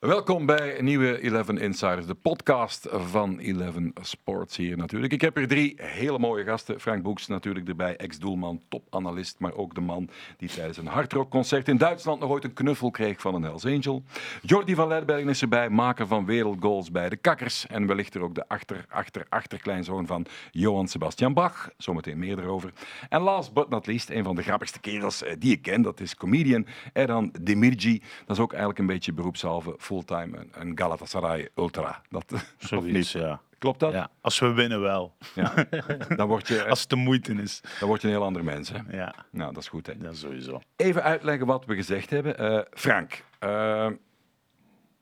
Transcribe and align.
Welkom 0.00 0.46
bij 0.46 0.78
een 0.78 0.84
nieuwe 0.84 1.18
11 1.18 1.48
Insiders, 1.48 2.06
de 2.06 2.14
podcast 2.14 2.86
van 2.90 3.40
11 3.40 3.74
Sports 4.00 4.56
hier 4.56 4.76
natuurlijk. 4.76 5.12
Ik 5.12 5.20
heb 5.20 5.36
hier 5.36 5.48
drie 5.48 5.74
hele 5.76 6.18
mooie 6.18 6.44
gasten. 6.44 6.80
Frank 6.80 7.02
Boeks 7.02 7.26
natuurlijk 7.26 7.68
erbij, 7.68 7.96
ex-doelman, 7.96 8.60
topanalist, 8.68 9.38
maar 9.38 9.54
ook 9.54 9.74
de 9.74 9.80
man 9.80 10.08
die 10.36 10.48
tijdens 10.48 10.76
een 10.76 10.86
hardrockconcert 10.86 11.68
in 11.68 11.76
Duitsland 11.76 12.20
nog 12.20 12.30
ooit 12.30 12.44
een 12.44 12.52
knuffel 12.52 12.90
kreeg 12.90 13.20
van 13.20 13.34
een 13.34 13.42
Hells 13.42 13.64
Angel. 13.64 14.02
Jordi 14.42 14.74
van 14.74 14.88
Leidbergen 14.88 15.28
is 15.28 15.42
erbij, 15.42 15.70
maker 15.70 16.06
van 16.06 16.24
wereldgoals 16.24 16.90
bij 16.90 17.08
de 17.08 17.16
Kakkers 17.16 17.66
en 17.66 17.86
wellicht 17.86 18.14
er 18.14 18.22
ook 18.22 18.34
de 18.34 18.48
achter, 18.48 18.84
achter, 18.88 19.26
achterkleinzoon 19.28 20.06
van 20.06 20.26
Johan 20.50 20.88
Sebastian 20.88 21.34
Bach. 21.34 21.70
Zometeen 21.76 22.18
meer 22.18 22.38
erover. 22.38 22.72
En 23.08 23.20
last 23.20 23.52
but 23.52 23.68
not 23.68 23.86
least, 23.86 24.10
een 24.10 24.24
van 24.24 24.34
de 24.34 24.42
grappigste 24.42 24.80
kerels 24.80 25.22
eh, 25.22 25.34
die 25.38 25.52
ik 25.52 25.62
ken, 25.62 25.82
dat 25.82 26.00
is 26.00 26.14
comedian 26.14 26.66
Eran 26.92 27.32
Demirci. 27.40 28.02
Dat 28.26 28.36
is 28.36 28.42
ook 28.42 28.50
eigenlijk 28.50 28.80
een 28.80 28.86
beetje 28.86 29.12
beroepshalve 29.12 29.74
fulltime 29.90 30.38
een, 30.38 30.50
een 30.54 30.78
Galatasaray 30.78 31.48
ultra. 31.56 32.02
Dat, 32.10 32.24
Zoiets, 32.58 33.12
ja. 33.12 33.40
Klopt 33.58 33.80
dat? 33.80 33.92
ja. 33.92 34.10
Als 34.20 34.38
we 34.38 34.52
winnen 34.52 34.80
wel. 34.80 35.14
Ja. 35.34 35.54
Dan, 36.16 36.28
word 36.28 36.48
je, 36.48 36.68
Als 36.68 36.80
het 36.80 36.88
de 36.88 36.96
moeite 36.96 37.32
is. 37.32 37.60
dan 37.78 37.88
word 37.88 38.00
je 38.00 38.06
een 38.08 38.14
heel 38.14 38.22
ander 38.22 38.44
mens. 38.44 38.68
Hè? 38.72 38.78
Ja, 38.96 39.14
Nou, 39.30 39.52
dat 39.52 39.62
is 39.62 39.68
goed. 39.68 39.86
Hè? 39.86 39.98
dat 39.98 40.16
sowieso. 40.16 40.60
Even 40.76 41.02
uitleggen 41.02 41.46
wat 41.46 41.64
we 41.64 41.74
gezegd 41.74 42.10
hebben. 42.10 42.38
Eh, 42.38 42.60
Frank, 42.70 43.24
eh, 43.38 43.86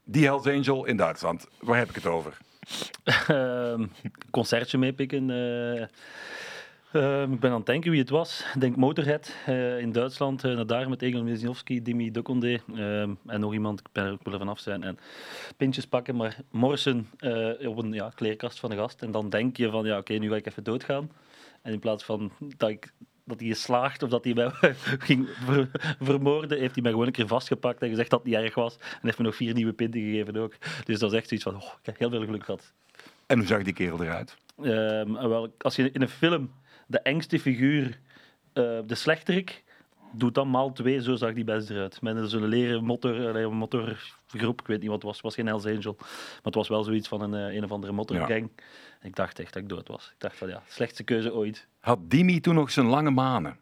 die 0.04 0.24
Hells 0.24 0.46
Angel 0.46 0.84
in 0.84 0.96
Duitsland, 0.96 1.46
waar 1.60 1.78
heb 1.78 1.88
ik 1.88 1.94
het 1.94 2.06
over? 2.06 2.36
Ehm, 3.28 3.86
concertje 4.30 4.78
meepikken. 4.78 5.30
Eh. 6.92 7.22
Ehm, 7.22 7.32
ik 7.32 7.40
ben 7.40 7.50
aan 7.50 7.56
het 7.56 7.66
denken 7.66 7.90
wie 7.90 8.00
het 8.00 8.10
was. 8.10 8.44
Ik 8.54 8.60
denk 8.60 8.76
Motorhead 8.76 9.34
eh, 9.46 9.78
in 9.78 9.92
Duitsland. 9.92 10.44
eh, 10.44 10.54
naar 10.54 10.66
daar 10.66 10.88
met 10.88 11.02
Egon 11.02 11.24
Wisniewski, 11.24 11.82
Dimi 11.82 12.10
Dukonde 12.10 12.60
ehm, 12.74 13.14
en 13.26 13.40
nog 13.40 13.52
iemand. 13.52 13.80
Ik 13.80 13.86
ben 13.92 14.04
er 14.04 14.12
ook 14.12 14.24
wel 14.24 14.38
vanaf 14.38 14.58
zijn. 14.58 14.82
En 14.82 14.98
pintjes 15.56 15.86
pakken, 15.86 16.16
maar 16.16 16.36
morsen 16.50 17.08
eh, 17.18 17.68
op 17.68 17.78
een 17.78 17.92
ja, 17.92 18.10
kleerkast 18.14 18.58
van 18.60 18.70
de 18.70 18.76
gast. 18.76 19.02
En 19.02 19.10
dan 19.10 19.30
denk 19.30 19.56
je 19.56 19.70
van, 19.70 19.84
ja 19.84 19.98
oké, 19.98 20.12
nu 20.12 20.28
ga 20.28 20.36
ik 20.36 20.46
even 20.46 20.64
doodgaan. 20.64 21.10
En 21.62 21.72
in 21.72 21.78
plaats 21.78 22.04
van 22.04 22.32
dat 22.56 22.68
ik 22.68 22.92
dat 23.24 23.40
hij 23.40 23.50
of 24.02 24.08
dat 24.08 24.24
hij 24.24 24.34
mij 24.34 24.50
ging 25.08 25.28
ver- 25.28 25.96
vermoorden, 26.00 26.58
heeft 26.58 26.74
hij 26.74 26.82
mij 26.82 26.90
gewoon 26.90 27.06
een 27.06 27.12
keer 27.12 27.26
vastgepakt 27.26 27.82
en 27.82 27.88
gezegd 27.88 28.10
dat 28.10 28.18
het 28.18 28.28
niet 28.28 28.38
erg 28.38 28.54
was. 28.54 28.76
En 28.76 28.98
heeft 29.02 29.18
me 29.18 29.24
nog 29.24 29.36
vier 29.36 29.54
nieuwe 29.54 29.72
pinten 29.72 30.00
gegeven 30.00 30.36
ook. 30.36 30.54
Dus 30.84 30.98
dat 30.98 31.12
is 31.12 31.18
echt 31.18 31.28
zoiets 31.28 31.46
van, 31.46 31.56
oh, 31.56 31.72
ik 31.80 31.86
heb 31.86 31.98
heel 31.98 32.10
veel 32.10 32.24
geluk 32.24 32.44
gehad. 32.44 32.72
En 33.26 33.38
hoe 33.38 33.46
zag 33.46 33.62
die 33.62 33.72
kerel 33.72 34.02
eruit? 34.02 34.36
Ehm, 34.62 35.12
wel, 35.28 35.54
als 35.58 35.76
je 35.76 35.90
in 35.90 36.02
een 36.02 36.08
film 36.08 36.50
de 36.88 37.00
engste 37.00 37.38
figuur, 37.38 38.00
eh, 38.52 38.78
de 38.86 38.94
slechterik, 38.94 39.64
doet 40.12 40.34
dan 40.34 40.50
maal 40.50 40.72
twee, 40.72 41.02
zo 41.02 41.14
zag 41.14 41.32
die 41.32 41.44
best 41.44 41.70
eruit. 41.70 42.02
Met 42.02 42.30
zo'n 42.30 42.46
leren 42.46 42.84
motor, 42.84 43.52
motorgroep, 43.54 44.60
ik 44.60 44.66
weet 44.66 44.80
niet 44.80 44.88
wat 44.88 44.96
het 44.96 45.04
was, 45.04 45.14
het 45.14 45.24
was 45.24 45.34
geen 45.34 45.46
Hells 45.46 45.66
Angel, 45.66 45.96
maar 45.98 46.40
het 46.42 46.54
was 46.54 46.68
wel 46.68 46.84
zoiets 46.84 47.08
van 47.08 47.20
een, 47.20 47.34
eh, 47.34 47.54
een 47.56 47.64
of 47.64 47.70
andere 47.70 47.92
motorgang. 47.92 48.50
Ik 49.02 49.16
dacht 49.16 49.38
echt 49.38 49.52
dat 49.52 49.62
ik 49.62 49.68
dood 49.68 49.88
was. 49.88 50.10
Ik 50.14 50.20
dacht 50.20 50.36
van 50.36 50.48
ja, 50.48 50.62
slechtste 50.66 51.02
keuze 51.02 51.34
ooit. 51.34 51.68
Had 51.80 52.10
Dimi 52.10 52.40
toen 52.40 52.54
nog 52.54 52.70
zijn 52.70 52.86
lange 52.86 53.10
manen? 53.10 53.58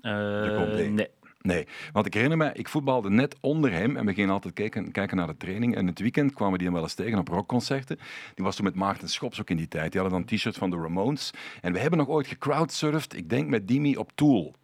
Eh, 0.00 0.56
komt 0.56 0.78
één. 0.78 0.94
nee. 0.94 1.08
Nee, 1.42 1.66
want 1.92 2.06
ik 2.06 2.14
herinner 2.14 2.38
me, 2.38 2.50
ik 2.52 2.68
voetbalde 2.68 3.10
net 3.10 3.36
onder 3.40 3.72
hem 3.72 3.96
en 3.96 4.06
we 4.06 4.14
gingen 4.14 4.30
altijd 4.30 4.54
kijken, 4.54 4.92
kijken 4.92 5.16
naar 5.16 5.26
de 5.26 5.36
training. 5.36 5.76
En 5.76 5.86
het 5.86 5.98
weekend 5.98 6.34
kwamen 6.34 6.58
die 6.58 6.66
hem 6.66 6.76
wel 6.76 6.84
eens 6.84 6.94
tegen 6.94 7.18
op 7.18 7.28
rockconcerten. 7.28 7.98
Die 8.34 8.44
was 8.44 8.56
toen 8.56 8.64
met 8.64 8.74
Maarten 8.74 9.08
Schops 9.08 9.40
ook 9.40 9.50
in 9.50 9.56
die 9.56 9.68
tijd. 9.68 9.92
Die 9.92 10.00
hadden 10.00 10.18
dan 10.18 10.36
t-shirts 10.36 10.58
van 10.58 10.70
de 10.70 10.76
Ramones. 10.76 11.30
En 11.60 11.72
we 11.72 11.78
hebben 11.78 11.98
nog 11.98 12.08
ooit 12.08 12.26
gecrowdsurfd, 12.26 13.16
ik 13.16 13.28
denk 13.28 13.48
met 13.48 13.68
Dimi 13.68 13.96
op 13.96 14.10
Tool. 14.14 14.54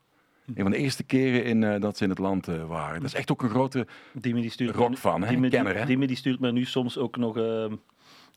Een 0.47 0.63
van 0.63 0.71
de 0.71 0.77
eerste 0.77 1.05
keren 1.05 1.45
in, 1.45 1.63
eh, 1.63 1.81
dat 1.81 1.97
ze 1.97 2.05
in 2.05 2.11
het 2.11 2.19
land 2.19 2.49
eh, 2.49 2.65
waren. 2.67 3.01
Dat 3.01 3.09
is 3.09 3.15
echt 3.15 3.31
ook 3.31 3.43
een 3.43 3.51
grote... 3.51 3.87
Dimi 4.13 4.41
die 4.41 4.51
stuurt 4.51 4.75
Rock 4.75 4.99
fan, 4.99 5.23
hè? 5.23 5.29
Dimi, 5.29 5.49
Kenner, 5.49 5.77
hè? 5.77 5.85
Dimi 5.85 6.07
die 6.07 6.17
stuurt 6.17 6.41
me 6.41 6.53
nu 6.53 6.65
soms 6.65 6.99
ook 6.99 7.17
nog 7.17 7.37
ehm, 7.37 7.75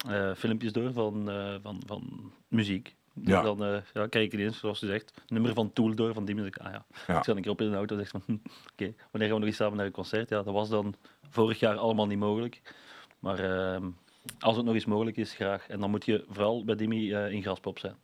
eh, 0.07 0.31
filmpjes 0.35 0.72
door 0.72 0.94
van, 0.94 1.30
van, 1.62 1.81
van 1.85 2.31
muziek. 2.47 2.96
Ja. 3.23 3.41
Dan 3.41 3.63
eh, 3.63 3.77
ja, 3.93 4.07
kijk 4.07 4.25
ik 4.25 4.33
ineens, 4.33 4.59
zoals 4.59 4.81
u 4.81 4.87
zegt, 4.87 5.21
nummer 5.27 5.53
van 5.53 5.73
Tool 5.73 5.95
door 5.95 6.13
van 6.13 6.25
denk 6.25 6.39
ik, 6.39 6.57
ah 6.57 6.71
ja. 6.71 6.85
Ja. 7.07 7.17
Ik 7.17 7.23
zat 7.23 7.35
een 7.35 7.41
keer 7.41 7.51
op 7.51 7.61
in 7.61 7.69
de 7.69 7.75
auto 7.75 7.97
en 7.97 8.01
zeg 8.01 8.09
van, 8.09 8.21
oké, 8.73 8.93
wanneer 9.11 9.29
gaan 9.29 9.39
we 9.39 9.39
nog 9.39 9.43
eens 9.43 9.55
samen 9.55 9.77
naar 9.77 9.85
een 9.85 9.91
concert? 9.91 10.29
Ja, 10.29 10.43
dat 10.43 10.53
was 10.53 10.69
dan 10.69 10.95
vorig 11.29 11.59
jaar 11.59 11.75
allemaal 11.75 12.07
niet 12.07 12.19
mogelijk. 12.19 12.61
Maar 13.19 13.39
ehm, 13.39 13.89
als 14.39 14.55
het 14.55 14.65
nog 14.65 14.73
eens 14.73 14.85
mogelijk 14.85 15.17
is, 15.17 15.33
graag. 15.33 15.67
En 15.67 15.79
dan 15.79 15.89
moet 15.89 16.05
je 16.05 16.25
vooral 16.29 16.63
bij 16.63 16.75
Dimi 16.75 17.13
eh, 17.13 17.31
in 17.31 17.41
Graspop 17.41 17.79
zijn. 17.79 17.95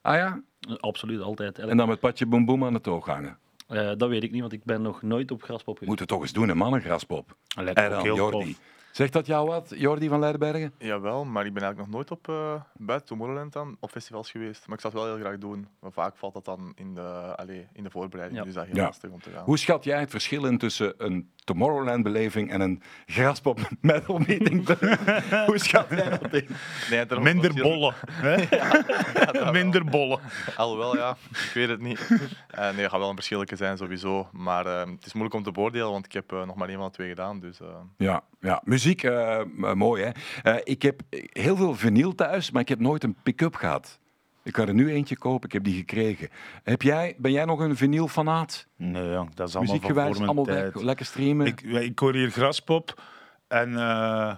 Ah 0.00 0.14
ja? 0.14 0.42
Absoluut, 0.76 1.20
altijd. 1.20 1.58
En 1.58 1.76
dan 1.76 1.88
met 1.88 2.00
Patje 2.00 2.26
Boem 2.26 2.44
Boem 2.44 2.64
aan 2.64 2.72
de 2.72 2.80
toog 2.80 3.06
hangen. 3.06 3.38
Eh, 3.68 3.92
dat 3.96 4.08
weet 4.08 4.22
ik 4.22 4.30
niet, 4.30 4.40
want 4.40 4.52
ik 4.52 4.64
ben 4.64 4.82
nog 4.82 5.02
nooit 5.02 5.30
op 5.30 5.42
Graspop 5.42 5.78
geweest. 5.78 5.86
Moeten 5.86 6.06
we 6.06 6.12
toch 6.12 6.22
eens 6.22 6.32
doen, 6.32 6.48
een 6.48 6.56
mannengraspop. 6.56 7.36
En 7.56 7.74
dan 7.74 8.02
heel 8.02 8.16
Jordi. 8.16 8.52
tof. 8.52 8.60
Zegt 8.96 9.12
dat 9.12 9.26
jou 9.26 9.48
wat, 9.48 9.72
Jordi 9.76 10.08
van 10.08 10.18
Leidenbergen? 10.18 10.72
Jawel, 10.78 11.24
maar 11.24 11.46
ik 11.46 11.52
ben 11.52 11.62
eigenlijk 11.62 11.92
nog 11.92 11.96
nooit 12.00 12.10
op 12.10 12.28
eh 12.28 12.62
buiten 12.76 13.08
Tomorrowland 13.08 13.52
dan 13.52 13.76
op 13.80 13.90
festivals 13.90 14.30
geweest. 14.30 14.66
Maar 14.66 14.74
ik 14.76 14.80
zou 14.80 14.94
het 14.94 15.02
wel 15.02 15.14
heel 15.14 15.24
graag 15.24 15.38
doen. 15.38 15.66
Maar 15.80 15.92
vaak 15.92 16.16
valt 16.16 16.34
dat 16.34 16.44
dan 16.44 16.72
in 16.76 16.94
de, 16.94 17.02
allee, 17.36 17.66
in 17.72 17.82
de 17.82 17.90
voorbereiding. 17.90 18.38
Ja. 18.40 18.44
Dus 18.46 18.54
dat 18.54 18.62
is 18.64 18.68
heel 18.70 18.78
Ja. 18.80 18.86
lastig 18.86 19.10
om 19.10 19.20
te 19.20 19.30
gaan. 19.30 19.44
Hoe 19.44 19.58
schat 19.58 19.84
jij 19.84 20.00
het 20.00 20.10
verschil 20.10 20.44
in 20.46 20.58
tussen 20.58 20.94
een 20.98 21.30
Tomorrowland-beleving 21.44 22.50
en 22.50 22.60
een 22.60 22.82
graspop 23.06 23.58
metal 23.80 24.18
meeting? 24.18 24.66
Hoe 25.46 25.58
schat 25.58 25.86
jij 25.88 26.08
dat 26.18 26.32
in? 26.34 26.48
Nee, 26.90 27.04
er 27.06 27.22
Minder 27.22 27.54
wel- 27.62 27.62
bollen. 27.62 27.94
Hè? 28.10 28.46
Minder 29.52 29.84
bollen. 29.84 30.20
Alhoewel, 30.56 30.96
ja. 30.96 31.16
Ik 31.30 31.50
weet 31.54 31.68
het 31.68 31.80
niet. 31.80 32.00
Eh, 32.48 32.70
nee, 32.74 32.84
er 32.84 32.90
gaat 32.90 33.00
wel 33.00 33.08
een 33.08 33.14
verschilletje 33.14 33.56
zijn 33.56 33.76
sowieso. 33.76 34.28
Maar 34.32 34.66
eh, 34.66 34.78
het 34.90 35.06
is 35.06 35.12
moeilijk 35.12 35.34
om 35.34 35.42
te 35.42 35.52
beoordelen, 35.52 35.90
want 35.90 36.04
ik 36.06 36.12
heb 36.12 36.30
nog 36.30 36.54
maar 36.54 36.68
één 36.68 36.76
van 36.78 36.86
de 36.86 36.92
twee 36.92 37.08
gedaan. 37.08 37.40
Dus 37.40 37.60
eh, 37.60 37.66
Ja, 37.96 38.22
ja. 38.40 38.60
muziek, 38.64 38.84
eh, 38.94 39.40
m- 39.56 39.78
mooi 39.78 40.02
hè. 40.04 40.10
Eh, 40.42 40.60
ik 40.64 40.82
heb 40.82 41.00
heel 41.32 41.56
veel 41.56 41.74
vinyl 41.74 42.14
thuis, 42.14 42.50
maar 42.50 42.62
ik 42.62 42.68
heb 42.68 42.80
nooit 42.80 43.04
een 43.04 43.16
pick-up 43.22 43.54
gehad. 43.54 43.98
Ik 44.42 44.52
kan 44.52 44.68
er 44.68 44.74
nu 44.74 44.92
eentje 44.92 45.16
kopen, 45.18 45.46
ik 45.48 45.52
heb 45.52 45.64
die 45.64 45.76
gekregen. 45.76 46.28
Heb 46.62 46.82
jij, 46.82 47.14
ben 47.18 47.32
jij 47.32 47.44
nog 47.44 47.60
een 47.60 47.76
vinyl-fanaat? 47.76 48.66
Nee, 48.76 49.10
jong, 49.10 49.34
dat 49.34 49.48
is 49.48 49.54
allemaal 49.56 49.74
van 49.74 49.82
Muziekgewijs, 49.82 50.16
voor 50.16 50.26
mijn 50.26 50.36
allemaal 50.36 50.54
tijd. 50.54 50.74
weg, 50.74 50.82
lekker 50.82 51.06
streamen? 51.06 51.46
Ik, 51.46 51.60
ik 51.62 51.98
hoor 51.98 52.14
hier 52.14 52.30
Graspop 52.30 53.02
en 53.48 53.76
eh, 53.76 54.36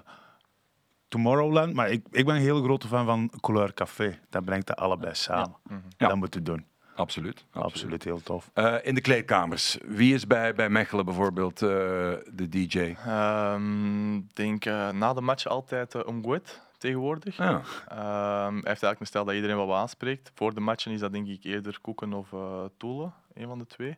Tomorrowland, 1.08 1.74
maar 1.74 1.90
ik, 1.90 2.06
ik 2.10 2.24
ben 2.26 2.34
een 2.34 2.40
heel 2.40 2.62
grote 2.62 2.86
fan 2.88 3.04
van 3.06 3.30
Couleur 3.40 3.74
Café. 3.74 4.18
Dat 4.30 4.44
brengt 4.44 4.66
dat 4.66 4.76
allebei 4.76 5.14
samen. 5.14 5.56
Ja. 5.96 6.08
Dat 6.08 6.16
moeten 6.16 6.40
we 6.44 6.46
doen. 6.50 6.64
Absoluut. 6.98 7.44
Absoluut, 7.50 8.04
heel 8.04 8.20
tof. 8.22 8.50
Eh, 8.54 8.74
in 8.82 8.94
de 8.94 9.00
kleedkamers, 9.00 9.78
wie 9.84 10.14
is 10.14 10.26
bij, 10.26 10.54
bij 10.54 10.68
Mechelen 10.68 11.04
bijvoorbeeld 11.04 11.62
eh, 11.62 11.68
de 12.32 12.48
DJ? 12.48 12.94
ehm, 13.06 14.16
ik 14.16 14.36
denk 14.36 14.64
eh, 14.64 14.90
na 14.90 15.12
de 15.12 15.20
match 15.20 15.46
altijd 15.46 15.94
uh, 15.94 16.02
Umgwet 16.08 16.60
tegenwoordig. 16.78 17.36
Ja. 17.36 17.62
Ehm, 17.88 18.52
hij 18.52 18.52
heeft 18.52 18.64
eigenlijk 18.64 19.00
een 19.00 19.06
stijl 19.06 19.24
dat 19.24 19.34
iedereen 19.34 19.56
wel 19.56 19.76
aanspreekt. 19.76 20.30
Voor 20.34 20.54
de 20.54 20.60
matchen 20.60 20.92
is 20.92 21.00
dat 21.00 21.12
denk 21.12 21.28
ik 21.28 21.44
eerder 21.44 21.78
Koeken 21.80 22.12
of 22.12 22.32
uh, 22.32 22.64
Toele, 22.76 23.10
een 23.34 23.46
van 23.46 23.58
de 23.58 23.66
twee. 23.66 23.96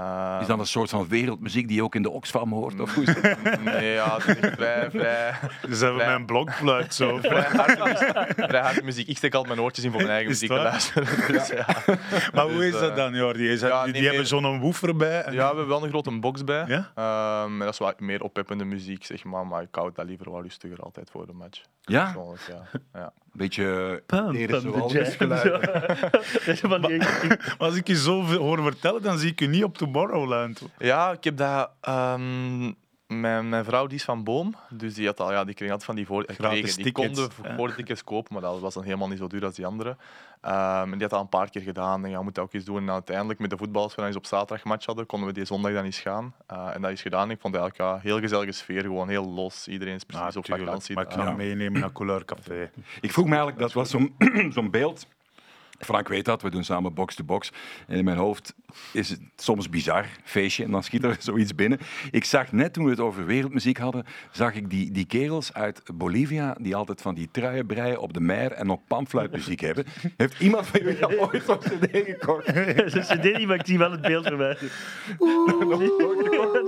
Ehm, 0.00 0.40
Is 0.40 0.46
dat 0.46 0.58
een 0.58 0.66
soort 0.66 0.90
van 0.90 1.08
wereldmuziek 1.08 1.66
die 1.68 1.76
je 1.76 1.82
ook 1.82 1.94
in 1.94 2.02
de 2.02 2.10
Oxfam 2.10 2.52
hoort? 2.52 2.80
Of 2.80 2.94
hoe 2.94 3.04
is? 3.04 3.14
Nee, 3.64 3.92
ja, 4.00 4.16
het 4.20 4.26
is 4.44 4.50
vrij, 4.54 4.90
vrij, 4.90 5.34
Dus 5.68 5.80
hebben 5.80 6.06
mijn 6.06 6.26
blokfluit 6.26 6.94
zo. 6.94 7.18
vrij, 7.22 7.42
harde 7.42 7.82
muziek, 7.84 8.48
vrij 8.48 8.60
harde 8.60 8.82
muziek. 8.82 9.08
Ik 9.08 9.16
steek 9.16 9.34
altijd 9.34 9.54
mijn 9.54 9.64
oortjes 9.66 9.84
in 9.84 9.90
voor 9.90 10.00
mijn 10.00 10.12
eigen 10.18 10.30
muziek 10.30 10.48
te 10.48 10.54
luisteren. 10.54 11.32
Dus, 11.32 11.48
ja. 11.48 11.66
Maar 12.34 12.44
hoe 12.44 12.66
is 12.66 12.72
dat 12.72 12.90
eh, 12.90 12.96
dan, 12.96 13.14
Jordi? 13.14 13.48
Is 13.50 13.60
dat- 13.60 13.70
ja, 13.70 13.84
die 13.86 14.06
hebben 14.06 14.26
zo'n 14.26 14.60
woofer 14.60 14.96
bij. 14.96 15.22
en- 15.22 15.32
ja, 15.32 15.38
we 15.38 15.44
hebben 15.46 15.68
wel 15.68 15.82
een 15.82 15.88
grote 15.88 16.18
box 16.18 16.44
bij. 16.44 16.64
Ja? 16.66 16.90
Ehm, 16.94 17.52
en 17.52 17.58
dat 17.58 17.72
is 17.72 17.78
wat 17.78 18.00
meer 18.00 18.22
oppeppende 18.22 18.64
muziek, 18.64 19.04
zeg 19.04 19.24
maar. 19.24 19.46
Maar 19.46 19.62
ik 19.62 19.68
hou 19.70 19.90
dat 19.94 20.06
liever 20.06 20.30
wat 20.30 20.42
rustiger 20.42 20.78
altijd 20.78 21.10
voor 21.10 21.26
de 21.26 21.32
match. 21.32 21.60
Ja. 21.82 22.14
ja. 22.92 23.12
Een 23.32 23.38
beetje 23.38 24.02
jam. 24.06 25.04
geluid. 25.04 25.60
Als 27.58 27.74
ik 27.76 27.86
je 27.86 27.96
zo 27.96 28.22
veel 28.22 28.38
hoor 28.42 28.62
vertellen, 28.62 29.02
dan 29.02 29.18
zie 29.18 29.30
ik 29.30 29.40
je 29.40 29.48
niet 29.48 29.64
op 29.64 29.78
Tomorrowland. 29.78 30.62
Ja, 30.78 31.12
ik 31.12 31.24
heb 31.24 31.36
dat. 31.36 31.70
ehm, 31.80 32.72
mijn, 33.10 33.48
mijn 33.48 33.64
vrouw 33.64 33.86
die 33.86 33.96
is 33.96 34.04
van 34.04 34.24
Boom, 34.24 34.54
dus 34.68 34.94
die, 34.94 35.06
had 35.06 35.20
al, 35.20 35.32
ja, 35.32 35.44
die 35.44 35.54
kreeg 35.54 35.68
altijd 35.68 35.86
van 35.86 35.94
die 35.94 36.06
voor, 36.06 36.24
kregen, 36.24 36.82
die 36.82 36.92
konden 36.92 37.28
ja. 37.42 37.56
voortickets 37.56 38.04
kopen, 38.04 38.32
maar 38.32 38.42
dat 38.42 38.60
was 38.60 38.74
dan 38.74 38.84
helemaal 38.84 39.08
niet 39.08 39.18
zo 39.18 39.26
duur 39.26 39.44
als 39.44 39.54
die 39.54 39.66
andere. 39.66 39.96
Ehm, 40.40 40.82
en 40.82 40.90
die 40.90 41.00
had 41.00 41.10
dat 41.10 41.20
een 41.20 41.28
paar 41.28 41.50
keer 41.50 41.62
gedaan 41.62 42.04
en 42.04 42.10
ja, 42.10 42.18
we 42.18 42.22
moeten 42.22 42.42
ook 42.42 42.52
eens 42.52 42.64
doen. 42.64 42.76
En 42.76 42.90
uiteindelijk 42.90 43.38
met 43.38 43.50
de 43.50 43.56
voetballers, 43.56 43.84
als 43.84 43.94
we 43.94 44.00
dan 44.00 44.10
eens 44.10 44.16
op 44.16 44.26
zaterdag 44.26 44.64
match 44.64 44.86
hadden, 44.86 45.06
konden 45.06 45.28
we 45.28 45.34
die 45.34 45.44
zondag 45.44 45.72
dan 45.72 45.84
eens 45.84 46.00
gaan. 46.00 46.34
Eh, 46.46 46.74
en 46.74 46.82
dat 46.82 46.90
is 46.90 47.02
gedaan. 47.02 47.30
Ik 47.30 47.40
vond 47.40 47.54
het 47.54 47.62
eigenlijk 47.62 47.92
ja, 47.92 48.08
heel 48.08 48.20
gezellige 48.20 48.52
sfeer, 48.52 48.82
gewoon 48.82 49.08
heel 49.08 49.28
los. 49.28 49.68
Iedereen 49.68 49.94
is 49.94 50.04
precies 50.04 50.36
op 50.36 50.46
vakantie. 50.46 50.94
maar 50.94 51.04
ik 51.04 51.10
kan 51.10 51.36
meenemen 51.36 51.80
naar 51.80 51.92
Couleur 51.92 52.24
Café. 52.24 52.70
Ik 53.00 53.12
vroeg 53.12 53.24
me 53.24 53.30
eigenlijk, 53.30 53.60
dat 53.60 53.72
was 53.72 53.90
zo'n 53.90 54.14
zo'n 54.54 54.70
beeld 54.70 55.06
Frank 55.80 56.08
weet 56.08 56.24
dat, 56.24 56.42
we 56.42 56.50
doen 56.50 56.64
samen 56.64 56.94
box-to-box. 56.94 57.52
En 57.86 57.96
in 57.96 58.04
mijn 58.04 58.16
hoofd 58.16 58.54
is 58.92 59.08
het 59.08 59.20
soms 59.36 59.68
bizar, 59.68 60.06
feestje, 60.24 60.64
en 60.64 60.70
dan 60.70 60.82
schiet 60.82 61.04
er 61.04 61.16
zoiets 61.30 61.54
binnen. 61.54 61.78
Ik 62.10 62.24
zag 62.24 62.52
net 62.52 62.72
toen 62.72 62.84
we 62.84 62.90
het 62.90 63.00
over 63.00 63.26
wereldmuziek 63.26 63.78
hadden, 63.78 64.04
zag 64.30 64.54
ik 64.54 64.70
die, 64.70 64.90
die 64.90 65.06
kerels 65.06 65.52
uit 65.54 65.82
Bolivia 65.94 66.56
die 66.60 66.76
altijd 66.76 67.02
van 67.02 67.14
die 67.14 67.28
truien 67.30 67.66
breien 67.66 68.00
op 68.00 68.12
de 68.12 68.20
mer 68.20 68.52
en 68.52 68.66
nog 68.66 68.80
panfluitmuziek 68.86 69.60
hebben. 69.60 69.84
Heeft 70.16 70.40
iemand 70.40 70.66
van 70.66 70.80
jullie 70.80 71.04
al 71.04 71.18
ooit 71.18 71.42
zo'n 71.44 71.58
cd 71.58 71.88
gekocht? 71.90 72.46
Ze 73.10 73.18
deed 73.20 73.38
niet, 73.38 73.46
maar 73.46 73.58
ik 73.58 73.66
zie 73.66 73.78
wel 73.78 73.90
het 73.90 74.00
beeld 74.00 74.26
voor 74.26 74.36
mij. 74.36 74.56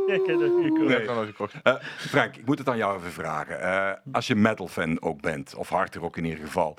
Nee, 0.07 0.21
ik 0.21 0.27
heb 0.27 0.39
dat 0.39 0.57
niet 0.57 0.65
gekocht. 0.65 0.89
Nee, 0.89 1.01
ik 1.01 1.07
heb 1.07 1.15
nog 1.15 1.27
gekocht. 1.27 1.55
Frank, 1.97 2.37
ik 2.37 2.47
moet 2.47 2.59
het 2.59 2.69
aan 2.69 2.77
jou 2.77 2.99
even 2.99 3.13
vragen. 3.13 3.61
Eh, 3.61 3.91
als 4.13 4.27
je 4.27 4.35
metal-fan 4.35 5.03
ook 5.03 5.21
bent, 5.21 5.55
of 5.55 5.69
hardrock 5.69 6.17
in 6.17 6.25
ieder 6.25 6.45
geval, 6.45 6.79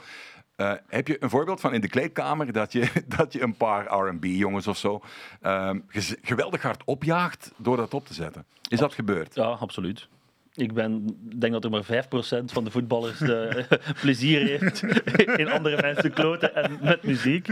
eh, 0.55 0.71
heb 0.88 1.07
je 1.07 1.17
een 1.19 1.29
voorbeeld 1.29 1.59
van 1.59 1.73
in 1.73 1.81
de 1.81 1.89
kleedkamer 1.89 2.51
dat 2.51 2.71
je, 2.71 2.89
dat 3.17 3.33
je 3.33 3.41
een 3.41 3.57
paar 3.57 3.85
R&B-jongens 3.85 4.67
of 4.67 4.77
zo 4.77 5.01
ehm, 5.41 5.79
geweldig 6.21 6.61
hard 6.61 6.83
opjaagt 6.85 7.51
door 7.57 7.77
dat 7.77 7.94
op 7.94 8.05
te 8.05 8.13
zetten? 8.13 8.45
Is 8.69 8.79
dat 8.79 8.94
gebeurd? 8.94 9.35
Ja, 9.35 9.44
absoluut. 9.44 10.07
Ik 10.55 10.73
ben, 10.73 11.17
denk 11.39 11.53
dat 11.53 11.63
er 11.63 11.69
maar 11.69 11.85
5% 11.85 12.45
van 12.45 12.63
de 12.63 12.71
voetballers 12.71 13.17
de, 13.17 13.65
plezier 14.01 14.47
heeft 14.47 14.83
in 15.41 15.51
andere 15.51 15.81
mensen 15.81 16.13
kloten 16.13 16.56
en 16.56 16.77
met 16.81 17.03
muziek. 17.03 17.47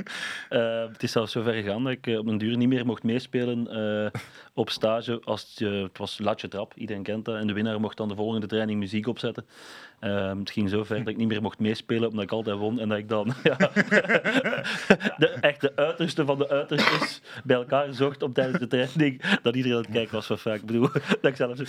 Eh, 0.49 0.81
het 0.91 1.03
is 1.03 1.11
zelfs 1.11 1.31
zover 1.31 1.53
gegaan 1.53 1.83
dat 1.83 1.93
ik 1.93 2.07
eh, 2.07 2.17
op 2.17 2.27
een 2.27 2.37
duur 2.37 2.57
niet 2.57 2.69
meer 2.69 2.85
mocht 2.85 3.03
meespelen 3.03 3.67
op 4.53 4.69
stage. 4.69 5.21
Als 5.23 5.53
je, 5.55 5.67
het 5.67 5.97
was 5.97 6.19
latje 6.19 6.47
trap, 6.47 6.73
iedereen 6.75 7.03
kent 7.03 7.25
dat. 7.25 7.35
En 7.35 7.47
de 7.47 7.53
winnaar 7.53 7.79
mocht 7.79 7.97
dan 7.97 8.07
de 8.07 8.15
volgende 8.15 8.47
training 8.47 8.79
muziek 8.79 9.07
opzetten. 9.07 9.45
Eh, 9.99 10.37
het 10.37 10.51
ging 10.51 10.69
zo 10.69 10.83
ver 10.83 10.97
dat 10.97 11.07
ik 11.07 11.17
niet 11.17 11.27
meer 11.27 11.41
mocht 11.41 11.59
meespelen 11.59 12.09
omdat 12.09 12.23
ik 12.23 12.31
altijd 12.31 12.57
won. 12.57 12.79
En 12.79 12.89
dat 12.89 12.97
ik 12.97 13.09
dan 13.09 13.33
ja, 13.43 13.57
de, 15.17 15.37
echt 15.41 15.61
de 15.61 15.75
uiterste 15.75 16.25
van 16.25 16.37
de 16.37 16.49
uiterstes 16.49 17.21
bij 17.43 17.55
elkaar 17.55 17.93
zocht 17.93 18.23
om 18.23 18.33
tijdens 18.33 18.59
de 18.59 18.67
training 18.67 19.21
dat 19.41 19.55
iedereen 19.55 19.77
aan 19.77 19.83
het 19.83 19.91
kijken 19.91 20.13
was 20.13 20.25
van 20.25 20.37
vaak. 20.37 20.55
Ik 20.55 20.65
bedoel, 20.65 20.89
dat 21.21 21.31
ik 21.31 21.35
zelf 21.35 21.59
een 21.59 21.65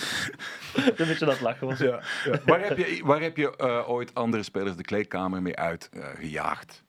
beetje 0.96 1.26
het 1.26 1.40
lachen 1.40 1.66
was. 1.66 1.80
Waar 2.44 2.68
heb 2.68 2.78
je, 2.78 3.00
waar 3.04 3.20
heb 3.20 3.36
je 3.36 3.56
eh, 3.56 3.90
ooit 3.90 4.14
andere 4.14 4.42
spelers 4.42 4.76
de 4.76 4.82
kleedkamer 4.82 5.42
mee 5.42 5.56
uitgejaagd? 5.56 6.18
gejaagd? 6.18 6.82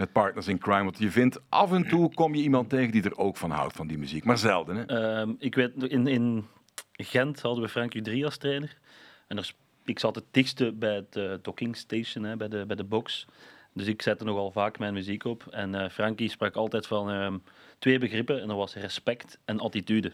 Met 0.00 0.12
partners 0.12 0.48
in 0.48 0.58
crime. 0.58 0.84
Want 0.84 0.98
je 0.98 1.10
vindt 1.10 1.40
af 1.48 1.72
en 1.72 1.88
toe 1.88 2.14
kom 2.14 2.34
je 2.34 2.42
iemand 2.42 2.68
tegen 2.68 2.92
die 2.92 3.02
er 3.02 3.18
ook 3.18 3.36
van 3.36 3.50
houdt, 3.50 3.76
van 3.76 3.86
die 3.86 3.98
muziek. 3.98 4.24
Maar 4.24 4.38
zelden, 4.38 4.76
hè? 4.76 4.84
Ehm, 4.84 5.32
ik 5.38 5.54
weet, 5.54 5.72
in, 5.82 6.06
in 6.06 6.46
Gent 6.92 7.40
hadden 7.40 7.62
we 7.62 7.68
Frank 7.68 7.94
U3 7.98 8.24
als 8.24 8.36
trainer. 8.36 8.78
En 9.26 9.44
ik 9.84 9.98
zat 9.98 10.14
het 10.14 10.24
dichtste 10.30 10.72
bij 10.72 10.94
het 10.94 11.16
eh, 11.16 11.32
docking 11.42 11.76
station, 11.76 12.24
hè, 12.24 12.36
bij, 12.36 12.48
de, 12.48 12.64
bij 12.66 12.76
de 12.76 12.84
box. 12.84 13.26
Dus 13.72 13.86
ik 13.86 14.02
zette 14.02 14.24
nogal 14.24 14.50
vaak 14.50 14.78
mijn 14.78 14.94
muziek 14.94 15.24
op. 15.24 15.46
En 15.50 15.74
eh 15.74 15.90
Frankie 15.90 16.30
sprak 16.30 16.54
altijd 16.54 16.86
van 16.86 17.10
ehm, 17.10 17.38
twee 17.78 17.98
begrippen. 17.98 18.40
En 18.40 18.48
dat 18.48 18.56
was 18.56 18.74
respect 18.74 19.38
en 19.44 19.60
attitude. 19.60 20.12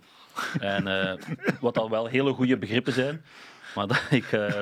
En 0.61 0.87
eh, 0.87 1.15
wat 1.61 1.79
al 1.79 1.91
wel 1.91 2.07
hele 2.07 2.33
goede 2.33 2.59
begrippen 2.59 2.93
zijn. 2.93 3.25
Maar 3.77 3.87
dat 3.87 4.03
ik 4.11 4.33
eh, 4.33 4.61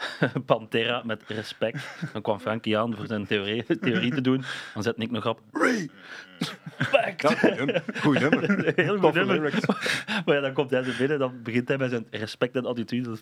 Pantera 0.46 1.02
met 1.04 1.22
respect. 1.26 1.86
Dan 2.12 2.22
kwam 2.22 2.40
Frankie 2.40 2.78
aan 2.78 2.96
voor 2.96 3.06
zijn 3.06 3.26
theorie, 3.26 3.64
theorie 3.80 4.14
te 4.14 4.20
doen. 4.20 4.44
Dan 4.74 4.82
zette 4.82 5.02
ik 5.02 5.10
nog 5.10 5.26
op. 5.26 5.40
Respect! 5.52 7.22
Ja, 7.22 7.82
goed 8.00 8.20
nummer. 8.20 8.72
Heel 8.76 8.98
goed 8.98 9.14
nummer. 9.14 9.34
lyrics. 9.40 9.66
Maar 10.24 10.34
ja, 10.34 10.40
dan 10.40 10.52
komt 10.52 10.70
hij 10.70 10.82
zo 10.82 10.90
binnen, 10.98 11.18
dan 11.18 11.42
begint 11.42 11.68
hij 11.68 11.78
met 11.78 11.90
zijn 11.90 12.06
respect 12.10 12.56
en 12.56 12.66
attitude. 12.66 13.16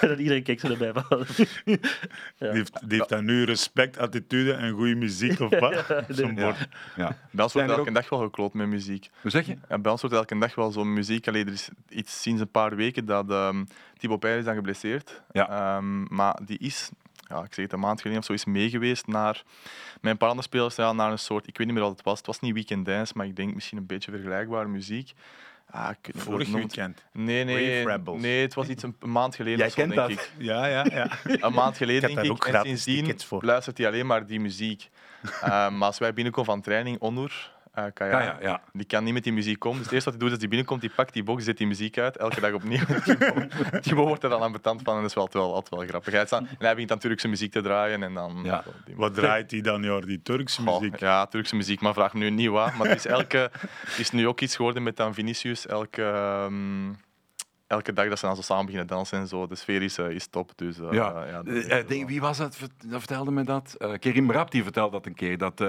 En 0.00 0.08
dan 0.08 0.18
iedereen 0.18 0.42
kijkt 0.42 0.60
zo 0.60 0.68
erbij 0.68 0.92
van... 0.92 1.24
Die 1.64 1.78
heeft, 2.38 2.88
die 2.88 2.98
heeft 2.98 3.08
dan 3.08 3.24
nu 3.24 3.44
respect, 3.44 3.98
attitude 3.98 4.52
en 4.52 4.72
goede 4.72 4.94
muziek 4.94 5.40
of 5.40 5.58
wat? 5.58 5.84
Zo'n 6.08 6.34
Ja. 6.34 6.44
bord. 6.44 6.68
Ja. 6.96 7.16
Bij 7.30 7.44
ons 7.44 7.52
Zijn 7.52 7.66
wordt 7.66 7.80
er 7.80 7.86
elke 7.86 7.92
dag 7.92 8.08
wel 8.08 8.18
gekloot 8.20 8.54
met 8.54 8.66
muziek. 8.66 9.10
Hoe 9.20 9.30
zeg 9.30 9.46
je? 9.46 9.56
Ja, 9.68 9.78
bij 9.78 9.92
ons 9.92 10.00
wordt 10.00 10.16
elke 10.16 10.38
dag 10.38 10.54
wel 10.54 10.70
zo'n 10.70 10.92
muziek. 10.92 11.28
Allee, 11.28 11.44
er 11.44 11.52
is 11.52 11.68
iets 11.88 12.22
sinds 12.22 12.40
een 12.40 12.50
paar 12.50 12.76
weken 12.76 13.04
dat 13.04 13.30
ehm 13.30 13.64
Thibaut 13.98 14.20
is 14.38 14.44
dan 14.44 14.54
geblesseerd. 14.54 15.22
Ja. 15.32 15.48
Ehm, 15.48 16.14
maar 16.14 16.38
die 16.44 16.58
is, 16.58 16.90
ja, 17.28 17.44
ik 17.44 17.54
zeg 17.54 17.64
het 17.64 17.72
een 17.72 17.80
maand 17.80 18.00
geleden 18.00 18.20
of 18.20 18.26
zo, 18.26 18.32
is 18.32 18.44
meegeweest 18.44 19.06
naar 19.06 19.42
een 20.00 20.16
paar 20.16 20.28
andere 20.28 20.48
spelers 20.48 20.76
ja, 20.76 20.92
naar 20.92 21.10
een 21.10 21.18
soort, 21.18 21.46
ik 21.46 21.58
weet 21.58 21.66
niet 21.66 21.76
meer 21.76 21.84
wat 21.84 21.96
het 21.96 22.04
was. 22.04 22.18
Het 22.18 22.26
was 22.26 22.40
niet 22.40 22.54
weekend 22.54 22.86
dance, 22.86 23.12
maar 23.16 23.26
ik 23.26 23.36
denk 23.36 23.54
misschien 23.54 23.78
een 23.78 23.86
beetje 23.86 24.10
vergelijkbare 24.10 24.68
muziek. 24.68 25.12
Ah, 25.70 25.90
ik 26.02 26.14
Vorig 26.14 26.48
weekend. 26.48 27.04
Nee, 27.12 27.44
nee, 27.44 27.84
nee, 28.18 28.42
het 28.42 28.54
was 28.54 28.68
iets 28.68 28.82
een, 28.82 28.96
een 29.00 29.12
maand 29.12 29.34
geleden. 29.34 29.58
Jij 29.58 29.66
of 29.66 29.72
zo, 29.72 29.78
kent 29.78 29.94
denk 29.94 30.08
dat. 30.08 30.18
ik. 30.18 30.32
Ja, 30.38 30.66
ja, 30.66 30.86
ja. 30.90 31.10
Een 31.46 31.52
maand 31.52 31.76
geleden, 31.76 32.10
Ik 32.10 32.14
heb 32.16 32.24
denk 32.24 32.38
ik. 32.38 32.46
ook 32.48 32.54
En 32.54 32.60
sindsdien 32.62 33.18
luistert 33.40 33.78
hij 33.78 33.86
alleen 33.86 34.06
maar 34.06 34.26
die 34.26 34.40
muziek. 34.40 34.90
Eh, 35.40 35.70
maar 35.70 35.86
als 35.86 35.98
wij 35.98 36.14
binnenkomen 36.14 36.50
van 36.50 36.60
training, 36.60 36.98
Onur, 37.00 37.52
eh 37.76 37.84
Kaya, 37.94 38.36
Ja, 38.40 38.60
die 38.72 38.86
kan 38.86 39.04
niet 39.04 39.12
met 39.14 39.24
die 39.24 39.32
muziek 39.32 39.58
komen. 39.58 39.76
Dus 39.78 39.86
het 39.86 39.94
eerste 39.94 40.10
wat 40.10 40.18
hij 40.18 40.28
doet, 40.28 40.36
is 40.36 40.40
hij 40.42 40.48
binnenkomt, 40.50 40.80
die 40.80 40.90
pakt 40.96 41.12
die 41.12 41.22
box, 41.22 41.44
zet 41.44 41.56
die 41.56 41.66
muziek 41.66 41.98
uit, 41.98 42.16
elke 42.16 42.40
dag 42.40 42.52
opnieuw. 42.52 42.84
Thibaut 43.82 44.06
wordt 44.06 44.22
er 44.22 44.30
dan 44.30 44.42
aan 44.42 44.52
betand 44.52 44.82
van 44.82 44.94
en 44.94 45.00
dat 45.00 45.08
is 45.10 45.14
wel, 45.14 45.24
altijd 45.24 45.44
wel, 45.44 45.54
altijd 45.54 45.74
wel 45.74 45.88
grappig. 45.88 46.12
Hij, 46.12 46.26
staat- 46.26 46.40
en 46.40 46.56
hij 46.58 46.70
begint 46.70 46.88
dan 46.88 46.98
Turkse 46.98 47.28
muziek 47.28 47.52
te 47.52 47.60
draaien 47.60 48.02
en 48.02 48.14
dan... 48.14 48.40
Ja. 48.44 48.64
Wat 48.94 49.14
draait 49.14 49.50
hij 49.50 49.60
dan, 49.60 49.82
joh? 49.82 50.02
Die 50.02 50.22
Turkse 50.22 50.62
muziek? 50.62 50.98
ja, 50.98 51.26
Turkse 51.26 51.56
muziek, 51.56 51.80
maar 51.80 51.94
vraag 51.94 52.12
me 52.14 52.18
nu 52.18 52.30
niet 52.30 52.48
wat. 52.48 52.74
Maar 52.74 52.88
het 52.88 52.96
is, 52.96 53.06
elke, 53.06 53.50
het 53.86 53.98
is 53.98 54.10
nu 54.10 54.26
ook 54.28 54.40
iets 54.40 54.56
geworden 54.56 54.82
met 54.82 54.96
dan 54.96 55.14
Vinicius. 55.14 55.66
Elke, 55.66 56.02
ehm, 56.02 56.88
elke 57.66 57.92
dag 57.92 58.08
dat 58.08 58.18
ze 58.18 58.26
dan 58.26 58.36
zo 58.36 58.42
samen 58.42 58.64
beginnen 58.64 58.88
dansen 58.88 59.18
en 59.18 59.26
zo. 59.28 59.46
De 59.46 59.54
sfeer 59.54 59.82
is, 59.82 59.98
eh, 59.98 60.10
is 60.10 60.26
top. 60.26 60.52
Dus, 60.56 60.80
eh, 60.80 60.86
Ja, 60.90 61.42
Eh, 61.44 61.86
denk, 61.86 62.08
wie 62.08 62.20
was 62.20 62.36
dat? 62.38 62.58
Dat 62.84 62.98
vertelde 62.98 63.30
me 63.30 63.44
dat. 63.44 63.76
Kerim 63.98 64.30
Rap 64.30 64.50
die 64.50 64.62
vertelde 64.62 64.90
dat 64.92 65.06
een 65.06 65.14
keer. 65.14 65.38
Dat 65.38 65.64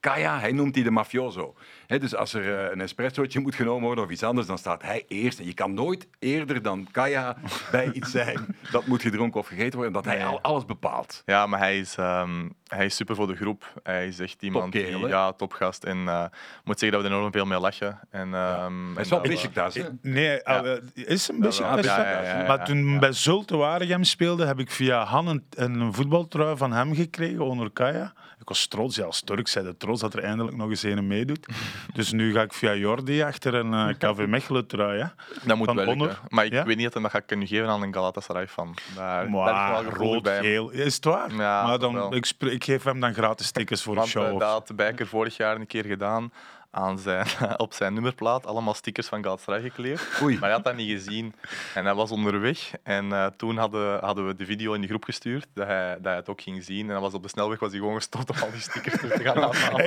Kaya, 0.00 0.38
hij 0.38 0.52
noemt 0.52 0.74
die 0.74 0.84
de 0.84 0.90
mafioso. 0.90 1.54
Dus 1.86 2.14
als 2.14 2.34
er 2.34 2.72
een 2.72 2.80
espressootje 2.80 3.40
moet 3.40 3.54
genomen 3.54 3.84
worden 3.84 4.04
of 4.04 4.10
iets 4.10 4.22
anders, 4.22 4.46
dan 4.46 4.58
staat 4.58 4.82
hij 4.82 5.04
eerst. 5.08 5.38
En 5.38 5.46
je 5.46 5.54
kan 5.54 5.74
nooit 5.74 6.08
eerder 6.18 6.62
dan 6.62 6.88
Kaya 6.90 7.36
bij 7.70 7.92
iets 7.92 8.10
zijn 8.10 8.56
dat 8.70 8.86
moet 8.86 9.02
gedronken 9.02 9.40
of 9.40 9.46
gegeten 9.46 9.74
worden, 9.74 9.92
dat 9.92 10.04
hij 10.04 10.24
al, 10.24 10.40
alles 10.40 10.64
bepaalt. 10.64 11.22
Ja, 11.26 11.46
maar 11.46 11.58
hij 11.58 11.78
is, 11.78 11.96
ehm, 11.96 12.48
hij 12.70 12.84
is 12.84 12.96
super 12.96 13.14
voor 13.14 13.26
de 13.26 13.36
groep. 13.36 13.72
Hij 13.82 14.06
is 14.06 14.18
echt 14.18 14.42
iemand 14.42 14.72
die, 14.72 14.84
hè? 14.86 15.06
ja, 15.06 15.32
topgast. 15.32 15.84
En 15.84 16.08
eh, 16.08 16.24
ik 16.30 16.64
moet 16.64 16.78
zeggen 16.78 16.98
dat 16.98 17.06
we 17.08 17.12
er 17.14 17.18
enorm 17.18 17.32
veel 17.32 17.44
mee 17.46 17.58
lachen. 17.60 18.00
En, 18.10 18.34
ehm, 18.34 18.92
Hij 18.94 19.02
is 19.02 19.10
en 19.10 19.52
wel? 19.54 19.90
Nee, 20.02 20.46
ah, 20.46 20.76
is 20.94 21.28
een 21.28 21.40
beetje. 21.40 21.62
Ja, 21.64 21.74
best 21.74 21.86
ja, 21.86 22.10
ja, 22.10 22.22
ja, 22.22 22.38
ja, 22.40 22.46
maar 22.46 22.64
toen 22.64 22.88
ja. 22.92 22.98
bij 22.98 23.12
Zulte 23.12 23.56
Waregem 23.56 24.04
speelde, 24.04 24.46
heb 24.46 24.58
ik 24.58 24.70
via 24.70 25.04
Han 25.04 25.26
een, 25.26 25.44
een 25.50 25.94
voetbaltrui 25.94 26.56
van 26.56 26.72
hem 26.72 26.94
gekregen, 26.94 27.44
onder 27.44 27.70
Kaya. 27.70 28.12
Ik 28.40 28.48
was 28.48 28.66
trots, 28.66 28.96
ja, 28.96 29.04
als 29.04 29.20
Turk 29.22 29.48
zei 29.48 29.64
de 29.64 29.76
trots 29.76 30.00
dat 30.00 30.14
er 30.14 30.22
eindelijk 30.22 30.56
nog 30.56 30.68
eens 30.68 30.82
een 30.82 31.06
meedoet. 31.06 31.46
dus 31.94 32.12
nu 32.12 32.32
ga 32.32 32.42
ik 32.42 32.52
via 32.52 32.74
Jordi 32.74 33.22
achter 33.22 33.54
een 33.54 33.74
eh, 33.74 33.88
KV 33.98 34.26
Mechelen 34.26 34.66
trui. 34.66 34.98
Hè. 35.00 35.06
Dat 35.44 35.56
moet 35.56 35.66
van 35.66 35.76
wel. 35.76 36.08
Maar 36.28 36.44
ik 36.44 36.52
Ja? 36.52 36.64
weet 36.64 36.76
niet 36.76 36.86
of 36.86 37.02
dat 37.02 37.10
ga 37.10 37.18
ik 37.18 37.26
kunnen 37.26 37.46
geven 37.46 37.68
aan 37.68 37.82
een 37.82 37.94
Galatasaray 37.94 38.46
fan. 38.48 38.74
Daar, 38.96 39.30
Maar 39.30 39.44
daar 39.52 39.78
is 39.78 39.96
wel 39.98 40.12
rood, 40.12 40.22
bij. 40.22 40.40
geel. 40.40 40.70
Is 40.70 40.94
het 40.94 41.04
waar? 41.04 41.30
Ja, 41.34 41.66
maar 41.66 41.78
dan, 41.78 42.14
ik, 42.14 42.24
spre- 42.26 42.50
ik 42.60 42.66
geef 42.66 42.84
hem 42.84 43.00
dan 43.00 43.14
gratis 43.14 43.50
tickets 43.50 43.82
voor 43.82 43.96
een 43.96 44.06
show. 44.06 44.26
eh, 44.26 44.32
of 44.32 44.40
dat 44.40 44.50
had 44.50 44.76
Bijker 44.76 45.06
vorig 45.06 45.36
jaar 45.36 45.56
een 45.56 45.66
keer 45.66 45.84
gedaan. 45.84 46.32
Aan 46.72 46.98
zijn, 46.98 47.26
op 47.56 47.72
zijn 47.72 47.94
nummerplaat 47.94 48.46
allemaal 48.46 48.74
stickers 48.74 49.06
van 49.06 49.22
Galatasaray 49.22 49.60
gekleefd. 49.60 50.22
Oei. 50.22 50.34
Maar 50.34 50.42
hij 50.44 50.52
had 50.52 50.64
dat 50.64 50.76
niet 50.76 50.90
gezien. 50.90 51.34
En 51.74 51.84
hij 51.84 51.94
was 51.94 52.10
onderweg. 52.10 52.70
En 52.82 53.12
eh, 53.12 53.26
toen 53.36 53.56
hadden, 53.56 54.00
hadden 54.04 54.26
we 54.26 54.34
de 54.34 54.44
video 54.44 54.72
in 54.72 54.80
de 54.80 54.86
groep 54.86 55.04
gestuurd 55.04 55.46
dat 55.54 55.66
hij, 55.66 55.94
dat 55.94 56.04
hij 56.04 56.14
het 56.14 56.28
ook 56.28 56.40
ging 56.40 56.62
zien. 56.64 56.84
En 56.86 56.90
hij 56.92 57.00
was 57.00 57.14
op 57.14 57.22
de 57.22 57.28
snelweg 57.28 57.58
was 57.58 57.70
hij 57.70 57.78
gewoon 57.78 57.94
gestopt 57.94 58.30
om 58.30 58.36
al 58.42 58.50
die 58.50 58.60
stickers 58.60 58.94
terug 59.00 59.12
te 59.12 59.22
gaan 59.22 59.42
afhalen. 59.48 59.86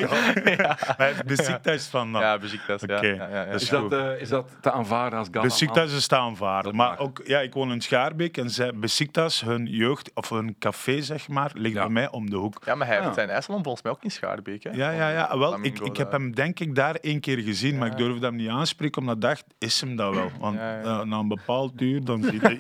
ja, 0.57 0.77
Hij 0.79 1.07
heeft 1.07 1.25
Besiktas 1.25 1.87
van. 1.87 2.11
dan. 2.11 2.21
ja 2.21 2.37
Besiktas. 2.37 2.81
Ja, 2.85 2.97
Oké. 2.97 3.07
ja, 3.07 3.27
ja, 3.27 3.43
ja. 3.43 3.51
Dat 3.51 3.61
Is 3.61 3.69
dat, 3.69 3.93
eh, 3.93 4.21
is 4.21 4.29
dat 4.29 4.49
te 4.61 4.71
aanvaarden 4.71 5.19
als 5.19 5.27
Gala? 5.31 5.43
Besiktas 5.45 5.93
is 5.93 6.07
te 6.07 6.15
aanvaarden. 6.17 6.63
Dat 6.63 6.87
Maar 6.87 6.99
ook, 6.99 7.21
ja, 7.25 7.39
ik 7.39 7.53
woon 7.53 7.71
in 7.71 7.81
Schaarbeek 7.81 8.37
en 8.37 8.49
zij, 8.49 8.71
Besiktas, 8.75 9.41
hun 9.41 9.65
jeugd, 9.65 10.11
of 10.13 10.29
hun 10.29 10.55
café, 10.59 11.01
zeg 11.01 11.27
maar, 11.27 11.51
ligt 11.53 11.75
Ja. 11.75 11.81
bij 11.81 11.91
mij 11.91 12.09
om 12.11 12.29
de 12.29 12.35
hoek. 12.35 12.61
Ja, 12.65 12.75
maar 12.75 12.87
hij 12.87 12.95
Ja. 12.95 13.01
heeft 13.03 13.15
zijn 13.15 13.29
IJsland 13.29 13.61
volgens 13.63 13.83
mij 13.83 13.91
ook 13.93 14.03
in 14.03 14.11
Schaarbeek. 14.11 14.63
Hè? 14.63 14.69
Ja, 14.69 14.89
ja, 14.89 15.09
ja. 15.09 15.37
Wel, 15.37 15.63
ik, 15.63 15.79
ik 15.79 15.97
heb 15.97 16.11
daar. 16.11 16.19
hem 16.19 16.35
denk 16.35 16.59
ik 16.59 16.72
daar 16.73 16.95
één 16.95 17.19
keer 17.19 17.37
gezien, 17.39 17.77
maar 17.77 17.87
ik 17.91 17.97
durfde 17.97 18.25
hem 18.25 18.35
niet 18.35 18.49
aanspreken, 18.49 19.01
omdat 19.01 19.15
ik 19.15 19.21
dacht, 19.21 19.43
is 19.57 19.81
hem 19.81 19.95
dat 19.95 20.13
wel? 20.13 20.29
Want 20.39 20.55
Ja, 20.55 20.77
ja. 20.79 20.83
eh, 20.99 21.01
na 21.05 21.17
een 21.17 21.27
bepaald 21.27 21.81
uur, 21.81 22.03
dan 22.05 22.23
ziet 22.23 22.41
hij- 22.41 22.59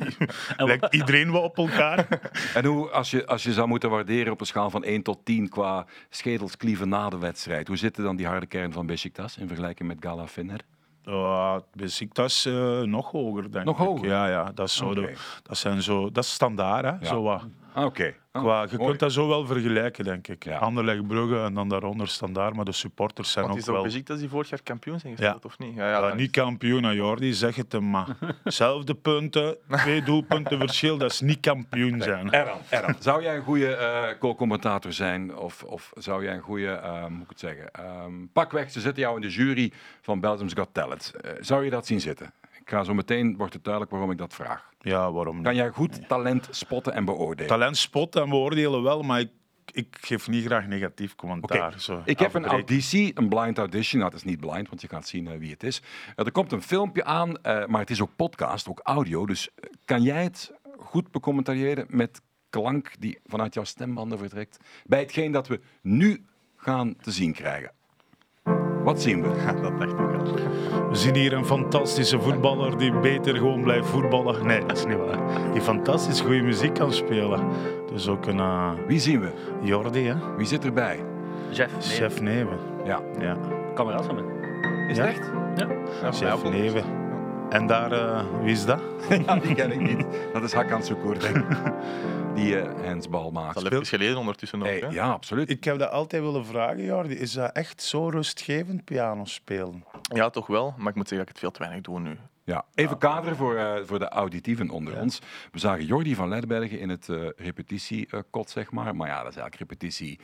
lijkt 0.67 0.93
iedereen 0.93 1.31
wel 1.31 1.41
op 1.41 1.57
elkaar. 1.57 2.07
En 2.55 2.65
hoe, 2.65 2.89
als 2.89 3.11
je, 3.11 3.25
als 3.25 3.43
je 3.43 3.53
zou 3.53 3.67
moeten 3.67 3.89
waarderen 3.89 4.33
op 4.33 4.39
een 4.39 4.45
schaal 4.45 4.69
van 4.69 4.83
1 4.83 5.01
tot 5.01 5.25
10 5.25 5.49
qua 5.49 5.85
schedelsklieven 6.09 6.89
na 6.89 7.09
de 7.09 7.17
wedstrijd, 7.17 7.67
hoe 7.67 7.77
zit 7.77 7.95
dan 7.95 8.15
die 8.15 8.27
harde 8.27 8.45
kern 8.45 8.71
van 8.71 8.85
Besiktas 8.85 9.37
in 9.37 9.47
vergelijking 9.47 9.87
met 9.89 9.97
Gala 9.99 10.27
Finner? 10.27 10.59
Uh, 11.05 11.55
Besiktas 11.73 12.45
eh, 12.45 12.81
nog 12.81 13.11
hoger, 13.11 13.51
denk 13.51 13.65
Nog 13.65 13.79
ik. 13.79 13.85
hoger? 13.85 14.07
Ja, 14.07 14.27
ja, 14.27 14.51
dat 14.55 14.67
is, 14.67 14.75
zo 14.75 14.93
de, 14.93 15.13
dat 15.43 15.57
zijn 15.57 15.81
zo, 15.81 16.11
dat 16.11 16.23
is 16.23 16.33
standaard, 16.33 16.83
hè? 16.85 16.89
Ja. 16.91 17.05
Zo 17.05 17.21
wat. 17.21 17.43
Ah, 17.73 17.85
Oké. 17.85 18.13
Qua, 18.41 18.61
je 18.61 18.67
mooi. 18.77 18.87
kunt 18.87 18.99
dat 18.99 19.11
zo 19.11 19.27
wel 19.27 19.45
vergelijken, 19.45 20.03
denk 20.03 20.27
ik. 20.27 20.43
Ja. 20.43 20.57
Anderlecht 20.57 21.07
Brugge 21.07 21.39
en 21.43 21.53
dan 21.53 21.69
daaronder 21.69 22.07
standaard, 22.07 22.55
maar 22.55 22.65
de 22.65 22.71
supporters 22.71 23.31
zijn 23.31 23.45
Want 23.45 23.55
ook 23.57 23.61
is 23.61 23.65
het 23.67 23.75
ook 23.75 23.81
wel... 23.81 23.91
Besiktas 23.91 24.19
die 24.19 24.29
vorig 24.29 24.49
jaar 24.49 24.63
kampioen 24.63 24.99
zijn 24.99 25.15
gespeeld, 25.15 25.43
Ja. 25.43 25.49
of 25.49 25.57
niet? 25.59 25.75
Ja, 25.75 25.89
ja, 26.07 26.13
niet 26.13 26.31
kampioen, 26.31 26.83
hè, 26.83 26.91
Jordi, 26.91 27.33
zeg 27.33 27.55
het 27.55 27.71
hem 27.71 27.89
maar. 27.89 28.07
Zelfde 28.43 28.93
punten, 28.95 29.57
twee 29.69 30.03
doelpunten 30.03 30.57
verschil, 30.59 30.97
dat 30.97 31.11
is 31.11 31.21
niet 31.21 31.39
kampioen 31.39 32.01
zijn. 32.01 32.31
Erran, 32.31 32.57
Erran, 32.69 32.95
zou 32.99 33.21
jij 33.23 33.35
een 33.35 33.43
goede 33.43 33.75
eh 33.75 34.19
co-commentator 34.19 34.93
zijn? 34.93 35.35
Of, 35.37 35.63
of 35.63 35.91
zou 35.95 36.23
jij 36.23 36.33
een 36.33 36.41
goede, 36.41 36.67
ehm, 36.71 37.01
hoe 37.01 37.09
moet 37.09 37.23
ik 37.23 37.29
het 37.29 37.39
zeggen? 37.39 37.71
Ehm, 37.71 38.13
pakweg, 38.33 38.71
ze 38.71 38.79
zetten 38.81 39.01
jou 39.03 39.15
in 39.15 39.21
de 39.21 39.29
jury 39.29 39.71
van 40.01 40.19
Belgium's 40.19 40.53
Got 40.53 40.69
Talent. 40.71 41.13
Eh, 41.21 41.31
zou 41.39 41.63
je 41.63 41.69
dat 41.69 41.85
zien 41.85 42.01
zitten? 42.01 42.33
Ik 42.63 42.69
ga 42.69 42.83
zo 42.83 42.93
meteen, 42.93 43.37
wordt 43.37 43.53
het 43.53 43.63
duidelijk 43.63 43.93
waarom 43.93 44.11
ik 44.11 44.17
dat 44.17 44.33
vraag. 44.33 44.69
Ja, 44.79 45.11
waarom 45.11 45.35
niet? 45.35 45.45
Kan 45.45 45.55
jij 45.55 45.69
goed 45.69 46.07
talent 46.07 46.47
spotten 46.51 46.93
en 46.93 47.05
beoordelen? 47.05 47.47
Talent 47.47 47.77
spotten 47.77 48.21
en 48.21 48.29
beoordelen 48.29 48.83
wel, 48.83 49.01
maar 49.01 49.19
ik, 49.19 49.31
ik 49.71 49.97
geef 50.01 50.27
niet 50.27 50.45
graag 50.45 50.67
negatief 50.67 51.15
commentaar. 51.15 51.67
Oké, 51.67 51.79
Zo 51.79 52.01
Ik 52.05 52.19
heb 52.19 52.33
een 52.33 52.45
auditie, 52.45 53.11
een 53.13 53.29
blind 53.29 53.57
audition. 53.57 54.01
Nou, 54.01 54.13
het 54.13 54.23
is 54.23 54.29
niet 54.29 54.39
blind, 54.39 54.69
want 54.69 54.81
je 54.81 54.87
gaat 54.87 55.07
zien 55.07 55.27
eh, 55.27 55.37
wie 55.37 55.51
het 55.51 55.63
is. 55.63 55.81
Eh, 56.15 56.25
er 56.25 56.31
komt 56.31 56.51
een 56.51 56.61
filmpje 56.61 57.03
aan, 57.03 57.37
eh, 57.37 57.65
maar 57.65 57.79
het 57.79 57.89
is 57.89 58.01
ook 58.01 58.15
podcast, 58.15 58.69
ook 58.69 58.79
audio. 58.83 59.25
Dus 59.25 59.49
kan 59.85 60.01
jij 60.01 60.23
het 60.23 60.53
goed 60.77 61.11
becommentariëren 61.11 61.85
met 61.89 62.21
klank 62.49 62.91
die 62.99 63.19
vanuit 63.25 63.53
jouw 63.53 63.63
stembanden 63.63 64.17
vertrekt 64.17 64.57
bij 64.85 64.99
hetgeen 64.99 65.31
dat 65.31 65.47
we 65.47 65.59
nu 65.81 66.25
gaan 66.55 66.95
te 66.95 67.11
zien 67.11 67.33
krijgen? 67.33 67.71
Wat 68.83 69.01
zien 69.01 69.21
we? 69.21 69.27
Ja, 69.45 69.53
dat 69.61 69.79
dacht 69.79 69.91
ik 69.91 69.99
al. 69.99 70.33
We 70.89 70.95
zien 70.95 71.15
hier 71.15 71.33
een 71.33 71.45
fantastische 71.45 72.19
voetballer 72.19 72.77
die 72.77 72.99
beter 72.99 73.35
gewoon 73.35 73.61
blijft 73.61 73.87
voetballen. 73.87 74.45
Nee, 74.45 74.65
dat 74.65 74.77
is 74.77 74.85
niet 74.85 74.97
waar. 74.97 75.51
Die 75.51 75.61
fantastisch 75.61 76.21
goede 76.21 76.41
muziek 76.41 76.73
kan 76.73 76.93
spelen. 76.93 77.39
Dus 77.91 78.07
ook 78.07 78.25
een 78.25 78.39
eh, 78.39 78.69
Wie 78.87 78.99
zien 78.99 79.19
we? 79.19 79.27
Jordi, 79.61 80.07
hè? 80.07 80.13
Wie 80.37 80.45
zit 80.45 80.65
erbij? 80.65 80.99
Jeff, 81.49 81.71
nee, 81.71 81.81
Chef 81.81 82.21
Neven. 82.21 82.57
Ja. 82.85 82.99
Ja, 83.19 83.37
kameraad 83.75 84.05
van 84.05 84.15
mij. 84.15 84.23
Is 84.89 84.97
Ja? 84.97 85.05
het 85.05 85.15
echt? 85.17 85.31
Ja. 85.55 85.67
Ja. 86.19 86.49
Neven. 86.49 86.83
En 87.49 87.67
daar, 87.67 87.91
eh, 87.91 88.19
wie 88.41 88.51
is 88.51 88.65
dat? 88.65 88.79
Ja, 89.25 89.35
die 89.35 89.55
ken 89.55 89.71
ik 89.71 89.79
niet. 89.81 90.05
Dat 90.33 90.43
is 90.43 90.53
Hakan 90.53 90.83
Sukur, 90.83 91.19
denk 91.19 91.35
ik. 91.35 91.45
Die 92.35 92.59
eh 92.59 92.85
handsbal 92.85 93.31
maakt. 93.31 93.53
Dat 93.53 93.71
even 93.71 93.85
geleden 93.85 94.17
ondertussen 94.17 94.59
nog. 94.59 94.67
Hey, 94.67 94.79
hè? 94.79 94.87
ja, 94.87 95.09
absoluut. 95.09 95.49
Ik 95.49 95.63
heb 95.63 95.79
dat 95.79 95.91
altijd 95.91 96.23
willen 96.23 96.45
vragen, 96.45 96.83
Jordi. 96.83 97.13
Is 97.13 97.31
dat 97.31 97.51
echt 97.51 97.81
zo 97.81 98.09
rustgevend, 98.09 98.83
piano 98.83 99.25
spelen? 99.25 99.83
Ja, 100.01 100.29
toch 100.29 100.47
wel. 100.47 100.73
Maar 100.77 100.89
ik 100.89 100.95
moet 100.95 101.07
zeggen 101.07 101.17
dat 101.17 101.27
ik 101.27 101.27
het 101.27 101.39
veel 101.39 101.51
te 101.51 101.59
weinig 101.59 101.81
doe 101.81 101.99
nu. 101.99 102.17
Ja, 102.43 102.65
even 102.73 102.97
kaderen 102.97 103.35
voor, 103.35 103.55
eh, 103.55 103.73
voor 103.85 103.99
de 103.99 104.07
auditieven 104.07 104.69
onder 104.69 104.99
ons. 104.99 105.21
We 105.51 105.59
zagen 105.59 105.85
Jordi 105.85 106.15
van 106.15 106.29
Leidbergen 106.29 106.79
in 106.79 106.89
het 106.89 107.09
eh 107.09 107.27
repetitiekot, 107.35 108.49
zeg 108.49 108.71
maar. 108.71 108.95
Maar 108.95 109.07
ja, 109.07 109.23
dat 109.23 109.31
is 109.31 109.37
eigenlijk 109.37 109.71
repetitie 109.71 110.19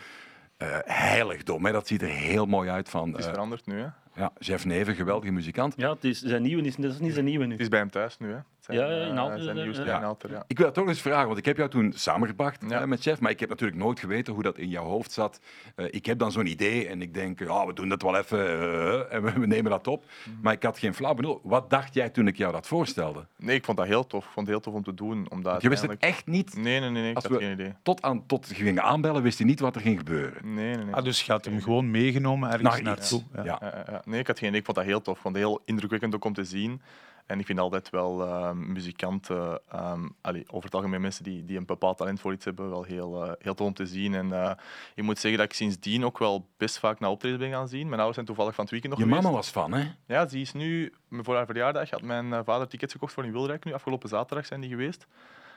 eh, 0.57 0.77
heiligdom. 0.83 1.65
Hè. 1.65 1.71
Dat 1.71 1.87
ziet 1.87 2.01
er 2.01 2.07
heel 2.07 2.45
mooi 2.45 2.69
uit 2.69 2.89
van 2.89 3.09
Het 3.09 3.19
is 3.19 3.25
veranderd 3.25 3.65
nu. 3.65 3.79
Hè? 3.79 3.87
Ja, 4.19 4.31
Jeff 4.39 4.65
Neven, 4.65 4.95
geweldige 4.95 5.31
muzikant. 5.31 5.73
Ja, 5.77 5.89
het 5.93 6.03
is, 6.03 6.21
zijn 6.21 6.41
nieuwe 6.41 6.61
is, 6.63 6.75
dat 6.75 6.91
is 6.91 6.99
niet 6.99 7.13
zijn 7.13 7.25
nieuwe 7.25 7.45
nu. 7.45 7.51
Het 7.51 7.61
is 7.61 7.67
bij 7.67 7.79
hem 7.79 7.89
thuis 7.89 8.17
nu. 8.17 8.31
Hè? 8.31 8.37
Zijn, 8.59 8.77
Ja, 8.77 8.85
ja, 8.85 9.05
in 9.05 9.11
eh, 9.11 9.17
Aalter, 9.19 9.41
zijn 9.41 9.55
ja. 9.57 9.63
nieuwste 9.63 9.83
Ja. 9.83 10.15
in 10.21 10.29
ja. 10.29 10.43
Ik 10.47 10.57
wil 10.57 10.65
dat 10.65 10.75
toch 10.75 10.87
eens 10.87 11.01
vragen, 11.01 11.25
want 11.27 11.37
ik 11.37 11.45
heb 11.45 11.57
jou 11.57 11.69
toen 11.69 11.93
samengebracht 11.95 12.63
Ja. 12.67 12.81
eh, 12.81 12.87
met 12.87 13.01
Chef, 13.01 13.19
maar 13.19 13.31
ik 13.31 13.39
heb 13.39 13.49
natuurlijk 13.49 13.77
nooit 13.79 13.99
geweten 13.99 14.33
hoe 14.33 14.43
dat 14.43 14.57
in 14.57 14.69
jouw 14.69 14.83
hoofd 14.83 15.11
zat. 15.11 15.39
Eh, 15.75 15.85
ik 15.89 16.05
heb 16.05 16.19
dan 16.19 16.31
zo'n 16.31 16.45
idee 16.45 16.87
en 16.87 17.01
ik 17.01 17.13
denk, 17.13 17.39
ja, 17.39 17.65
we 17.65 17.73
doen 17.73 17.89
dat 17.89 18.01
wel 18.01 18.17
even 18.17 18.39
eh, 18.47 19.13
en 19.13 19.23
we, 19.23 19.31
we 19.39 19.45
nemen 19.45 19.71
dat 19.71 19.87
op. 19.87 20.05
Mhm. 20.23 20.35
Maar 20.41 20.53
ik 20.53 20.63
had 20.63 20.79
geen 20.79 20.93
flauw 20.93 21.13
benul. 21.13 21.39
Wat 21.43 21.69
dacht 21.69 21.93
jij 21.93 22.09
toen 22.09 22.27
ik 22.27 22.37
jou 22.37 22.51
dat 22.53 22.67
voorstelde? 22.67 23.25
Nee, 23.37 23.55
ik 23.55 23.65
vond 23.65 23.77
dat 23.77 23.87
heel 23.87 24.07
tof. 24.07 24.25
Ik 24.25 24.31
vond 24.31 24.47
het 24.47 24.55
heel 24.55 24.63
tof 24.65 24.73
om 24.73 24.83
te 24.83 24.93
doen. 24.93 25.25
Omdat 25.29 25.61
Je 25.61 25.69
wist 25.69 25.81
het 25.81 25.97
echt 25.99 26.25
niet. 26.25 26.55
Nee, 26.55 26.79
nee, 26.79 26.89
nee, 26.89 27.01
nee 27.01 27.09
ik 27.09 27.15
Als 27.15 27.23
had 27.25 27.33
we- 27.33 27.39
geen 27.43 27.51
idee. 27.53 27.73
Tot, 27.83 28.01
aan, 28.01 28.25
tot 28.25 28.47
je 28.47 28.53
ging 28.55 28.79
aanbellen, 28.79 29.21
wist 29.21 29.37
je 29.37 29.45
niet 29.45 29.59
wat 29.59 29.75
er 29.75 29.81
ging 29.81 29.97
gebeuren. 29.97 30.53
Nee, 30.53 30.75
nee, 30.75 30.85
nee. 30.85 30.93
Ah, 30.95 31.03
dus 31.03 31.21
je 31.25 31.31
had 31.31 31.45
hem 31.45 31.61
gewoon 31.61 31.91
meegenomen 31.91 32.49
ergens 32.51 32.83
Naar 32.83 32.97
iets. 32.97 33.11
naartoe. 33.11 33.21
Ja. 33.43 33.43
Ja. 33.61 34.01
Nee, 34.09 34.19
ik, 34.19 34.27
had 34.27 34.39
geen 34.39 34.47
idee. 34.47 34.59
ik 34.59 34.65
vond 34.65 34.77
dat 34.77 34.85
heel 34.85 35.01
tof. 35.01 35.23
Het 35.23 35.35
heel 35.35 35.61
indrukwekkend 35.65 36.15
ook 36.15 36.25
om 36.25 36.33
te 36.33 36.43
zien. 36.43 36.81
En 37.25 37.39
ik 37.39 37.45
vind 37.45 37.59
altijd 37.59 37.89
wel 37.89 38.25
eh, 38.25 38.51
muzikanten, 38.51 39.61
ehm, 39.69 40.07
allee, 40.21 40.43
over 40.47 40.63
het 40.63 40.75
algemeen 40.75 41.01
mensen 41.01 41.23
die, 41.23 41.45
die 41.45 41.57
een 41.57 41.65
bepaald 41.65 41.97
talent 41.97 42.19
voor 42.19 42.33
iets 42.33 42.45
hebben, 42.45 42.69
wel 42.69 42.83
heel, 42.83 43.23
eh, 43.23 43.31
heel 43.39 43.53
tof 43.53 43.67
om 43.67 43.73
te 43.73 43.85
zien. 43.85 44.13
En 44.13 44.33
eh, 44.33 44.51
ik 44.95 45.03
moet 45.03 45.19
zeggen 45.19 45.39
dat 45.39 45.49
ik 45.49 45.55
sindsdien 45.55 46.05
ook 46.05 46.17
wel 46.17 46.47
best 46.57 46.79
vaak 46.79 46.99
naar 46.99 47.09
optredens 47.09 47.41
ben 47.41 47.51
gaan 47.51 47.67
zien. 47.67 47.81
Mijn 47.81 47.93
ouders 47.93 48.13
zijn 48.13 48.25
toevallig 48.25 48.55
van 48.55 48.63
het 48.63 48.73
weekend 48.73 48.93
nog 48.93 49.01
Je 49.01 49.07
geweest. 49.07 49.25
mama 49.25 49.37
was 49.37 49.51
van, 49.51 49.73
hè? 49.73 49.91
Ja, 50.05 50.25
die 50.25 50.41
is 50.41 50.53
nu 50.53 50.93
voor 51.11 51.35
haar 51.35 51.45
verjaardag. 51.45 51.89
Had 51.89 52.01
mijn 52.01 52.43
vader 52.43 52.67
tickets 52.67 52.93
gekocht 52.93 53.13
voor 53.13 53.25
in 53.25 53.31
Wilrijk 53.31 53.65
nu. 53.65 53.73
Afgelopen 53.73 54.09
zaterdag 54.09 54.45
zijn 54.45 54.61
die 54.61 54.69
geweest. 54.69 55.07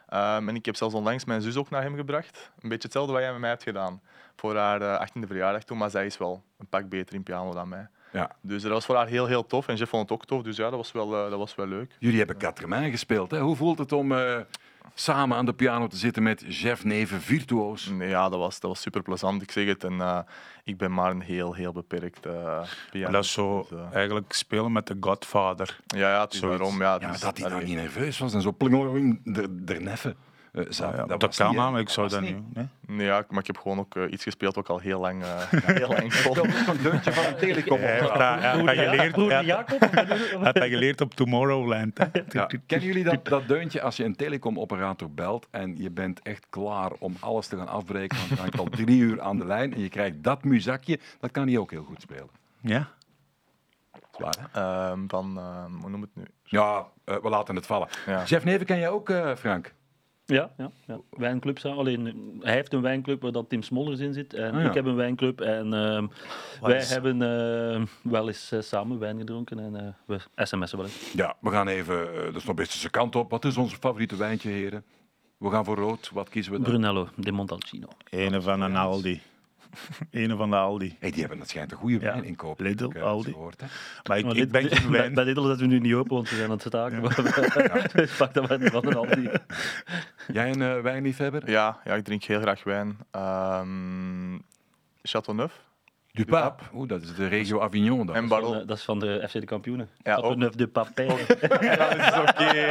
Ehm, 0.08 0.48
en 0.48 0.54
ik 0.54 0.64
heb 0.64 0.76
zelfs 0.76 0.94
onlangs 0.94 1.24
mijn 1.24 1.42
zus 1.42 1.56
ook 1.56 1.70
naar 1.70 1.82
hem 1.82 1.96
gebracht. 1.96 2.52
Een 2.60 2.68
beetje 2.68 2.82
hetzelfde 2.82 3.12
wat 3.12 3.22
jij 3.22 3.30
met 3.30 3.40
mij 3.40 3.50
hebt 3.50 3.62
gedaan. 3.62 4.00
Voor 4.36 4.56
haar 4.56 4.82
eh, 4.82 5.00
18e 5.00 5.26
verjaardag 5.26 5.62
toen. 5.64 5.78
Maar 5.78 5.90
zij 5.90 6.06
is 6.06 6.18
wel 6.18 6.42
een 6.58 6.66
pak 6.66 6.88
beter 6.88 7.14
in 7.14 7.22
piano 7.22 7.52
dan 7.52 7.68
mij. 7.68 7.88
Ja. 8.12 8.30
Dus 8.40 8.62
dat 8.62 8.70
was 8.70 8.84
voor 8.84 8.96
haar 8.96 9.06
heel, 9.06 9.26
heel 9.26 9.46
tof. 9.46 9.68
En 9.68 9.76
Jeff 9.76 9.90
vond 9.90 10.02
het 10.02 10.12
ook 10.18 10.24
tof. 10.26 10.42
Dus 10.42 10.56
ja, 10.56 10.62
dat 10.70 10.76
was 10.78 10.92
wel, 10.92 11.14
eh, 11.24 11.30
dat 11.30 11.38
was 11.38 11.54
wel 11.54 11.66
leuk. 11.66 11.96
Jullie 11.98 12.18
hebben 12.18 12.36
Quatre 12.36 12.90
gespeeld, 12.90 13.30
hè? 13.30 13.40
Hoe 13.40 13.56
voelt 13.56 13.78
het 13.78 13.92
om 13.92 14.12
eh, 14.12 14.36
samen 14.94 15.36
aan 15.36 15.46
de 15.46 15.52
piano 15.52 15.86
te 15.86 15.96
zitten 15.96 16.22
met 16.22 16.44
Jeff 16.48 16.84
Neven, 16.84 17.20
virtuoos? 17.20 17.86
Nee, 17.86 18.08
ja, 18.08 18.28
dat 18.28 18.38
was, 18.38 18.60
dat 18.60 18.70
was 18.70 18.80
super 18.80 19.02
plezant. 19.02 19.42
Ik 19.42 19.50
zeg 19.50 19.66
het. 19.66 19.84
En 19.84 20.00
eh, 20.00 20.18
ik 20.64 20.76
ben 20.76 20.92
maar 20.92 21.10
een 21.10 21.20
heel, 21.20 21.54
heel 21.54 21.72
beperkt 21.72 22.26
eh 22.26 22.32
pianist. 22.32 22.92
Maar 22.92 23.12
dat 23.12 23.24
is 23.24 23.32
zo 23.32 23.66
Dus, 23.70 23.78
eigenlijk 23.92 24.32
spelen 24.32 24.72
met 24.72 24.86
de 24.86 24.96
Godfather. 25.00 25.78
ja, 25.86 26.10
ja, 26.10 26.20
het 26.20 26.32
is 26.32 26.38
zoiets. 26.38 26.58
daarom. 26.58 26.80
Ja, 26.80 26.96
Ja, 27.00 27.10
dus, 27.10 27.20
dat 27.20 27.38
hij 27.38 27.48
dan 27.48 27.56
allee. 27.58 27.68
niet 27.68 27.76
nerveus 27.76 28.18
was 28.18 28.34
en 28.34 28.42
zo 28.42 28.52
plingeling 28.52 29.36
er, 29.36 29.48
er 29.74 29.82
neffen. 29.82 30.16
Eh. 30.52 30.64
Ja, 30.70 31.04
dat, 31.06 31.36
kan, 31.36 31.50
niet, 31.50 31.60
hè? 31.60 31.70
maar 31.70 31.80
ik 31.80 31.88
zou 31.88 32.08
dat 32.08 32.20
niet. 32.20 32.54
Nee? 32.54 32.66
Nee, 32.86 33.06
ja, 33.06 33.24
maar 33.28 33.40
ik 33.40 33.46
heb 33.46 33.58
gewoon 33.58 33.78
ook 33.78 33.96
eh, 33.96 34.02
iets 34.10 34.22
gespeeld 34.22 34.54
wat 34.54 34.64
ik 34.64 34.70
al 34.70 34.78
heel 34.78 35.00
lang, 35.00 35.22
eh 35.22 35.50
heel 35.76 35.88
lang 35.88 36.22
kon. 36.22 36.34
Zo'n 36.34 36.76
deuntje 36.82 37.12
van 37.12 37.24
een 37.24 37.36
telecom. 37.36 37.78
Hij 37.78 37.92
heeft 37.92 38.14
dat, 38.14 38.74
geleerd, 38.74 39.12
Broer 39.12 39.30
hij 39.30 39.44
Jacob? 39.44 39.80
had 40.42 40.54
dat 40.54 40.64
geleerd 40.64 41.00
op 41.00 41.14
Tomorrowland. 41.14 41.98
Ja. 42.28 42.50
Kennen 42.66 42.86
jullie 42.86 43.04
dat, 43.04 43.24
dat 43.24 43.48
deuntje 43.48 43.82
als 43.82 43.96
je 43.96 44.04
een 44.04 44.16
telecomoperator 44.16 45.10
belt 45.10 45.46
en 45.50 45.76
je 45.78 45.90
bent 45.90 46.22
echt 46.22 46.46
klaar 46.50 46.92
om 46.98 47.16
alles 47.20 47.46
te 47.46 47.56
gaan 47.56 47.68
afbreken, 47.68 48.18
want 48.18 48.28
je 48.28 48.36
hangt 48.36 48.58
al 48.58 48.68
drie 48.70 48.98
uur 48.98 49.20
aan 49.20 49.38
de 49.38 49.46
lijn 49.46 49.74
en 49.74 49.80
je 49.80 49.88
krijgt 49.88 50.22
dat 50.22 50.44
muzakje, 50.44 50.98
dat 51.20 51.30
kan 51.30 51.48
hij 51.48 51.58
ook 51.58 51.70
heel 51.70 51.84
goed 51.84 52.00
spelen. 52.00 52.30
Ja? 52.60 52.88
Zwaar, 54.16 54.34
hè? 54.38 54.60
Ehm, 54.60 55.00
van, 55.06 55.38
ehm, 55.38 55.72
hoe 55.80 55.90
noem 55.90 56.00
het 56.00 56.10
nu? 56.14 56.22
Ja, 56.44 56.86
we 57.04 57.28
laten 57.28 57.56
het 57.56 57.66
vallen. 57.66 57.88
Ja. 58.06 58.24
Jeff 58.24 58.44
Neven 58.44 58.66
ken 58.66 58.78
jij 58.78 58.88
ook, 58.88 59.10
eh, 59.10 59.34
Frank? 59.34 59.72
Ja, 60.32 60.50
ja, 60.58 60.70
ja. 60.86 61.00
wijnclub. 61.10 61.58
zou- 61.58 61.76
Alleen, 61.76 62.38
hij 62.42 62.52
heeft 62.54 62.72
een 62.72 62.80
wijnclub 62.82 63.22
waar 63.22 63.32
dat 63.32 63.48
Tim 63.48 63.62
Smollers 63.62 64.00
in 64.00 64.12
zit. 64.12 64.34
En 64.34 64.54
Ah, 64.54 64.60
ja. 64.62 64.68
ik 64.68 64.74
heb 64.74 64.84
een 64.84 64.94
wijnclub. 64.94 65.40
En 65.40 65.72
ehm, 65.74 66.06
wij 66.60 66.76
is- 66.76 66.90
hebben 66.90 67.22
ehm, 67.22 67.84
wel 68.02 68.26
eens 68.28 68.52
eh, 68.52 68.60
samen 68.60 68.98
wijn 68.98 69.18
gedronken. 69.18 69.58
En 69.58 69.76
eh, 69.76 69.86
we 70.06 70.18
sms'en 70.36 70.76
wel 70.78 70.86
eens. 70.86 71.12
Ja, 71.12 71.36
we 71.40 71.50
gaan 71.50 71.68
even 71.68 72.14
eh, 72.26 72.32
de 72.32 72.40
snobistische 72.40 72.90
kant 72.90 73.16
op. 73.16 73.30
Wat 73.30 73.44
is 73.44 73.56
ons 73.56 73.74
favoriete 73.74 74.16
wijntje, 74.16 74.48
heren? 74.50 74.84
We 75.38 75.50
gaan 75.50 75.64
voor 75.64 75.76
rood. 75.76 76.10
Wat 76.12 76.28
kiezen 76.28 76.52
we 76.52 76.58
dan? 76.60 76.68
Brunello 76.68 77.08
de 77.16 77.32
Montalcino. 77.32 77.88
Ene 78.10 78.40
van 78.42 78.60
een 78.60 78.76
Aldi. 78.76 79.20
Ene 80.10 80.36
van 80.36 80.50
de 80.50 80.56
Aldi. 80.56 80.96
Hey, 81.00 81.10
die 81.10 81.20
hebben, 81.20 81.38
dat 81.38 81.48
schijnt 81.48 81.72
een 81.72 81.78
goede 81.78 81.94
Ja, 82.00 82.00
wijn 82.12 82.24
inkopen. 82.24 82.64
Lidl, 82.64 82.84
ik, 82.84 82.94
eh, 82.94 83.02
Aldi. 83.02 83.30
Gehoord, 83.32 83.60
hè? 83.60 83.66
Maar 84.08 84.18
ik, 84.18 84.24
Maar 84.24 84.32
ik 84.36 84.38
dit- 84.40 84.52
ben 84.52 84.68
geen 84.68 84.90
bij, 84.90 85.00
wijn. 85.00 85.14
bij 85.14 85.24
Lidl 85.24 85.42
zetten 85.46 85.68
we 85.68 85.72
nu 85.72 85.78
niet 85.80 85.94
open, 85.94 86.14
want 86.14 86.28
we 86.30 86.34
zijn 86.36 86.46
aan 86.50 86.56
het 86.58 86.62
staken. 86.66 87.00
Maar 87.02 87.14
Pak 88.18 88.34
dat 88.34 88.48
maar 88.48 88.70
van 88.70 88.86
een 88.86 88.94
Aldi. 88.96 89.30
Jij 90.32 90.50
een 90.50 90.62
eh, 90.62 90.80
wijnliefhebber? 90.80 91.50
Ja, 91.50 91.80
ja, 91.84 91.94
ik 91.94 92.04
drink 92.04 92.22
heel 92.24 92.40
graag 92.40 92.64
wijn. 92.64 92.96
Ehm 93.10 94.38
Chateauneuf. 95.02 95.60
Du 96.14 96.24
Pape. 96.24 96.62
Oeh, 96.74 96.88
dat 96.88 97.02
is 97.02 97.14
de 97.14 97.26
regio 97.26 97.60
Avignon. 97.60 98.06
Dan. 98.06 98.16
En 98.16 98.24
eh, 98.24 98.66
dat 98.66 98.76
is 98.76 98.82
van 98.82 98.98
de 98.98 99.24
FC 99.28 99.32
de 99.32 99.44
kampioenen. 99.44 99.88
Ja. 100.02 100.34
Neuf 100.34 100.54
de 100.54 100.68
Papé. 100.68 101.06
dat 101.76 101.96
is 101.96 102.18
oké. 102.18 102.70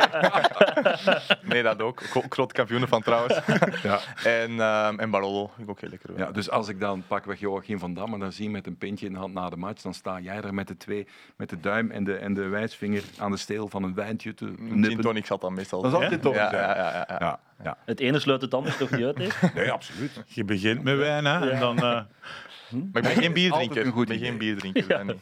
nee, 1.51 1.63
dat 1.63 1.81
ook. 1.81 2.01
Grote 2.29 2.53
kampioenen 2.53 2.87
van 2.87 3.01
trouwens. 3.01 3.39
Ja. 3.83 3.99
en, 4.23 4.59
ehm 4.59 4.99
en 4.99 5.09
Barolo, 5.09 5.51
ik 5.57 5.69
ook 5.69 5.81
heel 5.81 5.89
lekker. 5.89 6.09
Ja, 6.17 6.31
dus 6.31 6.49
als 6.49 6.67
ik 6.67 6.79
dan 6.79 7.03
pakweg 7.07 7.39
Joachim 7.39 7.79
van 7.79 7.93
Damme 7.93 8.19
dan 8.19 8.31
zie 8.31 8.49
met 8.49 8.67
een 8.67 8.77
pintje 8.77 9.05
in 9.05 9.13
de 9.13 9.19
hand 9.19 9.33
na 9.33 9.49
de 9.49 9.55
match, 9.55 9.81
dan 9.81 9.93
sta 9.93 10.19
jij 10.19 10.41
er 10.41 10.53
met 10.53 10.67
de 10.67 10.77
twee, 10.77 11.07
met 11.35 11.49
de 11.49 11.59
duim 11.59 11.91
en 11.91 12.03
de, 12.03 12.15
en 12.15 12.33
de 12.33 12.47
wijsvinger 12.47 13.03
aan 13.17 13.31
de 13.31 13.37
steel 13.37 13.67
van 13.67 13.83
een 13.83 13.93
wijntje 13.93 14.33
te 14.33 14.45
Gin 14.45 14.79
nippen. 14.79 15.01
tonic 15.01 15.25
zat 15.25 15.41
dan 15.41 15.53
meestal. 15.53 15.81
Dat 15.81 15.91
is 15.91 15.97
altijd 15.97 16.21
toch 16.21 16.35
ja, 16.35 16.49
zijn. 16.49 16.61
ja, 16.61 16.75
ja, 16.75 16.91
ja, 16.91 17.05
ja. 17.07 17.17
Ja, 17.19 17.39
ja. 17.63 17.77
Het 17.85 17.99
ene 17.99 18.19
sluit 18.19 18.41
het 18.41 18.53
andere 18.53 18.77
toch 18.77 18.91
niet 18.91 19.05
uit. 19.05 19.17
Hè? 19.17 19.47
Nee, 19.55 19.71
absoluut. 19.71 20.23
Je 20.27 20.43
begint 20.43 20.83
met 20.83 20.97
wijn, 20.97 21.25
hè? 21.25 21.49
En 21.49 21.59
dan, 21.59 22.05
eh, 22.71 22.77
Maar 22.91 23.01
ik 23.01 23.13
ben 23.13 23.23
geen 23.23 23.33
bierdrinker. 23.33 23.85
Ik 23.85 24.07
ben 24.07 24.19
geen 24.19 24.37
bierdrinker. 24.37 25.05
niet. 25.05 25.15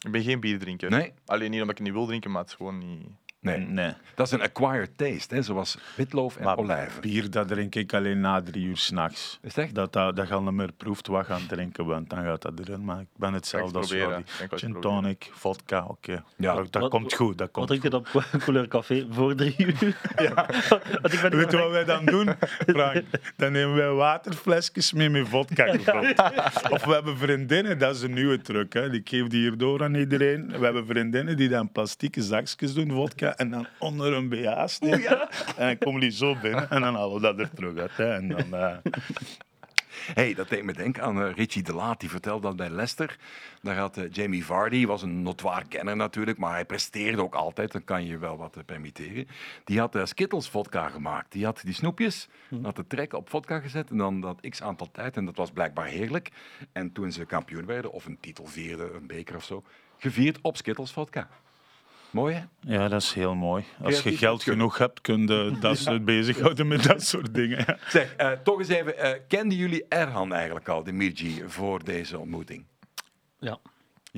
Ik 0.00 0.10
ben 0.10 0.22
geen 0.22 0.40
bierdrinker. 0.40 0.90
Nee? 0.90 1.12
Alleen 1.26 1.50
niet 1.50 1.60
omdat 1.60 1.78
ik 1.78 1.84
het 1.84 1.86
niet 1.86 1.96
wil 1.96 2.06
drinken, 2.06 2.30
maar 2.30 2.40
het 2.40 2.50
is 2.50 2.56
gewoon 2.56 2.78
niet... 2.78 3.06
Nee. 3.46 3.66
Nee. 3.66 3.92
Dat 4.14 4.26
is 4.26 4.32
een 4.32 4.42
acquired 4.42 4.90
taste, 4.98 5.34
hè, 5.34 5.42
zoals 5.42 5.78
witloof 5.96 6.36
en 6.36 6.44
Maar 6.44 6.56
olijven. 6.56 7.00
bier, 7.00 7.30
dat 7.30 7.48
drink 7.48 7.74
ik 7.74 7.94
alleen 7.94 8.20
na 8.20 8.42
drie 8.42 8.64
uur 8.66 8.76
s'nachts. 8.76 9.38
Is 9.42 9.54
het 9.54 9.64
echt? 9.64 9.74
Dat, 9.74 9.92
dat, 9.92 10.16
dat 10.16 10.28
je 10.28 10.34
al 10.34 10.42
niet 10.42 10.52
meer 10.52 10.72
proeft 10.72 11.06
wat 11.06 11.26
gaan 11.26 11.46
drinken 11.48 11.86
bent, 11.86 12.10
dan 12.10 12.24
gaat 12.24 12.42
dat 12.42 12.58
erin. 12.58 12.84
Maar 12.84 13.00
ik 13.00 13.06
ben 13.16 13.32
hetzelfde 13.32 13.78
als 13.78 13.90
eens 13.90 14.24
Gin 14.50 14.80
tonic, 14.80 15.30
vodka, 15.32 15.84
oké. 15.88 16.22
Ja. 16.36 16.54
Dat, 16.54 16.72
dat 16.72 16.82
Wat- 16.82 16.90
komt 16.90 17.14
goed. 17.14 17.38
Dat 17.38 17.46
Wat 17.46 17.50
komt 17.52 17.66
drink 17.66 17.82
je 17.82 17.90
dan 17.90 18.00
op 18.12 18.24
Couleur 18.44 18.68
Café 18.68 19.06
voor 19.10 19.34
drie 19.34 19.54
uur? 19.58 19.74
Want 21.02 21.12
ik 21.12 21.20
ben 21.20 21.36
Weet 21.36 21.50
je 21.50 21.56
wat 21.56 21.70
wij 21.70 21.84
dan 21.84 22.04
doen, 22.04 22.28
Frank? 22.66 23.02
Dan 23.36 23.52
nemen 23.52 23.74
wij 23.74 23.90
waterflesjes 23.90 24.92
mee 24.92 25.08
met 25.10 25.28
vodka 25.28 25.64
gevuld. 25.66 26.18
Of 26.70 26.84
we 26.84 26.92
hebben 26.92 27.18
vriendinnen, 27.18 27.78
dat 27.78 27.94
is 27.96 28.02
een 28.02 28.12
nieuwe 28.14 28.40
truc. 28.40 28.72
Hè. 28.72 28.92
Ik 28.92 29.08
geef 29.08 29.26
die 29.26 29.40
hier 29.40 29.56
door 29.58 29.82
aan 29.82 29.94
iedereen. 29.94 30.46
We 30.58 30.64
hebben 30.64 30.86
vriendinnen 30.86 31.36
die 31.36 31.48
dan 31.48 31.72
plastieke 31.72 32.22
zakjes 32.22 32.74
doen, 32.74 32.90
vodka, 32.90 33.35
en 33.36 33.50
dan 33.50 33.66
onder 33.78 34.12
een 34.12 34.28
BH 34.28 34.66
steken. 34.66 35.28
En 35.56 35.66
dan 35.66 35.78
komen 35.78 36.00
die 36.00 36.10
zo 36.10 36.36
binnen 36.42 36.70
en 36.70 36.80
dan 36.80 36.94
halen 36.94 37.14
we 37.14 37.20
dat 37.20 37.38
er 37.38 37.50
terug 37.54 37.78
uit. 37.78 37.96
Hè. 37.96 38.14
En 38.14 38.28
dan, 38.28 38.54
eh, 38.54 38.76
hey, 40.14 40.34
dat 40.34 40.48
deed 40.48 40.64
me 40.64 40.72
denken 40.72 41.02
aan 41.02 41.22
eh, 41.22 41.34
Richie 41.34 41.62
de 41.62 41.74
Laat. 41.74 42.00
Die 42.00 42.10
vertelde 42.10 42.46
dat 42.46 42.56
bij 42.56 42.70
Leicester. 42.70 43.18
Daar 43.62 43.76
had 43.76 43.96
eh, 43.96 44.04
Jamie 44.12 44.44
Vardy, 44.44 44.86
was 44.86 45.02
een 45.02 45.22
notoire 45.22 45.66
kenner 45.68 45.96
natuurlijk, 45.96 46.38
maar 46.38 46.52
hij 46.52 46.64
presteerde 46.64 47.22
ook 47.22 47.34
altijd. 47.34 47.72
Dan 47.72 47.84
kan 47.84 48.02
je 48.02 48.10
je 48.10 48.18
wel 48.18 48.36
wat 48.36 48.56
permitteren. 48.66 49.28
Die 49.64 49.78
had 49.78 49.98
Skittles 50.04 50.48
vodka 50.48 50.88
gemaakt. 50.88 51.32
Die 51.32 51.44
had 51.44 51.60
die 51.64 51.74
snoepjes, 51.74 52.28
had 52.62 52.76
de 52.76 52.86
trek 52.86 53.12
op 53.12 53.30
vodka 53.30 53.60
gezet 53.60 53.90
en 53.90 53.96
dan 53.96 54.20
dat 54.20 54.40
x 54.48 54.62
aantal 54.62 54.88
tijd. 54.92 55.16
En 55.16 55.24
dat 55.24 55.36
was 55.36 55.50
blijkbaar 55.50 55.86
heerlijk. 55.86 56.30
En 56.72 56.92
toen 56.92 57.12
ze 57.12 57.24
kampioen 57.24 57.66
werden, 57.66 57.92
of 57.92 58.06
een 58.06 58.18
titel 58.20 58.46
vierden, 58.46 58.94
een 58.94 59.06
beker 59.06 59.36
of 59.36 59.44
zo, 59.44 59.62
gevierd 59.98 60.38
op 60.42 60.56
Skittles 60.56 60.90
vodka. 60.90 61.28
Mooi 62.16 62.34
hè? 62.34 62.72
ja, 62.74 62.88
dat 62.88 63.02
is 63.02 63.12
heel 63.12 63.34
mooi. 63.34 63.64
Als 63.82 64.02
je 64.02 64.16
geld 64.16 64.42
genoeg 64.42 64.78
hebt, 64.78 65.00
kun 65.00 65.26
je 65.26 65.56
dat 65.60 65.78
soort 65.78 66.04
bezighouden 66.04 66.68
met 66.68 66.82
dat 66.82 67.02
soort 67.02 67.34
dingen. 67.34 67.64
ja. 67.66 67.78
Zeg, 67.88 68.14
eh, 68.14 68.30
toch 68.30 68.58
eens 68.58 68.68
even, 68.68 68.98
eh, 68.98 69.20
kenden 69.28 69.58
jullie 69.58 69.84
Erhan 69.88 70.32
eigenlijk 70.32 70.68
al, 70.68 70.82
de 70.82 70.92
Mirji, 70.92 71.42
voor 71.46 71.84
deze 71.84 72.18
ontmoeting? 72.18 72.64
Ja. 73.38 73.58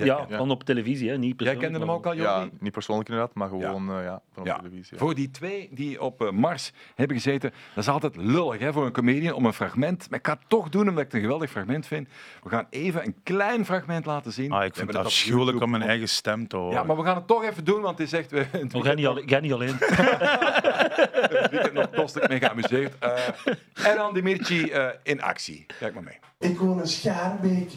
Ja, 0.05 0.26
van 0.31 0.50
op 0.50 0.64
televisie, 0.64 1.09
hè. 1.11 1.17
niet 1.19 1.25
Jij 1.26 1.35
persoonlijk. 1.37 1.64
kende 1.73 1.78
hem 1.87 1.90
ook 1.97 2.07
al, 2.07 2.14
Jordi? 2.14 2.31
Ja, 2.33 2.49
niet 2.61 2.73
persoonlijk 2.73 3.09
inderdaad, 3.09 3.35
maar 3.35 3.49
gewoon 3.49 3.90
eh, 3.90 4.02
ja, 4.05 4.21
van 4.33 4.50
op 4.50 4.57
televisie. 4.57 4.93
ja. 4.93 4.99
Voor 4.99 5.14
die 5.14 5.31
twee 5.31 5.69
die 5.73 6.02
op 6.02 6.23
eh, 6.23 6.31
Mars 6.31 6.73
hebben 6.95 7.17
gezeten, 7.17 7.50
dat 7.75 7.85
is 7.85 7.90
altijd 7.90 8.17
lullig 8.17 8.59
hè, 8.61 8.73
voor 8.73 8.87
een 8.87 8.93
comedian 8.93 9.35
om 9.35 9.47
een 9.47 9.52
fragment. 9.52 10.11
Maar 10.11 10.19
ik 10.19 10.26
ga 10.26 10.33
het 10.33 10.43
toch 10.49 10.69
doen 10.69 10.81
omdat 10.88 10.99
ik 10.99 11.05
het 11.05 11.14
een 11.14 11.21
geweldig 11.21 11.50
fragment 11.50 11.87
vind. 11.87 12.09
We 12.43 12.49
gaan 12.49 12.67
even 12.71 13.05
een 13.07 13.14
klein 13.23 13.64
fragment 13.64 14.07
laten 14.07 14.33
zien. 14.33 14.52
Ah, 14.52 14.64
ik 14.64 14.75
vind 14.75 14.87
het 14.93 14.97
afschuwelijk 14.97 15.61
om 15.62 15.71
mijn 15.71 15.83
eigen 15.83 16.09
stem 16.09 16.49
te 16.49 16.57
horen. 16.57 16.73
Ja, 16.75 16.83
maar 16.83 16.97
we 16.97 17.02
gaan 17.02 17.17
het 17.17 17.26
toch 17.26 17.45
even 17.45 17.64
doen, 17.64 17.81
want 17.81 17.99
het 17.99 18.07
is 18.07 18.19
echt... 18.19 18.31
We 18.31 18.47
Oh, 18.73 18.85
jij, 18.85 18.95
niet 18.95 19.07
alleen, 19.07 19.26
jij 19.26 19.40
niet 19.40 19.52
alleen. 19.52 19.76
het 19.78 21.50
weekend 21.50 21.73
nog 21.73 21.90
kostelijk 21.90 22.31
mee 22.31 22.38
geamuseerd. 22.38 22.95
Eh 22.99 23.87
Erhan 23.87 24.14
Demirci 24.14 24.71
eh 24.71 24.87
in 25.02 25.23
actie. 25.23 25.67
Kijk 25.78 25.95
maar 25.95 26.02
mee. 26.02 26.19
Ik 26.50 26.59
woon 26.59 26.78
in 26.81 26.87
Schaarbeek. 26.87 27.71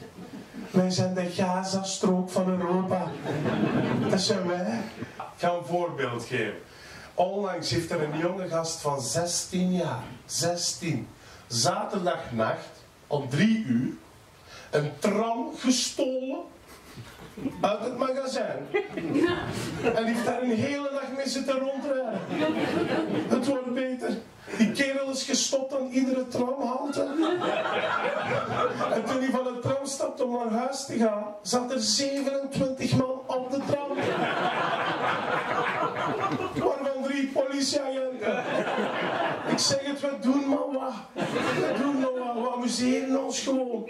Wij 0.71 0.89
zijn 0.89 1.13
de 1.13 1.29
Gaza-strook 1.29 2.29
van 2.29 2.49
Europa. 2.49 3.11
Dat 4.09 4.21
zijn 4.21 4.47
wij. 4.47 4.79
Ik 5.17 5.23
ga 5.37 5.51
een 5.51 5.65
voorbeeld 5.65 6.25
geven. 6.25 6.59
Onlangs 7.13 7.69
heeft 7.69 7.91
er 7.91 8.01
een 8.03 8.17
jonge 8.17 8.47
gast 8.47 8.81
van 8.81 9.01
16 9.01 9.73
jaar, 9.73 10.03
16, 10.25 11.07
zaterdagnacht 11.47 12.69
om 13.07 13.29
3 13.29 13.65
uur 13.65 13.91
een 14.69 14.91
tram 14.99 15.51
gestolen 15.57 16.39
uit 17.61 17.79
het 17.79 17.97
magazijn. 17.97 18.67
En 19.95 20.05
heeft 20.05 20.25
daar 20.25 20.41
een 20.41 20.55
hele 20.55 20.89
dag 20.91 21.17
mee 21.17 21.29
zitten 21.29 21.59
rondrijden. 21.59 22.19
Het 23.29 23.47
wordt 23.47 23.73
beter. 23.73 24.09
Die 24.57 24.71
kerel 24.71 25.09
is 25.09 25.23
gestopt 25.23 25.75
aan 25.75 25.87
iedere 25.87 26.27
tramhalte. 26.27 27.01
En 28.93 29.03
toen 29.05 29.19
hij 29.19 29.29
van 29.31 29.43
de 29.43 29.59
tram 29.61 29.85
stapte 29.85 30.23
om 30.23 30.31
naar 30.33 30.59
huis 30.59 30.85
te 30.85 30.97
gaan, 30.97 31.23
zat 31.41 31.71
er 31.71 31.79
27 31.79 32.95
man 32.97 33.21
op 33.27 33.51
de 33.51 33.59
tram. 33.67 33.87
Waarvan 36.55 37.03
drie 37.03 37.27
politieagenten. 37.27 38.43
Ik 39.51 39.57
zeg 39.57 39.81
het, 39.81 40.01
we 40.01 40.15
doen 40.21 40.49
maar 40.49 40.71
wat. 40.71 40.93
We 41.13 41.73
doen 41.81 41.99
maar 41.99 42.33
wat. 42.33 42.43
We 42.43 42.51
amuseren 42.55 43.23
ons 43.23 43.39
gewoon. 43.43 43.89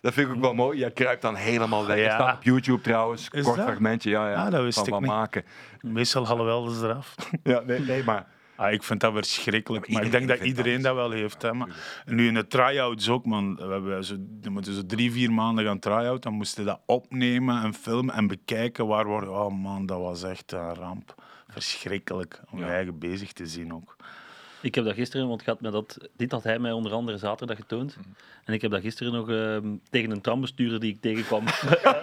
Dat 0.00 0.12
vind 0.12 0.28
ik 0.28 0.34
ook 0.34 0.40
wel 0.40 0.54
mooi. 0.54 0.78
Je 0.78 0.90
kruipt 0.90 1.22
dan 1.22 1.34
helemaal 1.34 1.86
weg. 1.86 1.96
Ja. 1.96 2.02
Het 2.04 2.12
staat 2.12 2.36
op 2.36 2.42
YouTube 2.42 2.80
trouwens. 2.80 3.28
Is 3.30 3.44
Kort 3.44 3.56
dat? 3.56 3.64
fragmentje. 3.66 4.10
Ja, 4.10 4.30
ja. 4.30 4.44
Ah, 4.44 4.50
dat 4.50 4.62
wist 4.62 4.74
van 4.78 4.86
ik 4.86 4.92
wat 4.92 5.00
niet. 5.00 5.10
maken. 5.10 5.44
Meestal 5.80 6.26
halen 6.26 6.44
we 6.44 6.50
wel 6.50 6.66
eens 6.68 6.82
eraf. 6.82 7.14
Ja, 7.42 7.60
nee, 7.60 7.80
nee, 7.80 8.04
maar... 8.04 8.26
Ah, 8.58 8.72
ik 8.72 8.82
vind 8.82 9.00
dat 9.00 9.12
verschrikkelijk. 9.12 9.88
Maar 9.88 9.96
maar 9.96 10.04
ik 10.04 10.10
denk 10.10 10.28
dat 10.28 10.40
iedereen 10.40 10.82
dat. 10.82 10.82
dat 10.82 10.94
wel 10.94 11.10
heeft. 11.10 11.42
Hè. 11.42 11.54
Maar 11.54 12.02
nu 12.06 12.26
in 12.26 12.34
de 12.34 12.46
try-outs 12.46 13.08
ook, 13.08 13.26
man. 13.26 13.56
We 13.56 13.62
hebben 13.62 14.04
zo, 14.04 14.16
moeten 14.50 14.74
zo 14.74 14.86
drie, 14.86 15.12
vier 15.12 15.32
maanden 15.32 15.64
gaan 15.64 15.78
try-out. 15.78 16.22
Dan 16.22 16.32
moesten 16.32 16.64
we 16.64 16.70
dat 16.70 16.80
opnemen 16.86 17.62
en 17.62 17.74
filmen 17.74 18.14
en 18.14 18.26
bekijken. 18.26 18.86
Waar 18.86 19.06
worden... 19.06 19.30
Oh 19.30 19.62
man, 19.62 19.86
dat 19.86 20.00
was 20.00 20.22
echt 20.22 20.52
een 20.52 20.74
ramp. 20.74 21.14
Verschrikkelijk 21.48 22.40
om 22.50 22.58
je 22.58 22.64
eigen 22.64 22.98
bezig 22.98 23.32
te 23.32 23.46
zien 23.46 23.74
ook. 23.74 23.96
Ik 24.60 24.74
heb 24.74 24.84
dat 24.84 24.94
gisteren, 24.94 25.28
want 25.28 25.42
gaat 25.42 25.60
met 25.60 25.72
dat, 25.72 26.08
dit 26.16 26.32
had 26.32 26.42
hij 26.42 26.58
mij 26.58 26.72
onder 26.72 26.92
andere 26.92 27.18
zaterdag 27.18 27.56
getoond. 27.56 27.96
En 28.44 28.54
ik 28.54 28.62
heb 28.62 28.70
dat 28.70 28.80
gisteren 28.80 29.12
nog 29.12 29.30
ehm, 29.30 29.76
tegen 29.90 30.10
een 30.10 30.20
trambestuurder 30.20 30.80
die 30.80 30.92
ik 30.92 31.00
tegenkwam 31.00 31.44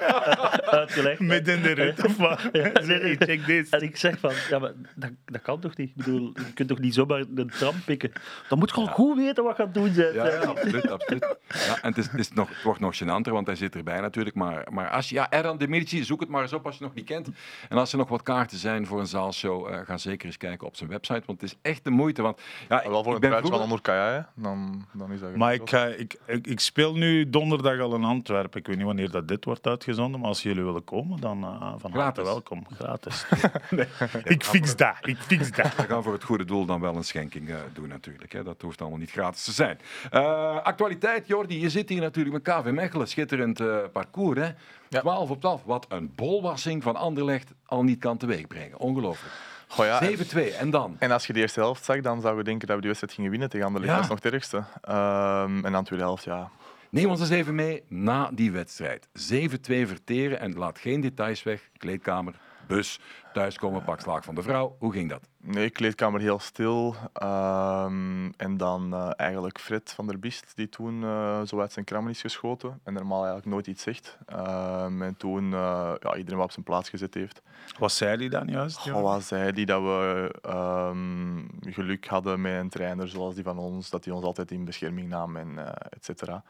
uitgelegd. 0.80 1.20
Midden 1.20 1.56
in 1.56 1.62
de 1.62 1.72
rit 1.72 2.06
of 2.06 2.18
wat? 2.18 2.40
Nee. 2.86 3.00
Hey, 3.00 3.16
check 3.16 3.42
this. 3.44 3.70
En 3.70 3.82
ik 3.82 3.98
zeg 3.98 4.20
van, 4.20 4.34
ja, 4.50 4.60
maar 4.60 4.72
dat, 4.96 5.12
dat 5.26 5.42
kan 5.42 5.60
toch 5.60 5.78
niet? 5.78 5.90
Ik 5.90 5.96
bedoel, 5.96 6.32
je 6.36 6.54
kunt 6.54 6.70
toch 6.70 6.80
niet 6.80 6.94
zomaar 6.94 7.24
een 7.36 7.50
tram 7.50 7.76
pikken? 7.86 8.12
Dan 8.50 8.58
moet 8.60 8.70
je 8.70 8.74
gewoon 8.74 8.90
goed 8.90 9.18
weten 9.18 9.44
wat 9.44 9.58
je 9.58 9.64
aan 9.64 9.70
het 9.70 9.78
doen 9.78 9.94
bent. 9.94 10.14
Ja, 10.16 10.28
ja, 10.28 10.40
absoluut. 10.40 10.90
absoluut. 10.90 11.38
Ja, 11.48 11.82
en 11.82 11.90
het, 11.90 11.98
is, 11.98 12.08
het, 12.08 12.20
is 12.20 12.32
nog, 12.32 12.50
het 12.50 12.64
wordt 12.64 12.80
nog 12.80 12.96
gênanter, 13.04 13.32
want 13.32 13.48
hij 13.48 13.56
zit 13.56 13.76
erbij 13.76 14.02
natuurlijk. 14.02 14.36
Maar, 14.36 14.68
maar 14.72 14.90
als 14.90 15.10
je, 15.10 15.16
ja, 15.16 15.32
Erhan 15.32 15.58
Demirci, 15.58 16.04
zoek 16.04 16.20
het 16.20 16.30
maar 16.30 16.42
eens 16.42 16.54
op 16.54 16.66
als 16.66 16.78
je 16.78 16.84
nog 16.84 16.94
niet 16.94 17.06
kent. 17.06 17.30
En 17.70 17.78
als 17.78 17.92
er 17.92 17.98
nog 17.98 18.10
wat 18.10 18.24
kaarten 18.24 18.58
zijn 18.58 18.86
voor 18.86 19.00
een 19.00 19.08
zaalshow, 19.08 19.68
eh, 19.68 19.80
ga 19.86 19.98
zeker 19.98 20.26
eens 20.26 20.38
kijken 20.38 20.68
op 20.68 20.76
zijn 20.76 20.90
website. 20.90 21.24
Want 21.26 21.42
het 21.42 21.52
is 21.52 21.58
echt 21.62 21.84
de 21.84 21.90
moeite. 21.90 22.22
Want, 22.22 22.42
ja, 22.70 22.76
Maar 22.76 22.90
wel 22.90 23.04
voor 23.04 23.16
ik 23.16 23.24
een 23.24 23.30
ben 23.30 23.42
prijs 23.42 23.68
van 23.70 23.82
Kaya, 23.82 24.12
hè, 24.12 24.42
dan, 24.44 24.86
dan 24.92 25.12
is 25.12 25.20
dat 25.20 25.36
Maar 25.36 25.54
ik, 25.54 25.70
ga, 25.70 25.86
ik, 25.86 26.16
ik, 26.26 26.48
ik 26.48 26.60
speel 26.60 26.96
nu 26.96 27.30
donderdag 27.30 27.80
al 27.80 27.96
in 27.96 28.04
Antwerpen. 28.04 28.60
Ik 28.60 28.68
weet 28.68 28.76
niet 28.76 28.86
wanneer 28.86 29.12
dat 29.12 29.28
dit 29.28 29.46
wordt 29.46 29.68
uitgezonden, 29.68 30.20
maar 30.20 30.30
als 30.30 30.44
jullie 30.44 30.64
willen 30.64 30.84
komen, 30.84 31.20
dan 31.20 31.44
eh, 31.44 31.74
van 31.78 31.92
harte 31.92 32.22
Gratis. 32.22 32.24
welkom. 32.24 32.66
Gratis. 32.76 33.26
ik 34.24 34.44
fix 34.44 34.76
dat. 34.76 34.96
Ik 35.02 35.18
fix 35.18 35.52
dat. 35.52 35.76
We 35.82 35.84
gaan 35.84 36.04
voor 36.04 36.14
het 36.14 36.24
goede 36.24 36.46
doel 36.46 36.66
dan 36.66 36.82
wel 36.82 36.96
een 36.96 37.04
schenking 37.04 37.50
eh, 37.50 37.56
doen 37.74 37.88
natuurlijk. 37.88 38.34
Hè. 38.34 38.44
Dat 38.44 38.62
hoeft 38.62 38.82
allemaal 38.82 39.00
niet 39.00 39.12
gratis 39.12 39.44
te 39.44 39.52
zijn. 39.52 39.80
Eh, 40.12 40.64
actualiteit, 40.64 41.28
Jordi. 41.28 41.60
Je 41.60 41.70
zit 41.70 41.90
hier 41.90 42.02
natuurlijk 42.02 42.36
met 42.36 42.56
KV 42.56 42.72
Mechelen. 42.72 43.08
Schitterend 43.08 43.60
eh, 43.60 43.78
parcours, 43.92 44.40
hè? 44.40 44.50
Ja. 44.90 45.00
12 45.00 45.30
op 45.30 45.40
12. 45.40 45.64
Wat 45.64 45.86
een 45.90 46.12
bolwassing 46.16 46.84
van 46.84 46.96
Anderlecht 46.96 47.52
al 47.66 47.84
niet 47.84 48.00
kan 48.00 48.18
teweegbrengen. 48.18 48.80
Ongelooflijk. 48.80 49.34
Ja, 49.78 50.02
7-2. 50.02 50.58
En 50.60 50.70
dan? 50.70 50.96
En 51.00 51.12
als 51.12 51.28
je 51.28 51.34
de 51.34 51.40
eerste 51.40 51.60
helft 51.60 51.84
zag, 51.84 52.02
dan 52.02 52.22
zou 52.22 52.38
je 52.38 52.44
denken 52.44 52.68
dat 52.68 52.76
we 52.76 52.82
die 52.82 52.90
wedstrijd 52.90 53.16
gingen 53.16 53.32
winnen 53.32 53.50
tegen 53.50 53.66
Anderlecht. 53.66 53.92
Ja. 53.94 54.00
Dat 54.00 54.10
is 54.10 54.16
nog 54.16 54.24
het 54.24 54.34
ergste. 54.34 54.64
Ehm, 54.82 55.66
en 55.66 55.72
dan 55.72 55.82
de 55.82 55.88
tweede 55.88 56.06
helft, 56.06 56.24
ja. 56.24 56.50
Neem 56.90 57.10
ons 57.10 57.20
eens 57.20 57.30
even 57.30 57.56
mee 57.56 57.84
na 57.88 58.30
die 58.34 58.52
wedstrijd. 58.52 59.08
7-2 59.14 59.88
verteren 59.88 60.40
en 60.40 60.54
laat 60.54 60.80
geen 60.80 61.02
details 61.02 61.44
weg. 61.44 61.70
Kleedkamer, 61.78 62.34
bus, 62.68 63.00
thuiskomen, 63.34 63.84
pak 63.84 64.00
slaag 64.00 64.24
van 64.24 64.36
de 64.36 64.42
vrouw. 64.42 64.76
Hoe 64.80 64.92
ging 64.92 65.10
dat? 65.10 65.22
Nee, 65.38 65.70
kleedkamer 65.70 66.20
heel 66.20 66.40
stil. 66.40 66.96
Ehm, 67.14 68.30
en 68.38 68.58
dan 68.58 68.94
eh, 68.94 69.10
eigenlijk 69.16 69.60
Fred 69.60 69.92
van 69.92 70.08
der 70.08 70.20
Biest, 70.20 70.52
die 70.56 70.70
toen 70.70 71.04
eh, 71.04 71.42
zo 71.42 71.60
uit 71.60 71.72
zijn 71.72 71.86
krammen 71.86 72.12
is 72.12 72.22
geschoten. 72.22 72.80
En 72.84 72.94
normaal 72.94 73.18
eigenlijk 73.18 73.48
nooit 73.48 73.68
iets 73.68 73.84
zegt. 73.84 74.18
Ehm, 74.26 75.02
en 75.02 75.18
toen 75.18 75.54
eh, 75.54 75.92
ja, 76.00 76.16
iedereen 76.16 76.38
wat 76.38 76.46
op 76.46 76.52
zijn 76.52 76.66
plaats 76.66 76.90
gezet 76.90 77.14
heeft. 77.14 77.42
Wat 77.80 77.92
zei 77.92 78.18
hij 78.18 78.30
dan 78.30 78.48
juist? 78.48 78.78
Goh, 78.78 79.02
wat 79.02 79.24
zei 79.24 79.52
die 79.52 79.66
dat 79.66 79.82
we 79.82 80.32
ehm, 80.42 81.44
geluk 81.62 82.08
hadden 82.08 82.42
met 82.42 82.60
een 82.60 82.70
trainer 82.70 83.08
zoals 83.10 83.36
die 83.36 83.44
van 83.44 83.58
ons, 83.58 83.90
dat 83.90 84.06
hij 84.06 84.14
ons 84.14 84.24
altijd 84.24 84.52
in 84.52 84.66
bescherming 84.66 85.10
nam 85.10 85.36
en 85.36 85.58
eh 85.58 85.68
et 85.90 86.06
cetera. 86.06 86.44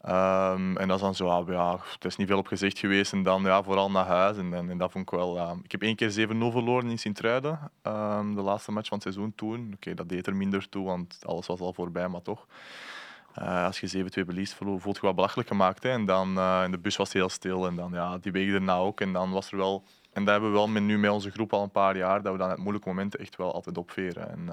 Ehm, 0.00 0.76
en 0.76 0.88
dat 0.88 0.96
is 0.96 1.02
dan 1.02 1.14
zo, 1.14 1.28
ah, 1.28 1.48
ja, 1.48 1.72
er 1.72 2.06
is 2.06 2.16
niet 2.16 2.26
veel 2.26 2.38
op 2.38 2.46
gezegd 2.46 2.78
geweest 2.78 3.12
en 3.12 3.22
dan 3.22 3.42
ja, 3.42 3.62
vooral 3.62 3.90
naar 3.90 4.06
huis. 4.06 4.36
En, 4.36 4.54
en, 4.54 4.70
en 4.70 4.78
dat 4.78 4.90
vond 4.90 5.12
ik 5.12 5.18
wel. 5.18 5.36
ja. 5.36 5.56
ik 5.62 5.72
heb 5.72 5.82
één 5.82 5.96
keer 5.96 6.10
7-0 6.10 6.12
verloren 6.28 6.90
in 6.90 6.98
Sint-Truiden, 6.98 7.70
ehm, 7.82 8.34
de 8.34 8.40
laatste 8.40 8.72
match 8.72 8.88
van 8.88 8.98
het 8.98 9.06
seizoen 9.06 9.34
toen. 9.34 9.72
Oké, 9.74 9.94
dat 9.94 10.08
deed 10.08 10.26
er 10.26 10.36
minder 10.36 10.68
toe, 10.68 10.84
want 10.84 11.18
alles 11.22 11.46
was 11.46 11.60
al 11.60 11.72
voorbij, 11.72 12.08
maar 12.08 12.22
toch. 12.22 12.46
Eh, 13.34 13.64
als 13.64 13.80
je 13.80 13.86
7-2 13.86 14.24
verliest, 14.24 14.54
voel 14.54 14.78
voelt 14.78 14.96
je 14.96 15.02
wel 15.02 15.14
belachelijk 15.14 15.48
gemaakt. 15.48 15.82
Hè. 15.82 15.90
En 15.90 16.04
dan 16.04 16.28
in 16.64 16.70
de 16.70 16.78
bus 16.78 16.96
was 16.96 17.08
het 17.08 17.16
heel 17.16 17.28
stil. 17.28 17.66
En 17.66 17.76
dan 17.76 17.90
ja, 17.92 18.18
die 18.18 18.32
wegen 18.32 18.54
erna 18.54 18.76
ook. 18.76 19.00
En 19.00 19.12
dan 19.12 19.30
was 19.30 19.50
er 19.50 19.56
wel. 19.56 19.84
En 20.16 20.24
dat 20.24 20.32
hebben 20.32 20.50
we 20.50 20.56
wel 20.56 20.68
met, 20.68 20.82
nu 20.82 20.98
met 20.98 21.10
onze 21.10 21.30
groep 21.30 21.52
al 21.52 21.62
een 21.62 21.70
paar 21.70 21.96
jaar, 21.96 22.22
dat 22.22 22.32
we 22.32 22.38
dan 22.38 22.48
uit 22.48 22.58
moeilijke 22.58 22.88
momenten 22.88 23.20
echt 23.20 23.36
wel 23.36 23.52
altijd 23.52 23.78
opveren. 23.78 24.30
En 24.30 24.46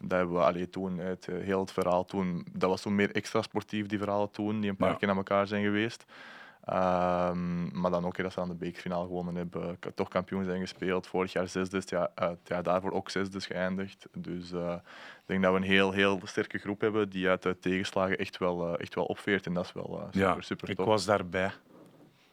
dat 0.00 0.18
hebben 0.18 0.36
we 0.36 0.42
allee, 0.42 0.70
toen, 0.70 0.98
het, 0.98 1.28
eh, 1.28 1.34
heel 1.44 1.60
het 1.60 1.72
verhaal 1.72 2.04
toen, 2.04 2.46
dat 2.52 2.70
was 2.70 2.82
toen 2.82 2.94
meer 2.94 3.14
extra 3.14 3.42
sportief, 3.42 3.86
die 3.86 3.98
verhalen 3.98 4.30
toen, 4.30 4.60
die 4.60 4.70
een 4.70 4.76
paar 4.76 4.90
Ja. 4.90 4.96
keer 4.96 5.06
naar 5.08 5.16
elkaar 5.16 5.46
zijn 5.46 5.64
geweest. 5.64 6.04
Ehm, 6.64 7.80
maar 7.80 7.90
dan 7.90 8.04
ook 8.06 8.16
dat 8.22 8.32
ze 8.32 8.40
aan 8.40 8.48
de 8.48 8.54
bekerfinale 8.54 9.06
gewonnen 9.06 9.34
hebben, 9.34 9.78
toch 9.94 10.08
kampioen 10.08 10.44
zijn 10.44 10.60
gespeeld. 10.60 11.06
Vorig 11.06 11.32
jaar 11.32 11.48
zesde, 11.48 11.76
het 11.76 11.90
jaar, 11.90 12.08
eh, 12.14 12.28
het 12.28 12.38
jaar 12.48 12.62
daarvoor 12.62 12.92
ook 12.92 13.10
zesde 13.10 13.40
geëindigd. 13.40 14.06
Dus 14.18 14.50
ik 14.52 14.80
denk 15.26 15.42
dat 15.42 15.52
we 15.52 15.58
een 15.58 15.62
heel, 15.62 15.92
heel 15.92 16.20
sterke 16.24 16.58
groep 16.58 16.80
hebben 16.80 17.10
die 17.10 17.28
uit 17.28 17.42
de 17.42 17.58
tegenslagen 17.58 18.18
echt 18.18 18.38
wel, 18.38 18.78
echt 18.78 18.94
wel 18.94 19.04
opveert. 19.04 19.46
En 19.46 19.54
dat 19.54 19.64
is 19.64 19.72
wel 19.72 20.00
super, 20.10 20.20
Ja. 20.20 20.36
super 20.40 20.70
Ik 20.70 20.76
top. 20.76 20.86
was 20.86 21.04
daarbij. 21.04 21.50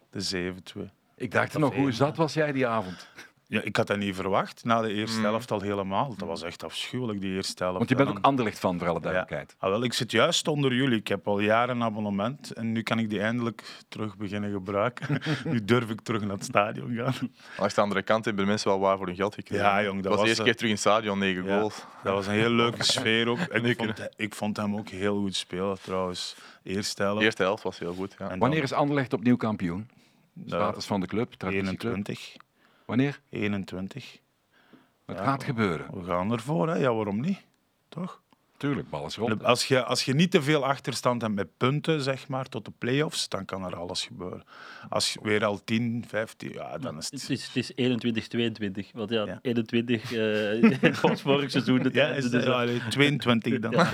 De 0.09 0.21
7-2. 0.21 0.89
Ik 1.17 1.31
dacht 1.31 1.53
er 1.53 1.59
nog, 1.59 1.75
hoe 1.75 1.91
zat 1.91 2.17
was 2.17 2.33
jij 2.33 2.51
die 2.51 2.67
avond? 2.67 3.07
Ja, 3.47 3.61
ik 3.61 3.75
had 3.75 3.87
dat 3.87 3.97
niet 3.97 4.15
verwacht. 4.15 4.63
Na 4.63 4.81
de 4.81 4.93
eerste 4.93 5.17
Mm. 5.17 5.23
helft 5.25 5.51
al 5.51 5.61
helemaal. 5.61 6.15
Dat 6.17 6.27
was 6.27 6.43
echt 6.43 6.63
afschuwelijk, 6.63 7.21
die 7.21 7.35
eerste 7.35 7.63
helft. 7.63 7.77
Want 7.77 7.89
je 7.89 7.95
bent 7.95 8.09
En 8.09 8.17
ook 8.17 8.23
Anderlecht 8.23 8.59
van, 8.59 8.79
voor 8.79 8.87
alle 8.87 8.99
duidelijkheid. 8.99 9.55
Ah, 9.59 9.69
wel, 9.69 9.83
ik 9.83 9.93
zit 9.93 10.11
juist 10.11 10.47
onder 10.47 10.73
jullie. 10.73 10.99
Ik 10.99 11.07
heb 11.07 11.27
al 11.27 11.39
jaren 11.39 11.75
een 11.75 11.83
abonnement 11.83 12.51
en 12.53 12.71
nu 12.71 12.81
kan 12.81 12.99
ik 12.99 13.09
die 13.09 13.19
eindelijk 13.21 13.63
terug 13.89 14.17
beginnen 14.17 14.51
gebruiken. 14.51 15.21
nu 15.45 15.65
durf 15.65 15.89
ik 15.89 16.01
terug 16.01 16.21
naar 16.21 16.31
het 16.35 16.43
stadion 16.43 16.95
gaan. 16.95 17.13
Langs 17.57 17.73
de 17.73 17.81
andere 17.81 18.01
kant 18.01 18.25
hebben 18.25 18.45
mensen 18.47 18.69
wel 18.69 18.79
waar 18.79 18.97
voor 18.97 19.05
hun 19.07 19.15
geld 19.15 19.33
gekregen. 19.35 19.65
Ja, 19.65 19.83
jong, 19.83 19.93
dat 19.95 20.03
dat 20.03 20.11
was 20.11 20.13
was, 20.13 20.21
de 20.21 20.27
eerste 20.27 20.41
eh, 20.43 20.47
keer 20.47 20.55
terug 20.57 20.69
in 20.69 20.75
het 20.75 20.85
stadion, 20.85 21.19
negen 21.19 21.43
Ja. 21.45 21.57
goals. 21.59 21.83
Dat 22.03 22.13
was 22.13 22.27
een 22.27 22.33
heel 22.33 22.49
leuke 22.49 22.83
sfeer 22.93 23.27
ook. 23.27 23.39
Ik, 23.39 23.77
vond, 23.77 24.07
ik 24.15 24.35
vond 24.35 24.57
hem 24.57 24.75
ook 24.75 24.89
heel 24.89 25.19
goed 25.19 25.35
spelen 25.35 25.77
trouwens. 25.81 26.35
Eerste 26.63 27.01
helft. 27.03 27.19
De 27.19 27.25
eerste 27.25 27.43
helft 27.43 27.63
was 27.63 27.79
heel 27.79 27.93
goed. 27.93 28.11
Ja. 28.17 28.23
En 28.23 28.29
dan 28.29 28.39
Wanneer 28.39 28.63
is 28.63 28.73
Anderlecht 28.73 29.13
opnieuw 29.13 29.35
kampioen? 29.37 29.87
De 30.37 30.47
Status 30.49 30.85
van 30.85 30.99
de 30.99 31.07
club, 31.07 31.33
traditieclub. 31.33 31.95
21. 31.95 32.35
Wanneer? 32.85 33.21
21. 33.29 34.19
Het 35.05 35.17
Ja. 35.17 35.23
gaat 35.23 35.43
gebeuren. 35.43 35.99
We 35.99 36.03
gaan 36.03 36.31
ervoor, 36.31 36.67
hè? 36.69 36.75
Ja, 36.75 36.93
waarom 36.93 37.19
niet? 37.21 37.41
Toch? 37.89 38.21
Tuurlijk, 38.57 38.89
bal 38.89 39.05
is 39.05 39.15
rond. 39.15 39.43
Als 39.43 39.65
je, 39.65 39.83
als 39.83 40.03
je 40.05 40.13
niet 40.13 40.31
te 40.31 40.41
veel 40.41 40.65
achterstand 40.65 41.21
hebt 41.21 41.33
met 41.33 41.57
punten, 41.57 42.01
zeg 42.01 42.27
maar, 42.27 42.49
tot 42.49 42.65
de 42.65 42.71
play-offs, 42.77 43.29
dan 43.29 43.45
kan 43.45 43.65
er 43.65 43.75
alles 43.75 44.05
gebeuren. 44.05 44.43
Als 44.89 45.13
je 45.13 45.19
weer 45.23 45.45
al 45.45 45.63
10, 45.63 46.03
15, 46.07 46.51
ja, 46.53 46.77
dan 46.77 46.97
is 46.97 47.09
Het 47.11 47.21
het... 47.21 47.29
is, 47.29 47.45
het 47.45 47.55
is 47.55 47.71
21, 47.75 48.27
22. 48.27 48.91
Want 48.93 49.09
ja, 49.09 49.25
Ja. 49.25 49.39
21 49.41 50.13
eh 50.13 51.01
was 51.01 51.21
vorig 51.21 51.51
seizoen. 51.51 51.83
de 51.83 51.89
Ja, 51.93 52.07
is 52.07 52.23
dus, 52.23 52.31
het, 52.33 52.43
eh, 52.43 52.55
allee, 52.55 52.81
22 52.89 53.59
dan. 53.59 53.71
ja, 53.71 53.91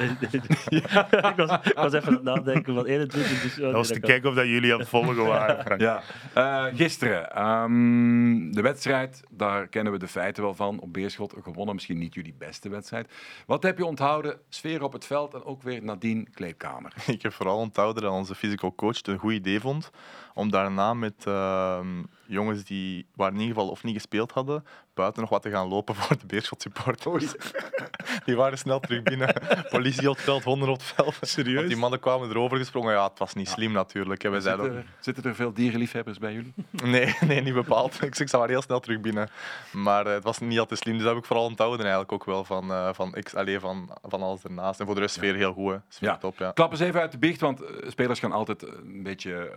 ik, 1.29 1.35
was, 1.35 1.59
ik 1.63 1.73
was 1.75 1.93
even 1.93 2.07
aan 2.07 2.13
het 2.13 2.23
nadenken 2.23 2.73
van 2.73 2.85
21. 2.85 3.41
Dus, 3.41 3.55
Dat 3.55 3.71
was 3.71 3.87
te 3.87 3.99
kijken 3.99 4.29
of 4.29 4.35
dat 4.35 4.45
jullie 4.45 4.73
aan 4.73 4.79
het 4.79 4.87
volgen 4.89 5.25
waren, 5.25 5.63
Frank. 5.63 5.81
Ja. 5.81 6.01
Eh, 6.33 6.65
gisteren, 6.75 7.31
ehm, 7.31 8.51
de 8.51 8.61
wedstrijd, 8.61 9.23
daar 9.29 9.67
kennen 9.67 9.93
we 9.93 9.99
de 9.99 10.07
feiten 10.07 10.43
wel 10.43 10.55
van. 10.55 10.79
Op 10.79 10.93
Beerschot 10.93 11.33
gewonnen, 11.43 11.73
misschien 11.75 11.97
niet 11.97 12.13
jullie 12.13 12.35
beste 12.37 12.69
wedstrijd. 12.69 13.11
Wat 13.45 13.63
heb 13.63 13.77
je 13.77 13.85
onthouden? 13.85 14.39
Sfeer 14.61 14.83
op 14.83 14.93
het 14.93 15.05
veld 15.05 15.33
en 15.33 15.43
ook 15.43 15.61
weer 15.61 15.83
nadien 15.83 16.27
kleedkamer. 16.33 16.93
Ik 17.07 17.21
heb 17.21 17.33
vooral 17.33 17.57
onthouden 17.57 18.03
dat 18.03 18.11
onze 18.11 18.35
physical 18.35 18.75
coach 18.75 18.97
het 18.97 19.07
een 19.07 19.17
goed 19.17 19.33
idee 19.33 19.59
vond 19.59 19.89
om 20.33 20.49
daarna 20.51 20.93
met 20.93 21.13
ehm, 21.25 22.03
jongens 22.25 22.63
die 22.63 23.05
waar 23.15 23.31
in 23.31 23.39
ieder 23.39 23.53
geval 23.55 23.69
of 23.69 23.83
niet 23.83 23.93
gespeeld 23.95 24.31
hadden, 24.31 24.65
buiten 24.93 25.21
nog 25.21 25.29
wat 25.29 25.41
te 25.41 25.49
gaan 25.49 25.67
lopen 25.67 25.95
voor 26.01 26.17
de 26.17 26.25
Beerschot 26.25 26.61
supporters. 26.61 27.33
die 28.25 28.35
waren 28.35 28.57
snel 28.57 28.79
terug 28.79 29.03
binnen. 29.03 29.33
Politie 29.69 30.09
op 30.09 30.15
het 30.15 30.23
veld, 30.25 30.43
honden 30.43 30.69
op 30.69 30.75
het 30.77 30.83
veld. 30.83 31.17
Serieus? 31.21 31.55
Want 31.55 31.67
die 31.67 31.77
mannen 31.77 31.99
kwamen 31.99 32.29
erover 32.29 32.57
gesprongen. 32.57 32.93
Ja, 32.93 33.03
het 33.09 33.19
was 33.19 33.33
niet 33.33 33.49
slim 33.49 33.71
natuurlijk. 33.71 34.21
zeiden 34.21 34.53
ook, 34.59 34.63
Zitten, 34.65 34.85
zitten 34.99 35.23
er 35.23 35.35
veel 35.35 35.53
dierenliefhebbers 35.53 36.17
bij 36.17 36.33
jullie? 36.33 36.53
nee, 36.83 37.15
nee, 37.19 37.41
niet 37.41 37.53
bepaald. 37.53 38.01
Ik, 38.03 38.19
ik 38.19 38.29
zag 38.29 38.47
heel 38.47 38.61
snel 38.61 38.79
terug 38.79 38.99
binnen. 39.01 39.29
Maar 39.71 40.05
eh, 40.07 40.13
het 40.13 40.23
was 40.23 40.39
niet 40.39 40.59
al 40.59 40.65
te 40.65 40.75
slim. 40.75 40.93
Dus 40.93 41.03
dat 41.03 41.11
heb 41.13 41.21
ik 41.21 41.27
vooral 41.27 41.45
onthouden 41.45 41.79
eigenlijk 41.81 42.11
ook 42.11 42.25
wel 42.25 42.43
van, 42.43 42.71
eh, 42.71 42.89
van, 42.93 43.13
ex- 43.15 43.35
allee, 43.35 43.59
van, 43.59 43.97
van 44.03 44.21
alles 44.21 44.43
ernaast. 44.43 44.79
En 44.79 44.85
voor 44.85 44.95
de 44.95 45.01
rest 45.01 45.15
sfeer 45.15 45.35
heel 45.35 45.53
goed. 45.53 45.71
Hè. 45.71 45.77
Sfeer 45.87 46.09
Ja. 46.09 46.17
top, 46.17 46.37
ja. 46.37 46.51
Klap 46.51 46.71
eens 46.71 46.79
even 46.79 47.01
uit 47.01 47.11
de 47.11 47.17
biecht, 47.17 47.41
want 47.41 47.61
eh, 47.61 47.89
spelers 47.89 48.19
gaan 48.19 48.31
altijd 48.31 48.61
een 48.63 49.03
beetje 49.03 49.51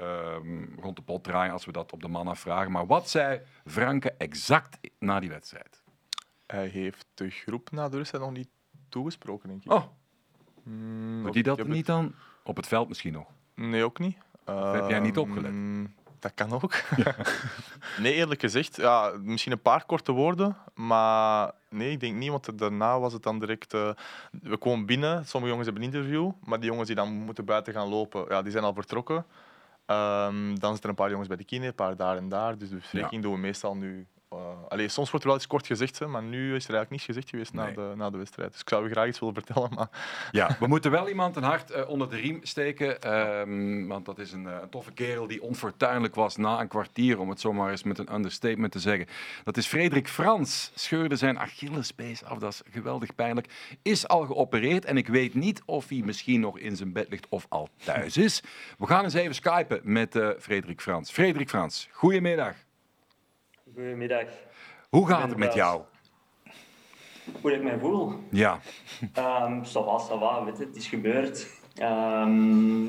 rond 0.81 0.97
de 0.97 1.03
pot 1.03 1.25
draaien 1.25 1.53
als 1.53 1.65
we 1.65 1.73
dat 1.73 1.93
op 1.93 2.03
de 2.03 2.09
man 2.09 2.29
afvragen. 2.29 2.73
Maar 2.73 2.87
wat 2.87 3.09
zei 3.11 3.41
Franke 3.67 4.11
exact 4.19 4.79
na 4.99 5.21
die 5.21 5.29
wedstrijd? 5.29 5.83
Hij 6.47 6.67
heeft 6.67 7.07
de 7.15 7.31
groep 7.31 7.71
na 7.71 7.89
de 7.89 7.97
rust 7.97 8.13
nog 8.13 8.31
niet 8.33 8.49
toegesproken, 8.89 9.49
denk 9.49 9.65
ik. 9.65 9.73
Oh, 9.73 9.85
Mm, 10.63 11.23
doet 11.25 11.35
hij 11.35 11.43
dat 11.43 11.67
niet 11.67 11.87
dan? 11.87 12.15
Op 12.45 12.57
het 12.57 12.67
veld 12.67 12.89
misschien 12.89 13.13
nog. 13.13 13.27
Nee, 13.55 13.85
ook 13.85 13.99
niet. 13.99 14.17
heb 14.45 14.89
jij 14.89 15.01
niet 15.01 15.17
Ehm, 15.17 15.25
opgelet? 15.31 15.53
Dat 16.19 16.35
kan 16.35 16.53
ook. 16.53 16.75
nee, 18.03 18.13
eerlijk 18.13 18.41
gezegd, 18.41 18.77
ja, 18.77 19.13
misschien 19.21 19.53
een 19.53 19.63
paar 19.63 19.85
korte 19.87 20.13
woorden, 20.13 20.57
maar 20.75 21.53
nee, 21.71 21.91
ik 21.91 22.01
denk 22.01 22.15
niet, 22.17 22.31
want 22.31 22.59
daarna 22.59 23.01
was 23.01 23.13
het 23.13 23.23
dan 23.23 23.39
direct... 23.39 23.75
eh, 23.75 23.91
we 24.43 24.57
komen 24.57 24.87
binnen, 24.87 25.27
sommige 25.27 25.53
jongens 25.53 25.71
hebben 25.71 25.89
een 25.89 25.95
interview, 25.95 26.31
maar 26.45 26.61
die 26.61 26.69
jongens 26.69 26.87
die 26.87 26.97
dan 26.97 27.09
moeten 27.13 27.45
buiten 27.45 27.73
gaan 27.73 27.89
lopen, 27.89 28.25
ja, 28.29 28.43
die 28.43 28.53
zijn 28.53 28.65
al 28.65 28.75
vertrokken. 28.75 29.27
Ehm, 29.87 30.55
dan 30.55 30.73
zitten 30.73 30.83
er 30.83 30.89
een 30.89 30.95
paar 30.95 31.11
jongens 31.11 31.29
bij 31.29 31.37
de 31.37 31.45
kine, 31.45 31.67
een 31.67 31.75
paar 31.75 31.97
daar 31.97 32.17
en 32.17 32.29
daar, 32.29 32.59
dus 32.59 32.69
de 32.69 32.77
bespreking 32.77 33.23
doen 33.23 33.33
we 33.33 33.39
meestal 33.39 33.77
nu... 33.77 34.07
eh 34.29 34.39
allee, 34.69 34.89
soms 34.89 35.11
wordt 35.11 35.25
er 35.25 35.31
wel 35.31 35.41
eens 35.41 35.49
kort 35.49 35.67
gezegd, 35.67 35.99
hè, 35.99 36.07
maar 36.07 36.23
nu 36.23 36.41
is 36.55 36.65
er 36.69 36.75
eigenlijk 36.75 36.91
niets 36.91 37.05
gezegd 37.05 37.29
geweest 37.31 37.53
na, 37.53 37.71
de, 37.71 37.93
na 37.97 38.11
de 38.11 38.17
wedstrijd. 38.19 38.51
Dus 38.53 38.61
ik 38.61 38.69
zou 38.69 38.87
u 38.87 38.91
graag 38.91 39.07
iets 39.09 39.19
willen 39.19 39.35
vertellen, 39.35 39.71
maar 39.75 39.89
Ja, 40.31 40.57
we 40.61 40.67
moeten 40.67 40.91
wel 40.91 41.09
iemand 41.09 41.37
een 41.37 41.43
hart 41.43 41.71
eh, 41.71 41.89
onder 41.89 42.11
de 42.11 42.17
riem 42.17 42.39
steken. 42.43 43.01
ehm, 43.03 43.87
want 43.87 44.05
dat 44.07 44.19
is 44.19 44.33
een, 44.33 44.47
eh, 44.47 44.57
een 44.63 44.69
toffe 44.69 44.93
kerel 44.93 45.27
die 45.27 45.43
onfortuinlijk 45.43 46.15
was 46.15 46.37
na 46.37 46.61
een 46.61 46.69
kwartier, 46.69 47.19
om 47.19 47.29
het 47.29 47.41
zomaar 47.41 47.71
eens 47.71 47.83
met 47.83 47.99
een 47.99 48.15
understatement 48.15 48.73
te 48.73 48.79
zeggen. 48.79 49.07
Dat 49.45 49.57
is 49.57 49.67
Frederik 49.67 50.09
Frans. 50.09 50.71
Scheurde 50.75 51.17
zijn 51.17 51.39
Achillespees 51.39 52.25
af. 52.25 52.39
Dat 52.39 52.53
is 52.53 52.63
geweldig 52.71 53.15
pijnlijk. 53.15 53.77
Is 53.83 54.09
al 54.09 54.27
geopereerd 54.27 54.85
en 54.85 54.97
ik 54.97 55.09
weet 55.09 55.35
niet 55.35 55.63
of 55.65 55.89
hij 55.89 56.03
misschien 56.05 56.41
nog 56.41 56.59
in 56.59 56.77
zijn 56.77 56.93
bed 56.93 57.09
ligt 57.09 57.27
of 57.29 57.47
al 57.49 57.69
thuis 57.85 58.17
is. 58.17 58.43
We 58.79 58.87
gaan 58.87 59.05
eens 59.05 59.15
even 59.15 59.35
skypen 59.35 59.81
met 59.83 60.19
Frederik 60.39 60.81
Frans. 60.81 61.11
Frederik 61.11 61.49
Frans, 61.49 61.89
goedemiddag. 61.93 62.55
Goedemiddag. 63.75 64.25
Hoe 64.91 65.09
gaat 65.09 65.29
het 65.29 65.39
met 65.39 65.55
jou? 65.55 65.83
Hoe 67.41 67.53
ik 67.53 67.63
mij 67.63 67.79
voel? 67.79 68.13
Ja, 68.31 68.61
Um, 69.01 69.65
ça 69.65 69.81
va, 69.85 69.99
ça 69.99 70.19
va, 70.19 70.45
weet 70.45 70.59
je, 70.59 70.65
het 70.65 70.77
is 70.77 70.87
gebeurd. 70.87 71.49
Ehm, 71.75 72.87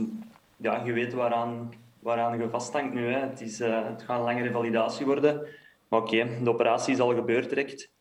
ja, 0.58 0.84
je 0.86 0.93
weet 0.93 1.13
waaraan, 1.13 1.74
waaraan 2.00 2.39
je 2.39 2.50
vasthangt 2.50 2.93
nu. 2.93 3.12
Hè. 3.12 3.19
Het, 3.19 3.41
is, 3.41 3.60
eh, 3.60 3.86
het 3.88 4.02
gaat 4.02 4.17
een 4.17 4.24
langere 4.24 4.52
validatie 4.52 5.06
worden. 5.06 5.48
Maar 5.88 6.00
oké, 6.00 6.28
de 6.43 6.50
operatie 6.50 6.93
is 6.93 7.00
al 7.00 7.13
gebeurd 7.15 7.50
direct. 7.50 7.91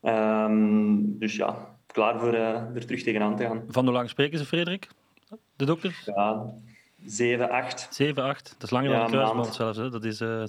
Ehm, 0.00 0.96
dus 1.00 1.36
ja, 1.36 1.76
klaar 1.86 2.18
voor 2.18 2.34
uh, 2.34 2.76
er 2.76 2.86
terug 2.86 3.02
tegenaan 3.02 3.36
te 3.36 3.44
gaan. 3.44 3.64
Van 3.68 3.84
hoe 3.84 3.92
lang 3.92 4.08
spreken 4.08 4.38
ze, 4.38 4.44
Frederik? 4.46 4.88
De 5.56 5.64
dokter? 5.64 6.02
Ja, 6.04 6.46
7, 7.04 7.50
8. 7.50 7.88
7, 7.90 8.22
8. 8.22 8.50
Dat 8.52 8.62
is 8.62 8.70
langer 8.70 8.90
Ja, 8.90 8.96
dan 8.96 9.10
de 9.10 9.16
een 9.16 9.22
kruisband 9.22 9.54
zelfs. 9.54 9.78
Hè. 9.78 9.90
Dat 9.90 10.04
is, 10.04 10.20
eh, 10.20 10.44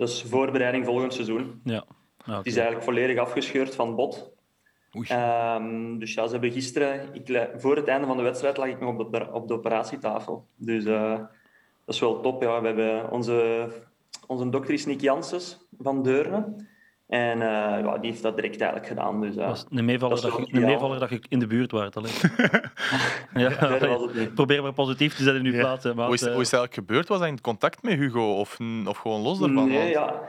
Dat 0.00 0.08
is 0.08 0.22
voorbereiding 0.22 0.84
volgend 0.84 1.14
seizoen. 1.14 1.60
ja. 1.64 1.84
Ah, 2.24 2.36
Het 2.36 2.46
is 2.46 2.56
eigenlijk 2.56 2.84
volledig 2.84 3.18
afgescheurd 3.18 3.74
van 3.74 3.94
bot. 3.94 4.32
Oei. 4.96 5.06
Ehm, 5.08 5.98
dus 5.98 6.14
ja, 6.14 6.26
ze 6.26 6.32
hebben 6.32 6.52
gisteren, 6.52 7.08
ik, 7.12 7.50
voor 7.56 7.76
het 7.76 7.88
einde 7.88 8.06
van 8.06 8.16
de 8.16 8.22
wedstrijd 8.22 8.56
lag 8.56 8.68
ik 8.68 8.80
nog 8.80 8.98
op 8.98 9.12
de, 9.12 9.32
op 9.32 9.48
de 9.48 9.54
operatietafel. 9.54 10.46
Dus 10.56 10.84
eh, 10.84 11.18
dat 11.84 11.94
is 11.94 12.00
wel 12.00 12.20
top. 12.20 12.42
Ja. 12.42 12.60
We 12.60 12.66
hebben 12.66 13.10
onze, 13.10 13.68
onze 14.26 14.48
dokter 14.48 14.74
is 14.74 14.86
Nick 14.86 15.00
Janssens 15.00 15.66
van 15.78 16.02
Deurne. 16.02 16.66
En 17.10 17.42
eh, 17.42 17.48
ja, 17.84 17.98
die 17.98 18.10
heeft 18.10 18.22
dat 18.22 18.36
direct 18.36 18.60
eigenlijk 18.60 18.90
gedaan. 18.90 19.20
Dus, 19.20 19.36
eh, 19.36 19.46
was 19.46 19.66
een 19.70 19.84
meevaller 19.84 20.14
dat 20.14 20.24
dat, 20.24 20.36
wel 20.36 20.46
je, 20.50 20.56
een 20.56 20.64
meevaller 20.64 20.98
dat 20.98 21.08
je 21.10 21.22
in 21.28 21.38
de 21.38 21.46
buurt 21.46 21.70
waart. 21.70 21.96
Alleen. 21.96 22.12
ja, 23.48 23.78
probeer 24.34 24.62
maar 24.62 24.72
positief 24.72 25.14
te 25.14 25.22
zijn 25.22 25.36
in 25.36 25.44
uw 25.44 25.52
Ja. 25.52 25.60
plaats. 25.60 25.84
Hè, 25.84 25.94
maat. 25.94 26.06
hoe 26.06 26.14
is, 26.14 26.22
Eh, 26.22 26.32
hoe 26.32 26.40
is 26.40 26.50
het 26.50 26.58
eigenlijk 26.60 26.74
gebeurd? 26.88 27.08
Was 27.08 27.18
hij 27.18 27.28
in 27.28 27.40
contact 27.40 27.82
met 27.82 27.98
Hugo 27.98 28.32
of, 28.38 28.58
of 28.86 28.96
gewoon 28.96 29.20
los 29.20 29.38
daarvan? 29.38 29.68
Nee, 29.68 29.90
ja. 29.90 30.20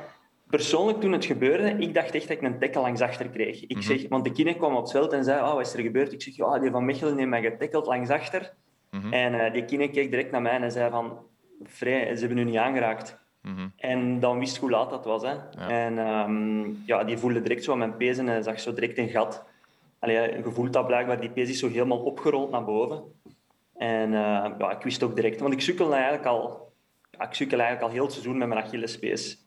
Persoonlijk, 0.47 1.01
toen 1.01 1.11
het 1.11 1.25
gebeurde, 1.25 1.69
ik 1.69 1.93
dacht 1.93 2.15
echt 2.15 2.27
dat 2.27 2.37
ik 2.37 2.43
een 2.43 2.59
tackle 2.59 2.81
langs 2.81 3.01
achter 3.01 3.29
kreeg. 3.29 3.65
Ik 3.67 3.81
zeg, 3.81 4.05
want 4.09 4.23
de 4.23 4.31
kine 4.31 4.55
kwam 4.55 4.75
op 4.75 4.81
het 4.81 4.91
veld 4.91 5.13
en 5.13 5.23
zei, 5.23 5.41
oh, 5.41 5.53
wat 5.53 5.65
is 5.65 5.73
er 5.73 5.81
gebeurd? 5.81 6.13
Ik 6.13 6.21
zeg, 6.21 6.35
ja, 6.35 6.59
die 6.59 6.71
van 6.71 6.85
Mechelen 6.85 7.17
heeft 7.17 7.29
mij 7.29 7.41
getackeld 7.41 7.85
langs 7.85 8.09
achter. 8.09 8.53
Mhm. 8.91 9.13
En 9.13 9.33
eh, 9.45 9.53
die 9.53 9.65
kine 9.65 9.89
keek 9.89 10.09
direct 10.11 10.31
naar 10.31 10.41
mij 10.41 10.59
en 10.59 10.71
zei 10.71 10.89
van, 10.89 11.17
vrij, 11.63 12.15
ze 12.15 12.19
hebben 12.25 12.37
u 12.37 12.43
niet 12.43 12.57
aangeraakt. 12.57 13.19
Mhm. 13.41 13.67
En 13.77 14.19
dan 14.19 14.39
wist 14.39 14.55
ik 14.55 14.61
hoe 14.61 14.69
laat 14.69 14.89
dat 14.89 15.05
was. 15.05 15.21
Hè. 15.21 15.35
En 15.67 15.97
ehm, 15.97 16.69
ja, 16.85 17.03
die 17.03 17.17
voelde 17.17 17.41
direct 17.41 17.63
zo 17.63 17.71
aan 17.71 17.77
mijn 17.77 17.97
pees 17.97 18.17
en 18.17 18.43
zag 18.43 18.59
zo 18.59 18.73
direct 18.73 18.97
een 18.97 19.09
gat. 19.09 19.43
Allee, 19.99 20.15
je 20.15 20.51
voelt 20.51 20.73
dat 20.73 20.87
blijkbaar, 20.87 21.21
die 21.21 21.29
pees 21.29 21.49
is 21.49 21.59
zo 21.59 21.67
helemaal 21.67 21.99
opgerold 21.99 22.51
naar 22.51 22.65
boven. 22.65 23.03
En 23.75 24.13
eh, 24.13 24.51
ja, 24.57 24.71
ik 24.71 24.81
wist 24.81 25.03
ook 25.03 25.15
direct, 25.15 25.39
want 25.39 25.53
ik 25.53 25.61
sukkel 25.61 25.93
eigenlijk 25.93 26.25
al, 26.25 26.71
ja, 27.11 27.25
ik 27.25 27.33
sukkel 27.33 27.59
eigenlijk 27.59 27.87
al 27.87 27.93
heel 27.93 28.03
het 28.03 28.11
seizoen 28.11 28.37
met 28.37 28.47
mijn 28.47 28.61
Achillespees. 28.61 29.45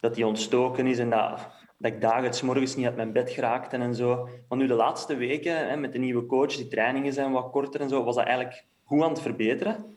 Dat 0.00 0.14
die 0.14 0.26
ontstoken 0.26 0.86
is 0.86 0.98
en 0.98 1.10
dat, 1.10 1.48
dat 1.76 1.92
ik 1.92 2.00
dagen 2.00 2.34
's 2.34 2.42
morgens 2.42 2.76
niet 2.76 2.86
uit 2.86 2.96
mijn 2.96 3.12
bed 3.12 3.30
geraakte 3.30 3.76
en 3.76 3.94
zo. 3.94 4.28
Maar 4.48 4.58
nu 4.58 4.66
de 4.66 4.74
laatste 4.74 5.16
weken, 5.16 5.68
hè, 5.68 5.76
met 5.76 5.92
de 5.92 5.98
nieuwe 5.98 6.26
coach, 6.26 6.56
die 6.56 6.68
trainingen 6.68 7.12
zijn 7.12 7.32
wat 7.32 7.50
korter 7.50 7.80
en 7.80 7.88
zo, 7.88 8.04
was 8.04 8.14
dat 8.14 8.24
eigenlijk 8.24 8.64
goed 8.84 9.02
aan 9.02 9.10
het 9.10 9.20
verbeteren. 9.20 9.96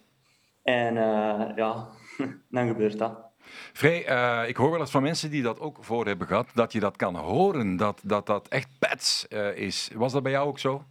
En 0.63 0.97
eh, 0.97 1.55
ja, 1.55 1.88
dan 2.49 2.67
gebeurt 2.67 2.97
dat. 2.97 3.24
Frey, 3.73 4.05
eh, 4.05 4.49
ik 4.49 4.55
hoor 4.55 4.71
wel 4.71 4.79
eens 4.79 4.91
van 4.91 5.01
mensen 5.01 5.29
die 5.29 5.43
dat 5.43 5.60
ook 5.60 5.77
voor 5.81 6.05
hebben 6.05 6.27
gehad, 6.27 6.47
dat 6.53 6.71
je 6.71 6.79
dat 6.79 6.95
kan 6.95 7.15
horen, 7.15 7.75
dat 7.75 8.01
dat, 8.03 8.25
dat 8.25 8.47
echt 8.47 8.67
pets 8.79 9.27
eh, 9.27 9.58
is. 9.58 9.89
Was 9.95 10.13
dat 10.13 10.23
bij 10.23 10.31
jou 10.31 10.47
ook 10.47 10.60
zo? 10.60 10.84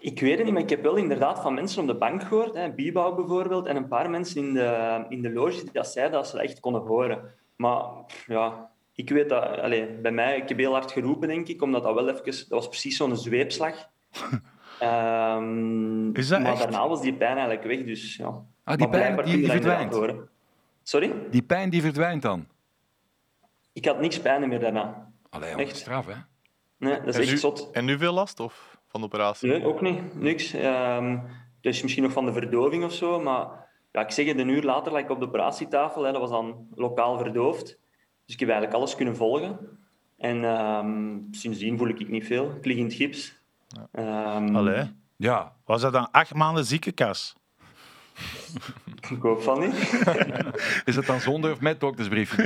Ik 0.00 0.20
weet 0.20 0.36
het 0.36 0.44
niet, 0.44 0.52
maar 0.52 0.62
ik 0.62 0.70
heb 0.70 0.82
wel 0.82 0.96
inderdaad 0.96 1.40
van 1.40 1.54
mensen 1.54 1.80
op 1.82 1.86
de 1.86 1.94
bank 1.94 2.22
gehoord, 2.22 2.54
hè, 2.54 2.70
bijvoorbeeld, 2.70 3.66
en 3.66 3.76
een 3.76 3.88
paar 3.88 4.10
mensen 4.10 4.46
in 4.46 4.54
de, 4.54 5.04
in 5.08 5.22
de 5.22 5.32
loge 5.32 5.62
die 5.62 5.72
dat 5.72 5.86
zeiden 5.86 6.14
dat 6.14 6.28
ze 6.28 6.36
dat 6.36 6.44
echt 6.44 6.60
konden 6.60 6.82
horen. 6.82 7.34
Maar 7.56 7.82
ja, 8.26 8.70
ik 8.94 9.10
weet 9.10 9.28
dat, 9.28 9.58
allez, 9.58 10.00
bij 10.02 10.12
mij, 10.12 10.36
ik 10.36 10.48
heb 10.48 10.58
heel 10.58 10.72
hard 10.72 10.92
geroepen, 10.92 11.28
denk 11.28 11.48
ik, 11.48 11.62
omdat 11.62 11.82
dat 11.82 11.94
wel 11.94 12.08
even, 12.08 12.24
dat 12.24 12.46
was 12.48 12.68
precies 12.68 12.96
zo'n 12.96 13.16
zweepslag. 13.16 13.74
Ehm, 14.78 16.10
Is 16.12 16.28
dat 16.28 16.40
maar 16.40 16.52
echt? 16.52 16.62
daarna 16.62 16.88
was 16.88 17.00
die 17.00 17.14
pijn 17.14 17.36
eigenlijk 17.36 17.66
weg, 17.66 17.84
dus 17.84 18.16
ja. 18.16 18.44
Ah, 18.64 18.76
die 18.76 18.88
Maar 18.88 18.98
pijn 18.98 19.24
die, 19.24 19.36
die 19.36 19.50
verdwijnt. 19.50 19.94
Sorry? 20.82 21.12
Die 21.30 21.42
pijn 21.42 21.70
die 21.70 21.82
verdwijnt 21.82 22.22
dan. 22.22 22.46
Ik 23.72 23.84
had 23.84 24.00
niks 24.00 24.20
pijn 24.20 24.48
meer 24.48 24.60
daarna. 24.60 25.12
Allee, 25.30 25.54
Echt? 25.54 25.76
straf, 25.76 26.06
hè? 26.06 26.14
Nee, 26.78 26.98
dat 26.98 27.08
is 27.08 27.14
En 27.14 27.20
echt 27.20 27.30
nu, 27.30 27.36
zot. 27.36 27.70
en 27.72 27.84
nu 27.84 27.98
veel 27.98 28.12
last 28.12 28.40
of 28.40 28.78
van 28.88 29.00
de 29.00 29.06
operatie? 29.06 29.48
Nee, 29.48 29.64
ook 29.64 29.80
niet. 29.80 30.14
Niks. 30.14 30.52
Ehm 30.52 31.18
dus 31.62 31.82
misschien 31.82 32.02
nog 32.02 32.12
van 32.12 32.24
de 32.24 32.32
verdoving 32.32 32.84
of 32.84 32.92
zo. 32.92 33.20
Maar 33.20 33.46
ja, 33.92 34.00
ik 34.00 34.10
zeg 34.10 34.26
het, 34.26 34.38
een 34.38 34.48
uur 34.48 34.62
later 34.62 34.92
lag 34.92 35.00
ik 35.02 35.10
op 35.10 35.18
de 35.20 35.26
operatietafel. 35.26 36.02
Hè, 36.02 36.12
dat 36.12 36.20
was 36.20 36.30
dan 36.30 36.66
lokaal 36.74 37.18
verdoofd. 37.18 37.64
Dus 38.24 38.34
ik 38.34 38.40
heb 38.40 38.48
eigenlijk 38.48 38.78
alles 38.78 38.96
kunnen 38.96 39.16
volgen. 39.16 39.58
En 40.18 40.44
ehm, 40.44 41.18
sindsdien 41.30 41.78
voel 41.78 41.88
ik 41.88 42.08
niet 42.08 42.26
veel. 42.26 42.50
Ik 42.56 42.64
lig 42.64 42.76
in 42.76 42.84
het 42.84 42.94
gips. 42.94 43.40
Ehm, 43.92 44.56
Allee. 44.56 44.90
Ja. 45.16 45.56
Was 45.64 45.80
dat 45.80 45.92
dan 45.92 46.10
acht 46.10 46.34
maanden 46.34 46.64
ziekenkas? 46.64 47.36
Ik 49.10 49.22
hoop 49.22 49.42
van 49.42 49.60
niet. 49.60 49.74
Is 50.84 50.96
het 50.96 51.06
dan 51.06 51.20
zonder 51.20 51.52
of 51.52 51.60
met 51.60 51.80
doktersbrief 51.80 52.34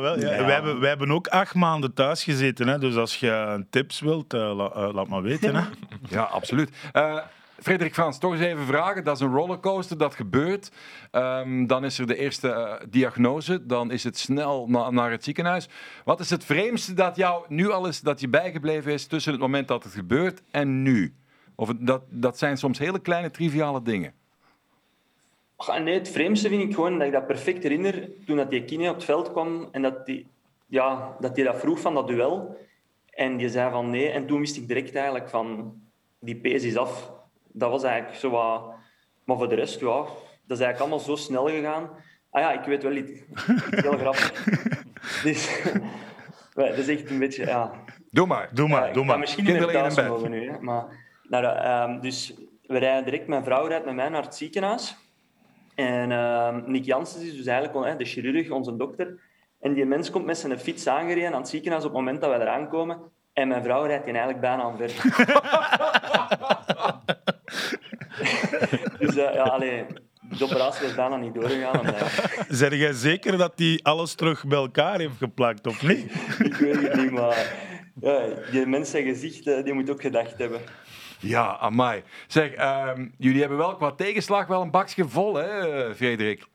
wel, 0.00 0.18
ja. 0.20 0.30
Ja. 0.34 0.44
Wij, 0.44 0.54
hebben, 0.54 0.80
wij 0.80 0.88
hebben 0.88 1.10
ook 1.10 1.26
acht 1.26 1.54
maanden 1.54 1.94
thuis 1.94 2.24
gezeten. 2.24 2.68
Hè. 2.68 2.78
Dus 2.78 2.96
als 2.96 3.16
je 3.16 3.64
tips 3.70 4.00
wilt, 4.00 4.34
eh, 4.34 4.56
la- 4.56 4.70
eh, 4.70 4.94
laat 4.94 5.08
maar 5.08 5.22
weten. 5.22 5.54
Hè. 5.54 5.62
Ja, 6.08 6.22
absoluut. 6.22 6.70
Eh, 6.92 7.18
Frederik 7.62 7.94
Frans, 7.94 8.18
toch 8.18 8.32
eens 8.32 8.40
even 8.40 8.66
vragen. 8.66 9.04
Dat 9.04 9.16
is 9.16 9.22
een 9.22 9.32
rollercoaster, 9.32 9.98
dat 9.98 10.14
gebeurt. 10.14 10.70
Ehm, 11.10 11.66
dan 11.66 11.84
is 11.84 11.98
er 11.98 12.06
de 12.06 12.16
eerste 12.16 12.80
diagnose. 12.90 13.66
Dan 13.66 13.90
is 13.90 14.04
het 14.04 14.18
snel 14.18 14.66
na- 14.68 14.90
naar 14.90 15.10
het 15.10 15.24
ziekenhuis. 15.24 15.68
Wat 16.04 16.20
is 16.20 16.30
het 16.30 16.44
vreemdste 16.44 16.94
dat 16.94 17.16
jou 17.16 17.44
nu 17.48 17.70
al 17.70 17.86
is 17.86 18.00
dat 18.00 18.20
je 18.20 18.28
bijgebleven 18.28 18.92
is 18.92 19.06
tussen 19.06 19.32
het 19.32 19.40
moment 19.40 19.68
dat 19.68 19.84
het 19.84 19.92
gebeurt 19.92 20.42
en 20.50 20.82
nu? 20.82 21.14
Of 21.54 21.68
het- 21.68 21.86
dat, 21.86 22.02
dat 22.10 22.38
zijn 22.38 22.56
soms 22.56 22.78
hele 22.78 22.98
kleine, 23.00 23.30
triviale 23.30 23.82
dingen. 23.82 24.12
Ah, 25.66 25.82
nee, 25.82 25.94
het 25.94 26.10
vreemdste 26.10 26.48
vind 26.48 26.62
ik 26.62 26.74
gewoon 26.74 26.98
dat 26.98 27.06
ik 27.06 27.12
dat 27.12 27.26
perfect 27.26 27.62
herinner 27.62 28.08
toen 28.26 28.36
dat 28.36 28.50
die 28.50 28.64
kine 28.64 28.88
op 28.88 28.94
het 28.94 29.04
veld 29.04 29.32
kwam 29.32 29.68
en 29.72 29.82
dat 29.82 30.06
die, 30.06 30.26
ja, 30.66 31.16
dat 31.20 31.34
die 31.34 31.44
dat 31.44 31.60
vroeg 31.60 31.80
van 31.80 31.94
dat 31.94 32.08
duel. 32.08 32.56
En 33.10 33.36
die 33.36 33.48
zei 33.48 33.70
van 33.70 33.90
nee. 33.90 34.10
En 34.10 34.26
toen 34.26 34.40
wist 34.40 34.56
ik 34.56 34.68
direct 34.68 34.94
eigenlijk 34.94 35.28
van 35.28 35.74
die 36.18 36.36
pees 36.36 36.62
is 36.62 36.76
af. 36.76 37.10
Dat 37.46 37.70
was 37.70 37.82
eigenlijk 37.82 38.18
zo 38.18 38.30
wat... 38.30 38.70
Maar 39.24 39.36
voor 39.36 39.48
de 39.48 39.54
rest, 39.54 39.80
ja, 39.80 39.96
dat 40.46 40.58
is 40.58 40.64
eigenlijk 40.64 40.80
allemaal 40.80 40.98
zo 40.98 41.16
snel 41.16 41.48
gegaan. 41.48 41.90
Ah 42.30 42.42
ja, 42.42 42.52
ik 42.52 42.64
weet 42.64 42.82
wel 42.82 42.92
iets, 42.92 43.10
iets 43.72 43.82
heel 43.82 43.98
grappig. 43.98 44.32
Dus, 45.22 45.62
dat 46.54 46.76
is 46.76 46.88
echt 46.88 47.10
een 47.10 47.18
beetje... 47.18 47.46
Ja, 47.46 47.72
Doe 48.10 48.26
maar. 48.26 48.48
Doe 48.52 48.68
maar, 48.68 48.86
ja, 48.86 48.92
doe 48.92 49.04
maar. 49.04 49.18
misschien 49.18 49.44
niet 49.44 49.56
Kinderen 49.56 49.84
in 49.84 49.94
thuis 49.94 50.08
mogen 50.08 50.30
nu. 50.30 50.50
Hè, 50.50 50.60
maar, 50.60 50.84
nou, 51.22 51.44
ehm, 51.44 52.00
dus 52.00 52.34
we 52.66 52.78
rijden 52.78 53.04
direct, 53.04 53.26
mijn 53.26 53.44
vrouw 53.44 53.66
rijdt 53.66 53.84
met 53.84 53.94
mij 53.94 54.08
naar 54.08 54.22
het 54.22 54.34
ziekenhuis. 54.34 54.96
En 55.78 56.12
ehm 56.12 56.62
Nick 56.66 56.84
Janssens 56.84 57.24
is 57.24 57.36
dus 57.36 57.46
eigenlijk 57.46 57.86
hè, 57.86 57.96
de 57.96 58.04
chirurg, 58.04 58.50
onze 58.50 58.76
dokter. 58.76 59.20
En 59.60 59.74
die 59.74 59.84
mens 59.84 60.10
komt 60.10 60.24
met 60.24 60.38
zijn 60.38 60.58
fiets 60.58 60.86
aangereden 60.86 61.32
aan 61.32 61.40
het 61.40 61.48
ziekenhuis 61.48 61.84
op 61.84 61.90
het 61.90 61.98
moment 61.98 62.20
dat 62.20 62.30
wij 62.30 62.40
eraan 62.40 62.68
komen. 62.68 62.98
En 63.32 63.48
mijn 63.48 63.62
vrouw 63.62 63.84
rijdt 63.84 64.04
die 64.04 64.14
eigenlijk 64.14 64.40
bijna 64.40 64.62
aan 64.62 64.76
ver. 64.76 64.88
dus 68.98 69.16
eh, 69.16 69.34
ja, 69.34 69.42
allee, 69.42 69.84
de 70.38 70.44
operatie 70.44 70.86
was 70.86 70.94
bijna 70.94 71.16
niet 71.16 71.34
doorgegaan. 71.34 71.94
Zeg 72.48 72.74
jij 72.74 72.92
zeker 72.92 73.36
dat 73.36 73.52
hij 73.56 73.80
alles 73.82 74.14
terug 74.14 74.46
bij 74.46 74.58
elkaar 74.58 74.98
heeft 74.98 75.18
geplakt, 75.18 75.66
of 75.66 75.82
niet? 75.82 76.12
ik 76.48 76.54
weet 76.54 76.82
het 76.82 76.94
niet, 76.94 77.10
maar 77.10 77.54
ja, 78.00 78.28
die 78.50 78.66
mens 78.66 78.90
zijn 78.90 79.04
gezicht, 79.04 79.46
eh, 79.46 79.64
die 79.64 79.72
moet 79.72 79.90
ook 79.90 80.00
gedacht 80.00 80.38
hebben. 80.38 80.60
Ja, 81.18 81.56
amai. 81.58 82.02
Zeg, 82.26 82.52
ehm, 82.52 83.08
jullie 83.18 83.40
hebben 83.40 83.58
wel 83.58 83.76
qua 83.76 83.90
tegenslag 83.92 84.46
wel 84.46 84.62
een 84.62 84.70
bakje 84.70 85.08
vol, 85.08 85.34
hè, 85.34 85.94
Frederik? 85.94 86.46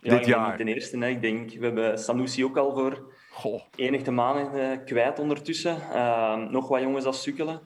Ja, 0.00 0.16
Dit 0.16 0.26
jaar. 0.26 0.56
de 0.56 0.64
eerste. 0.64 0.98
Hè. 0.98 1.06
Ik 1.08 1.20
denk, 1.20 1.50
we 1.52 1.64
hebben 1.64 1.98
Sanusi 1.98 2.44
ook 2.44 2.56
al 2.56 2.72
voor 2.74 3.12
Goh. 3.30 3.60
enige 3.76 4.10
maanden 4.10 4.70
eh, 4.72 4.84
kwijt 4.84 5.18
ondertussen. 5.18 5.76
Ehm, 5.92 6.50
nog 6.50 6.68
wat 6.68 6.80
jongens 6.80 7.04
als 7.04 7.22
sukkelen. 7.22 7.60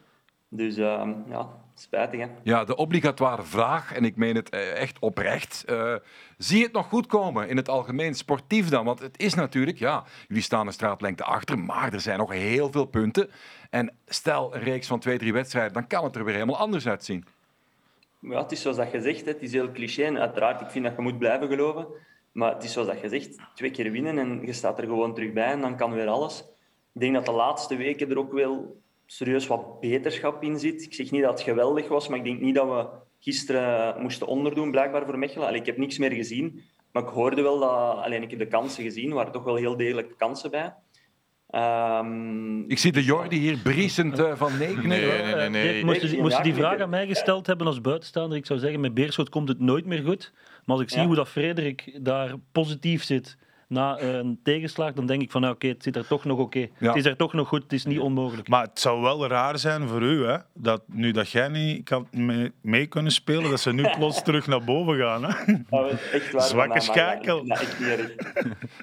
Dus 0.49 0.77
ehm, 0.77 1.13
ja, 1.29 1.49
spijtig 1.75 2.21
hè. 2.21 2.27
Ja, 2.43 2.65
de 2.65 2.77
obligatoire 2.77 3.43
vraag, 3.43 3.93
en 3.93 4.05
ik 4.05 4.17
meen 4.17 4.35
het 4.35 4.51
eh, 4.51 4.81
echt 4.81 4.99
oprecht. 4.99 5.65
eh, 5.67 5.95
zie 6.39 6.59
je 6.59 6.65
het 6.65 6.73
nog 6.73 6.89
goed 6.89 7.07
komen 7.07 7.49
in 7.49 7.57
het 7.57 7.69
algemeen 7.69 8.15
sportief 8.15 8.69
dan? 8.69 8.85
Want 8.85 9.01
het 9.01 9.19
is 9.19 9.35
natuurlijk, 9.35 9.79
ja, 9.79 10.05
jullie 10.29 10.43
staan 10.43 10.67
een 10.67 10.73
straatlengte 10.73 11.25
achter, 11.25 11.59
maar 11.59 11.93
er 11.93 12.01
zijn 12.01 12.19
nog 12.19 12.33
heel 12.33 12.71
veel 12.71 12.85
punten. 12.85 13.31
En 13.71 13.97
stel 14.07 14.55
een 14.55 14.63
reeks 14.63 14.87
van 14.87 14.99
twee, 14.99 15.19
drie 15.19 15.33
wedstrijden, 15.33 15.73
dan 15.73 15.87
kan 15.87 16.05
het 16.05 16.17
er 16.17 16.25
weer 16.25 16.35
helemaal 16.35 16.59
anders 16.59 16.89
uitzien. 16.89 17.25
Ja, 18.19 18.43
het 18.43 18.53
is 18.53 18.61
zoals 18.63 18.77
dat 18.77 18.91
je 18.91 19.01
zegt, 19.01 19.25
hè. 19.25 19.31
het 19.33 19.43
is 19.43 19.53
heel 19.53 19.73
cliché. 19.73 20.05
En 20.05 20.19
uiteraard, 20.19 20.61
ik 20.61 20.71
vind 20.71 20.85
dat 20.85 20.97
je 20.97 21.03
moet 21.03 21.19
blijven 21.19 21.49
geloven. 21.49 21.87
Maar 22.33 22.55
het 22.55 22.65
is 22.65 22.73
zoals 22.73 22.89
dat 22.89 23.01
je 23.01 23.09
zegt, 23.09 23.37
twee 23.55 23.71
keer 23.71 23.91
winnen 23.91 24.19
en 24.19 24.47
je 24.47 24.53
staat 24.53 24.79
er 24.79 24.85
gewoon 24.85 25.15
terug 25.15 25.33
bij 25.33 25.53
en 25.53 25.61
dan 25.61 25.77
kan 25.77 25.93
weer 25.93 26.09
alles. 26.09 26.45
Ik 26.93 27.01
denk 27.01 27.15
dat 27.15 27.27
de 27.27 27.33
laatste 27.33 27.77
weken 27.77 28.11
er 28.11 28.19
ook 28.19 28.33
wel 28.33 28.83
serieus 29.07 29.47
wat 29.47 29.81
beterschap 29.81 30.43
in 30.43 30.59
zit. 30.59 30.83
Ik 30.83 30.95
zeg 30.95 31.11
niet 31.11 31.23
dat 31.23 31.31
het 31.31 31.41
geweldig 31.49 31.89
was, 31.89 32.09
maar 32.09 32.19
ik 32.19 32.25
denk 32.25 32.41
niet 32.41 32.55
dat 32.55 32.69
we 32.69 32.87
gisteren 33.21 34.03
moesten 34.03 34.27
onderdoen, 34.27 34.71
blijkbaar 34.71 35.05
voor 35.05 35.19
Mechelen. 35.19 35.47
Allee, 35.47 35.61
ik 35.61 35.67
heb 35.67 35.77
niks 35.77 35.99
meer 35.99 36.13
gezien, 36.13 36.61
maar 36.93 37.03
ik 37.03 37.09
hoorde 37.09 37.43
wel 37.43 37.59
dat... 37.59 37.71
Alleen 38.05 38.23
ik 38.23 38.31
heb 38.31 38.39
de 38.39 38.47
kansen 38.49 38.83
gezien, 38.85 39.09
er 39.09 39.15
waren 39.15 39.33
toch 39.33 39.45
wel 39.45 39.57
heel 39.57 39.77
degelijke 39.77 40.15
kansen 40.17 40.51
bij. 40.51 40.75
Ehm, 41.51 42.61
Ik 42.71 42.79
zie 42.79 42.93
de 42.93 43.05
Jordi 43.05 43.37
hier 43.39 43.59
briesend 43.63 44.19
eh, 44.19 44.33
van 44.37 44.59
nee. 44.59 44.77
Nee, 44.77 44.87
nee, 45.07 45.35
nee. 45.35 45.49
Nee. 45.49 45.73
Dirk, 45.73 45.85
moest, 45.85 46.03
Ik- 46.03 46.11
je- 46.11 46.21
moest 46.21 46.37
je 46.37 46.43
die 46.43 46.55
vraag 46.55 46.81
aan 46.81 46.91
mij 46.91 47.07
gesteld 47.07 47.47
hebben 47.47 47.67
als 47.67 47.81
buitenstaander, 47.81 48.39
ik 48.39 48.47
zou 48.47 48.59
zeggen, 48.59 48.81
met 48.81 48.95
Beerschot 48.95 49.29
komt 49.29 49.49
het 49.49 49.59
nooit 49.61 49.85
meer 49.87 50.03
goed. 50.03 50.33
Maar 50.65 50.77
als 50.77 50.81
ik 50.85 50.91
zie 50.91 51.01
Ja. 51.01 51.07
hoe 51.07 51.15
dat 51.15 51.29
Frederik 51.29 51.99
daar 52.03 52.35
positief 52.53 53.05
zit 53.05 53.37
na 53.69 54.01
een 54.01 54.41
tegenslag, 54.43 54.93
dan 54.93 55.07
denk 55.07 55.23
ik 55.23 55.31
van, 55.31 55.41
nou, 55.41 55.55
oké, 55.55 55.67
het 55.67 55.83
zit 55.83 55.97
er 55.97 56.07
toch 56.07 56.25
nog 56.25 56.39
oké. 56.39 56.59
Ja. 56.79 56.89
Het 56.89 56.97
is 56.97 57.05
er 57.05 57.17
toch 57.17 57.33
nog 57.33 57.49
goed, 57.49 57.63
het 57.63 57.73
is 57.73 57.85
niet 57.85 57.99
onmogelijk. 57.99 58.49
Maar 58.49 58.63
het 58.63 58.81
zou 58.81 59.01
wel 59.03 59.27
raar 59.27 59.59
zijn 59.59 59.89
voor 59.89 60.03
u, 60.03 60.25
hè, 60.27 60.37
dat 60.55 60.83
nu 60.87 61.11
dat 61.11 61.31
jij 61.31 61.49
niet 61.49 61.85
kan 61.85 62.09
mee, 62.11 62.53
mee 62.63 62.87
kunnen 62.87 63.13
spelen, 63.13 63.51
dat 63.51 63.61
ze 63.61 63.73
nu 63.73 63.89
plots 63.97 64.23
terug 64.25 64.47
naar 64.47 64.65
boven 64.65 64.97
gaan. 64.97 65.25
Hè? 65.25 65.55
waar 65.71 66.43
Zwakke 66.43 66.69
maar 66.73 66.83
schakel. 66.83 67.45
Ja. 67.45 67.57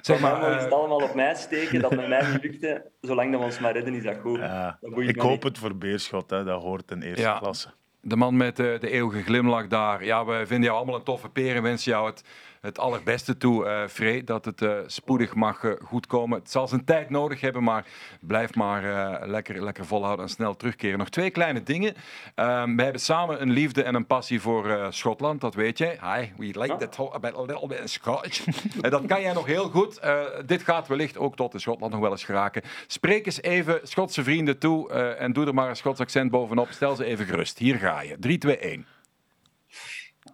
Zeg 0.00 0.20
maar, 0.20 0.32
mogen 0.32 0.50
ze 0.52 0.56
eh, 0.58 0.62
het 0.64 0.72
allemaal 0.72 1.02
op 1.02 1.14
mij 1.14 1.34
steken, 1.34 1.80
dat 1.80 1.94
met 1.96 2.08
mij 2.08 2.30
niet 2.32 2.42
lukte. 2.42 2.90
Zolang 3.00 3.30
dat 3.30 3.40
we 3.40 3.46
ons 3.46 3.58
maar 3.58 3.72
redden, 3.72 3.94
is 3.94 4.02
dat 4.02 4.16
goed. 4.22 4.38
Ja. 4.38 4.78
Dat 4.80 4.94
boeit 4.94 5.08
Ik 5.08 5.20
hoop 5.20 5.30
niet. 5.32 5.42
het 5.42 5.58
voor 5.58 5.76
Beerschot, 5.76 6.30
hè, 6.30 6.44
dat 6.44 6.62
hoort 6.62 6.90
in 6.90 7.02
eerste 7.02 7.22
Ja. 7.22 7.38
klasse. 7.38 7.68
de 8.00 8.16
man 8.16 8.36
met 8.36 8.56
de, 8.56 8.76
de 8.80 8.90
eeuwige 8.90 9.22
glimlach 9.22 9.66
daar. 9.66 10.04
Ja, 10.04 10.24
we 10.24 10.42
vinden 10.46 10.64
jou 10.64 10.76
allemaal 10.76 10.94
een 10.94 11.02
toffe 11.02 11.28
peer 11.28 11.56
en 11.56 11.62
wensen 11.62 11.92
jou 11.92 12.06
het, 12.06 12.24
het 12.62 12.78
allerbeste 12.78 13.36
toe, 13.36 13.66
eh 13.66 13.86
Free. 13.88 14.24
Dat 14.24 14.44
het 14.44 14.62
eh, 14.62 14.78
spoedig 14.86 15.34
mag 15.34 15.64
eh, 15.64 15.72
goedkomen. 15.84 16.38
Het 16.38 16.50
zal 16.50 16.68
zijn 16.68 16.84
tijd 16.84 17.10
nodig 17.10 17.40
hebben, 17.40 17.62
maar 17.62 17.86
blijf 18.20 18.54
maar 18.54 18.82
lekker, 19.28 19.62
lekker 19.62 19.86
volhouden 19.86 20.24
en 20.24 20.30
snel 20.30 20.56
terugkeren. 20.56 20.98
Nog 20.98 21.08
twee 21.08 21.30
kleine 21.30 21.62
dingen. 21.62 21.94
Ehm, 22.34 22.76
we 22.76 22.82
hebben 22.82 23.00
samen 23.00 23.42
een 23.42 23.50
liefde 23.50 23.82
en 23.82 23.94
een 23.94 24.06
passie 24.06 24.40
voor 24.40 24.86
Schotland, 24.90 25.40
dat 25.40 25.54
weet 25.54 25.78
jij. 25.78 25.98
Hi, 26.00 26.26
we 26.36 26.60
like 26.60 26.76
that 26.76 26.96
ho- 26.96 27.12
a 27.24 27.42
little 27.42 27.66
bit 27.66 27.90
Scottish. 27.90 28.46
en 28.82 28.90
dat 28.90 29.06
kan 29.06 29.20
jij 29.20 29.32
nog 29.32 29.46
heel 29.46 29.68
goed. 29.68 30.00
Dit 30.46 30.62
gaat 30.62 30.88
wellicht 30.88 31.18
ook 31.18 31.36
tot 31.36 31.54
in 31.54 31.60
Schotland 31.60 31.92
nog 31.92 32.00
wel 32.00 32.10
eens 32.10 32.24
geraken. 32.24 32.62
Spreek 32.86 33.26
eens 33.26 33.42
even 33.42 33.80
Schotse 33.82 34.22
vrienden 34.22 34.58
toe 34.58 34.92
en 34.92 35.32
doe 35.32 35.46
er 35.46 35.54
maar 35.54 35.68
een 35.68 35.76
Schots 35.76 36.00
accent 36.00 36.30
bovenop. 36.30 36.68
Stel 36.70 36.96
ze 36.96 37.04
even 37.04 37.26
gerust. 37.26 37.58
Hier 37.58 37.76
ga 37.78 38.00
je. 38.00 38.16
3, 38.18 38.38
2, 38.38 38.58
1. 38.58 38.86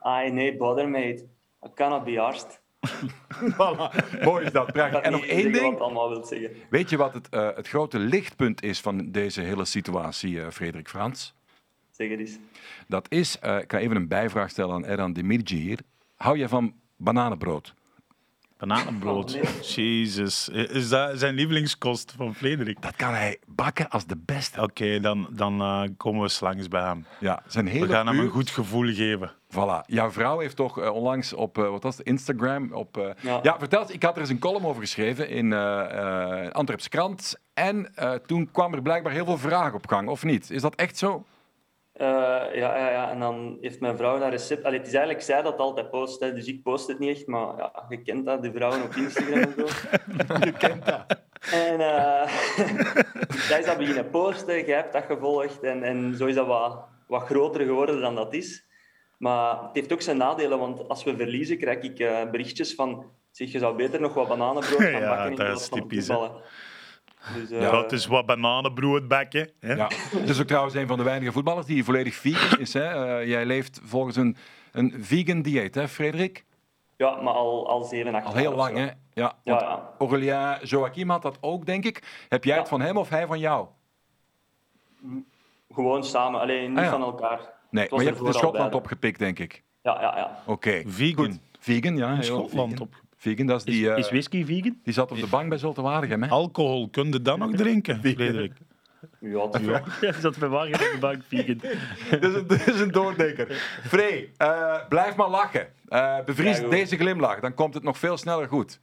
Ai, 0.01 0.31
nee, 0.31 0.57
bother 0.57 0.89
mate. 0.89 1.27
I 1.67 1.69
cannot 1.75 2.05
be 2.05 2.21
arsed. 2.21 2.61
Voilà. 3.57 3.93
Mooi 4.23 4.45
is 4.45 4.53
dat, 4.53 4.73
prachtig. 4.73 5.01
En 5.01 5.13
nog 5.13 5.21
niet 5.21 5.31
één 5.31 5.53
ding. 5.53 5.63
Wat 5.63 5.73
het 5.73 5.81
allemaal 5.81 6.09
wil 6.09 6.25
zeggen. 6.25 6.51
Weet 6.71 6.91
je 6.91 6.97
wat 6.97 7.15
het, 7.15 7.29
eh, 7.29 7.49
het 7.55 7.69
grote 7.69 7.99
lichtpunt 7.99 8.63
is 8.63 8.81
van 8.81 9.11
deze 9.11 9.41
hele 9.41 9.65
situatie, 9.65 10.41
eh, 10.41 10.51
Frederik 10.51 10.89
Frans? 10.89 11.35
Zeg 11.91 12.11
het 12.11 12.19
eens. 12.19 12.39
Dat 12.89 13.07
is, 13.09 13.39
eh, 13.39 13.59
ik 13.59 13.73
ga 13.73 13.79
even 13.79 13.97
een 13.97 14.09
bijvraag 14.09 14.51
stellen 14.51 14.75
aan 14.75 14.85
Eran 14.85 15.13
Demirci 15.13 15.57
hier. 15.57 15.79
Hou 16.17 16.39
je 16.39 16.49
van 16.49 16.75
bananenbrood? 16.97 17.75
Bananenbrood. 18.59 19.35
Oh, 19.35 19.63
Jezus. 19.63 20.49
Is 20.49 20.89
dat 20.89 21.19
zijn 21.19 21.35
lievelingskost 21.35 22.15
van 22.17 22.35
Frederik? 22.35 22.83
Dat 22.83 22.97
kan 22.97 23.13
hij 23.13 23.39
bakken 23.47 23.89
als 23.89 24.07
de 24.07 24.17
beste. 24.17 24.63
Oké, 24.63 25.01
dan, 25.01 25.29
dan 25.31 25.61
eh, 25.61 25.83
komen 25.97 26.23
we 26.23 26.37
langs 26.41 26.69
bij 26.69 26.83
hem. 26.83 27.07
Ja, 27.21 27.43
zijn 27.47 27.67
hele 27.67 27.87
We 27.87 27.93
gaan 27.93 28.07
hem 28.07 28.19
een 28.19 28.29
goed 28.29 28.51
gevoel 28.51 28.93
geven. 28.93 29.33
Voilà. 29.55 29.81
Jouw 29.87 30.11
vrouw 30.11 30.39
heeft 30.39 30.57
toch 30.57 30.81
eh, 30.81 30.95
onlangs 30.95 31.33
op, 31.33 31.59
eh, 31.59 31.69
wat 31.71 31.83
was 31.83 31.97
het, 31.97 32.07
Instagram, 32.07 32.73
op... 32.73 32.97
eh, 32.97 33.11
ja. 33.21 33.41
Ja. 33.43 33.59
vertel 33.59 33.81
eens, 33.81 33.91
ik 33.91 34.03
had 34.03 34.15
er 34.15 34.21
eens 34.21 34.31
een 34.31 34.39
column 34.39 34.67
over 34.67 34.81
geschreven 34.83 35.29
in 35.29 35.53
eh 35.53 36.45
eh 36.45 36.51
Antwerps 36.53 36.89
Krant. 36.89 37.41
En 37.55 37.95
eh, 37.95 38.13
toen 38.13 38.51
kwam 38.51 38.75
er 38.75 38.83
blijkbaar 38.83 39.13
heel 39.13 39.25
veel 39.25 39.39
vraag 39.39 39.75
op 39.75 39.87
gang, 39.89 40.09
of 40.09 40.25
niet? 40.25 40.51
Is 40.51 40.63
dat 40.63 40.75
echt 40.75 40.99
zo? 40.99 41.25
Eh, 41.93 42.07
ja, 42.53 42.77
ja, 42.79 42.91
ja, 42.91 43.11
en 43.11 43.19
dan 43.21 43.59
heeft 43.61 43.81
mijn 43.81 43.97
vrouw 43.97 44.19
dat 44.19 44.31
recept... 44.31 44.65
Allee, 44.65 44.79
het 44.79 44.87
is 44.87 44.95
eigenlijk 44.95 45.25
zij 45.25 45.43
dat 45.43 45.59
altijd 45.59 45.91
post, 45.91 46.21
hè, 46.21 46.33
dus 46.33 46.47
ik 46.47 46.63
post 46.63 46.87
het 46.89 46.99
niet 46.99 47.17
echt, 47.17 47.27
maar 47.27 47.57
ja, 47.57 47.85
je 47.89 48.03
kent 48.03 48.27
dat, 48.27 48.43
de 48.43 48.53
vrouwen 48.53 48.83
op 48.83 48.95
Instagram 48.95 49.39
en 49.39 49.55
zo. 49.57 49.65
Je 50.47 50.53
kent 50.59 50.85
dat. 50.87 51.05
En 51.53 51.81
eh 51.81 52.29
zij 53.49 53.59
is 53.59 53.67
dat 53.67 53.79
beginnen 53.79 54.11
posten, 54.11 54.65
jij 54.67 54.77
hebt 54.77 54.93
dat 54.93 55.05
gevolgd 55.05 55.63
en, 55.63 55.83
en 55.83 56.17
zo 56.17 56.27
is 56.27 56.35
dat 56.35 56.47
wat, 56.47 56.85
wat 57.07 57.23
groter 57.23 57.65
geworden 57.65 58.01
dan 58.01 58.15
dat 58.15 58.35
is. 58.35 58.67
Maar 59.19 59.63
het 59.63 59.71
heeft 59.73 59.93
ook 59.93 60.01
zijn 60.03 60.17
nadelen, 60.17 60.59
want 60.59 60.89
als 60.89 61.05
we 61.05 61.17
verliezen, 61.17 61.59
krijg 61.59 61.79
ik 61.83 61.99
eh, 61.99 62.31
berichtjes 62.31 62.75
van 62.75 63.05
zeg, 63.31 63.53
je 63.53 63.59
zou 63.59 63.77
beter 63.77 64.01
nog 64.01 64.15
wat 64.15 64.29
bananenbrood 64.29 64.81
gaan 64.83 64.91
Ja, 65.01 65.09
bakken 65.09 65.31
in 65.31 65.37
dat 65.37 65.47
plaats 65.47 65.63
is 65.63 65.69
van 65.69 65.79
typisch. 65.79 66.07
Dus, 67.35 67.51
eh, 67.51 67.71
Dat 67.71 67.93
is 67.93 68.07
wat 68.07 68.27
bananenbrood 68.27 69.09
bakken. 69.09 69.51
Hè? 69.61 69.73
Ja. 69.75 69.89
Het 70.17 70.29
is 70.29 70.41
ook 70.41 70.47
trouwens 70.47 70.75
een 70.75 70.87
van 70.87 70.97
de 70.99 71.05
weinige 71.05 71.33
voetballers 71.33 71.67
die 71.67 71.85
volledig 71.85 72.15
vegan 72.15 72.59
is. 72.59 72.73
Hè? 72.73 73.19
Eh, 73.21 73.29
jij 73.29 73.45
leeft 73.47 73.81
volgens 73.85 74.17
een, 74.17 74.37
een 74.73 74.95
vegan 74.99 75.43
dieet, 75.43 75.75
hè, 75.75 75.89
Frederik? 75.89 76.45
ja, 76.97 77.21
maar 77.21 77.35
al, 77.35 77.69
al 77.69 77.83
7, 77.85 78.15
8 78.15 78.27
Al 78.27 78.35
heel 78.35 78.55
lang, 78.55 78.77
hè? 78.77 78.85
Ja. 78.85 78.93
Ja, 79.15 79.33
want 79.45 79.61
ja. 79.61 79.95
Aurelien 79.99 80.59
Joachim 80.63 81.11
had 81.11 81.23
dat 81.23 81.39
ook, 81.41 81.67
denk 81.67 81.85
ik. 81.85 82.25
Heb 82.29 82.45
jij 82.45 82.55
het 82.55 82.63
Ja. 82.65 82.69
van 82.71 82.81
hem 82.81 82.97
of 82.97 83.09
hij 83.09 83.27
van 83.27 83.39
jou? 83.39 83.67
Gewoon 85.73 86.05
samen, 86.05 86.41
alleen 86.41 86.69
niet 86.69 86.79
Ah, 86.79 86.85
ja. 86.85 86.91
van 86.91 87.03
elkaar. 87.03 87.41
Nee, 87.71 87.87
maar 87.91 88.01
je 88.01 88.07
hebt 88.07 88.19
het 88.19 88.27
in 88.27 88.33
Schotland 88.33 88.75
opgepikt, 88.75 89.19
denk 89.19 89.39
ik. 89.39 89.63
Ja, 89.83 90.01
ja, 90.01 90.17
ja. 90.17 90.39
Oké. 90.47 90.83
Vegan. 90.87 91.25
Goed. 91.25 91.39
Vegan, 91.59 91.97
ja. 91.97 92.15
heel 92.15 92.23
Schotland 92.23 92.71
vegan. 92.71 92.87
op. 92.87 92.95
Vegan, 93.17 93.47
dat 93.47 93.59
is 93.59 93.65
die... 93.65 93.91
eh, 93.91 93.99
is 93.99 94.09
whisky 94.11 94.45
vegan? 94.45 94.79
die 94.85 94.93
zat 94.93 95.11
op 95.11 95.19
de 95.21 95.27
bank 95.27 95.49
bij 95.49 95.59
Zulte 95.59 95.83
Waregem, 95.83 96.23
hè? 96.23 96.29
Alcohol, 96.29 96.89
kun 96.89 97.13
je 97.13 97.23
dat 97.23 97.39
nog 97.39 97.55
drinken, 97.55 98.01
Frederik? 98.03 98.53
Ja, 99.21 99.47
het 99.51 99.61
is 99.61 99.67
wel- 99.67 99.81
Ja, 100.01 100.11
die 100.13 100.21
zat 100.21 100.39
bij 100.39 100.49
Wagen 100.49 100.73
op 100.75 100.79
de 100.93 100.97
bank 101.01 101.23
vegan. 101.29 101.59
Dat 102.21 102.23
is 102.31 102.35
een, 102.35 102.47
dat 102.47 102.67
is 102.67 102.81
een 102.81 102.91
doordenker. 102.91 103.47
Free, 103.87 104.33
eh, 104.37 104.75
blijf 104.89 105.17
maar 105.17 105.29
lachen. 105.29 105.69
Eh, 105.89 106.17
bevries 106.25 106.59
Ja, 106.59 106.69
deze 106.69 106.97
glimlach, 106.97 107.41
dan 107.41 107.55
komt 107.55 107.75
het 107.75 107.83
nog 107.83 107.99
veel 107.99 108.17
sneller 108.17 108.49
goed. 108.49 108.81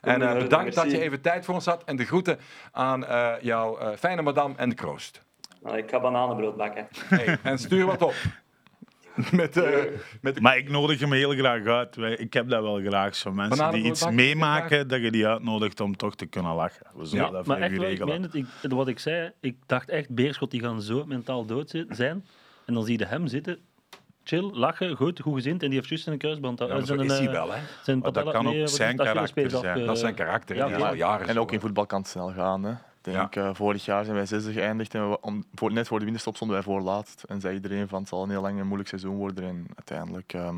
En 0.00 0.18
bedankt 0.38 0.74
dat 0.74 0.90
je 0.90 1.00
even 1.00 1.20
tijd 1.20 1.44
voor 1.44 1.54
ons 1.54 1.66
had. 1.66 1.84
En 1.84 1.96
de 1.96 2.04
groeten 2.04 2.38
aan 2.72 3.06
eh, 3.06 3.32
jouw 3.40 3.96
fijne 3.96 4.22
madame 4.22 4.54
en 4.56 4.68
de 4.68 4.74
kroost. 4.74 5.22
Nou, 5.62 5.76
ik 5.76 5.90
ga 5.90 6.00
bananenbrood 6.00 6.56
bakken. 6.56 6.88
Hey, 7.04 7.38
en 7.42 7.58
stuur 7.58 7.86
wat 7.86 8.02
op. 8.02 8.14
Met, 9.32 9.56
eh, 9.56 9.78
met 10.20 10.34
de 10.34 10.40
Maar 10.40 10.56
ik 10.56 10.68
nodig 10.70 11.00
hem 11.00 11.12
heel 11.12 11.30
graag 11.30 11.64
uit. 11.64 11.96
Ik 12.20 12.32
heb 12.32 12.48
dat 12.48 12.62
wel 12.62 12.80
graag. 12.80 13.14
Zo 13.16 13.32
mensen 13.32 13.70
die 13.72 13.84
iets 13.84 14.00
bakken, 14.00 14.16
meemaken, 14.16 14.88
dat 14.88 15.00
je 15.00 15.10
die 15.10 15.26
uitnodigt 15.26 15.80
om 15.80 15.96
toch 15.96 16.14
te 16.16 16.26
kunnen 16.26 16.54
lachen. 16.54 16.86
We 16.94 17.04
zullen 17.04 17.24
Ja, 17.24 17.30
dat 17.30 17.46
Maar 17.46 17.56
voor 17.56 17.64
echt, 17.66 17.74
ik 17.74 17.80
regelen. 17.80 18.08
meen 18.08 18.22
het, 18.22 18.34
ik, 18.34 18.46
wat 18.68 18.88
ik 18.88 18.98
zei, 18.98 19.32
ik 19.40 19.56
dacht 19.66 19.88
echt, 19.88 20.14
Beerschot 20.14 20.50
die 20.50 20.60
gaan 20.60 20.82
zo 20.82 21.04
mentaal 21.06 21.44
dood 21.44 21.70
zi- 21.70 21.84
zijn. 21.88 22.26
En 22.66 22.74
dan 22.74 22.84
zie 22.84 22.98
je 22.98 23.04
hem 23.06 23.26
zitten, 23.26 23.58
chill, 24.24 24.50
lachen, 24.52 24.96
goed, 24.96 25.20
goed 25.20 25.34
gezind. 25.34 25.62
En 25.62 25.68
die 25.68 25.76
heeft 25.78 25.88
juist 25.90 26.06
een 26.06 26.18
kruisband. 26.18 26.58
Ja, 26.58 26.66
maar 26.66 26.78
zo 26.78 26.84
zijn, 26.84 27.00
is 27.00 27.12
hij 27.18 27.26
eh, 27.26 27.32
wel, 27.32 27.52
hè? 27.52 27.58
Zijn 27.82 28.00
dat 28.00 28.30
kan 28.30 28.46
ook 28.46 28.52
nee, 28.52 28.66
zijn 28.66 28.96
karakter 28.96 29.50
zijn. 29.50 29.78
eh, 29.78 29.84
Dat 29.86 29.94
is 29.94 30.00
zijn 30.00 30.14
karakter. 30.14 30.56
ja, 30.56 30.94
jaren 30.94 31.28
En 31.28 31.38
ook 31.38 31.52
in 31.52 31.60
voetbal 31.60 31.86
kan 31.86 31.98
het 32.00 32.08
snel 32.08 32.32
gaan. 32.32 32.64
Hè. 32.64 32.72
Ik 33.02 33.12
denk, 33.12 33.36
eh, 33.36 33.50
vorig 33.54 33.84
jaar 33.84 34.04
zijn 34.04 34.16
wij 34.16 34.26
zesde 34.26 34.52
geëindigd 34.52 34.94
en 34.94 35.10
we, 35.10 35.20
om, 35.20 35.44
voor, 35.54 35.72
net 35.72 35.86
voor 35.88 35.98
de 35.98 36.04
winterstop 36.04 36.34
stonden 36.36 36.56
wij 36.56 36.64
voor 36.66 36.80
laatst. 36.80 37.22
En 37.22 37.40
zei 37.40 37.54
iedereen 37.54 37.88
van 37.88 37.98
het 38.00 38.08
zal 38.08 38.22
een 38.22 38.30
heel 38.30 38.40
lang 38.40 38.58
en 38.58 38.64
moeilijk 38.66 38.88
seizoen 38.88 39.16
worden. 39.16 39.44
En 39.44 39.66
uiteindelijk 39.74 40.32
ehm, 40.32 40.56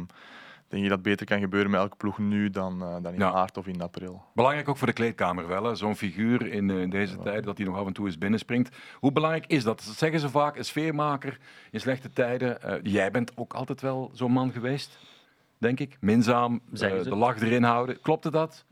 denk 0.69 0.83
je 0.83 0.89
dat 0.89 1.03
beter 1.03 1.27
kan 1.27 1.41
gebeuren 1.41 1.71
met 1.71 1.81
elke 1.81 1.97
ploeg 1.97 2.19
nu 2.19 2.51
dan, 2.51 2.83
eh, 2.83 2.97
dan 3.03 3.13
in 3.13 3.19
Ja. 3.19 3.33
maart 3.33 3.57
of 3.57 3.67
in 3.67 3.81
april. 3.83 4.23
Belangrijk 4.35 4.69
ook 4.69 4.77
voor 4.77 4.87
de 4.87 4.93
kleedkamer 4.93 5.47
wel. 5.49 5.77
Zo'n 5.77 5.97
figuur 5.97 6.47
in, 6.47 6.71
eh, 6.71 6.81
in 6.81 6.91
deze 6.91 7.19
tijd, 7.19 7.45
dat 7.45 7.57
hij 7.57 7.67
nog 7.67 7.77
af 7.77 7.87
en 7.87 7.93
toe 7.93 8.07
eens 8.07 8.19
binnenspringt. 8.19 8.77
Hoe 8.95 9.13
belangrijk 9.13 9.47
is 9.47 9.65
dat? 9.65 9.83
Dat 9.87 9.95
zeggen 9.95 10.21
ze 10.21 10.29
vaak, 10.29 10.57
een 10.57 10.65
sfeermaker 10.65 11.39
in 11.71 11.81
slechte 11.81 12.11
tijden. 12.11 12.63
Eh, 12.63 12.75
jij 12.83 13.11
bent 13.11 13.33
ook 13.37 13.53
altijd 13.55 13.81
wel 13.81 14.11
zo'n 14.15 14.33
man 14.33 14.53
geweest, 14.53 14.99
denk 15.59 15.81
ik. 15.81 15.97
Minzaam, 16.01 16.61
eh, 16.73 17.03
de 17.03 17.17
lach 17.17 17.41
erin 17.41 17.63
houden. 17.63 18.01
Klopte 18.01 18.31
dat? 18.31 18.65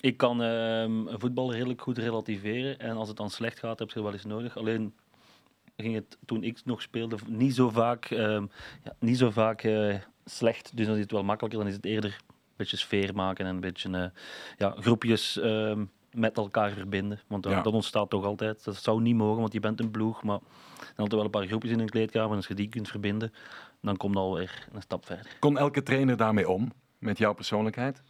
Ik 0.00 0.16
kan 0.16 0.42
ehm 0.42 1.18
voetbal 1.18 1.52
redelijk 1.52 1.80
goed 1.82 1.98
relativeren. 1.98 2.78
En 2.78 2.96
als 2.96 3.08
het 3.08 3.16
dan 3.16 3.30
slecht 3.30 3.58
gaat, 3.58 3.78
heb 3.78 3.90
je 3.90 4.02
wel 4.02 4.12
eens 4.12 4.24
nodig. 4.24 4.56
Alleen 4.56 4.94
ging 5.76 5.94
het 5.94 6.18
toen 6.24 6.42
ik 6.42 6.60
nog 6.64 6.82
speelde 6.82 7.16
niet 7.26 7.54
zo 7.54 7.68
vaak, 7.70 8.04
ehm, 8.04 8.46
ja, 8.84 8.94
niet 8.98 9.18
zo 9.18 9.30
vaak 9.30 9.62
eh, 9.62 9.94
slecht. 10.24 10.76
Dus 10.76 10.86
dan 10.86 10.94
is 10.94 11.00
het 11.00 11.10
wel 11.10 11.22
makkelijker. 11.24 11.58
Dan 11.60 11.68
is 11.68 11.74
het 11.74 11.84
eerder 11.84 12.10
een 12.28 12.56
beetje 12.56 12.76
sfeer 12.76 13.14
maken 13.14 13.46
en 13.46 13.54
een 13.54 13.60
beetje 13.60 13.90
eh, 13.90 14.04
ja, 14.56 14.74
groepjes 14.78 15.38
ehm, 15.40 15.84
met 16.12 16.36
elkaar 16.36 16.70
verbinden. 16.70 17.20
Want 17.26 17.42
dan, 17.42 17.52
Ja. 17.52 17.62
dat 17.62 17.72
ontstaat 17.72 18.10
toch 18.10 18.24
altijd. 18.24 18.64
Dat 18.64 18.76
zou 18.76 19.00
niet 19.00 19.16
mogen, 19.16 19.40
want 19.40 19.52
je 19.52 19.60
bent 19.60 19.80
een 19.80 19.90
ploeg. 19.90 20.22
Maar 20.22 20.38
dan 20.78 20.86
altijd 20.96 21.12
wel 21.12 21.24
een 21.24 21.30
paar 21.30 21.46
groepjes 21.46 21.72
in 21.72 21.80
een 21.80 21.88
kleedkamer. 21.88 22.30
En 22.30 22.36
als 22.36 22.46
je 22.46 22.54
die 22.54 22.68
kunt 22.68 22.88
verbinden, 22.88 23.32
dan 23.80 23.96
komt 23.96 24.14
dat 24.14 24.22
alweer 24.22 24.68
een 24.72 24.82
stap 24.82 25.06
verder. 25.06 25.36
Kon 25.38 25.58
elke 25.58 25.82
trainer 25.82 26.16
daarmee 26.16 26.48
om? 26.48 26.72
Met 26.98 27.18
jouw 27.18 27.34
persoonlijkheid? 27.34 28.02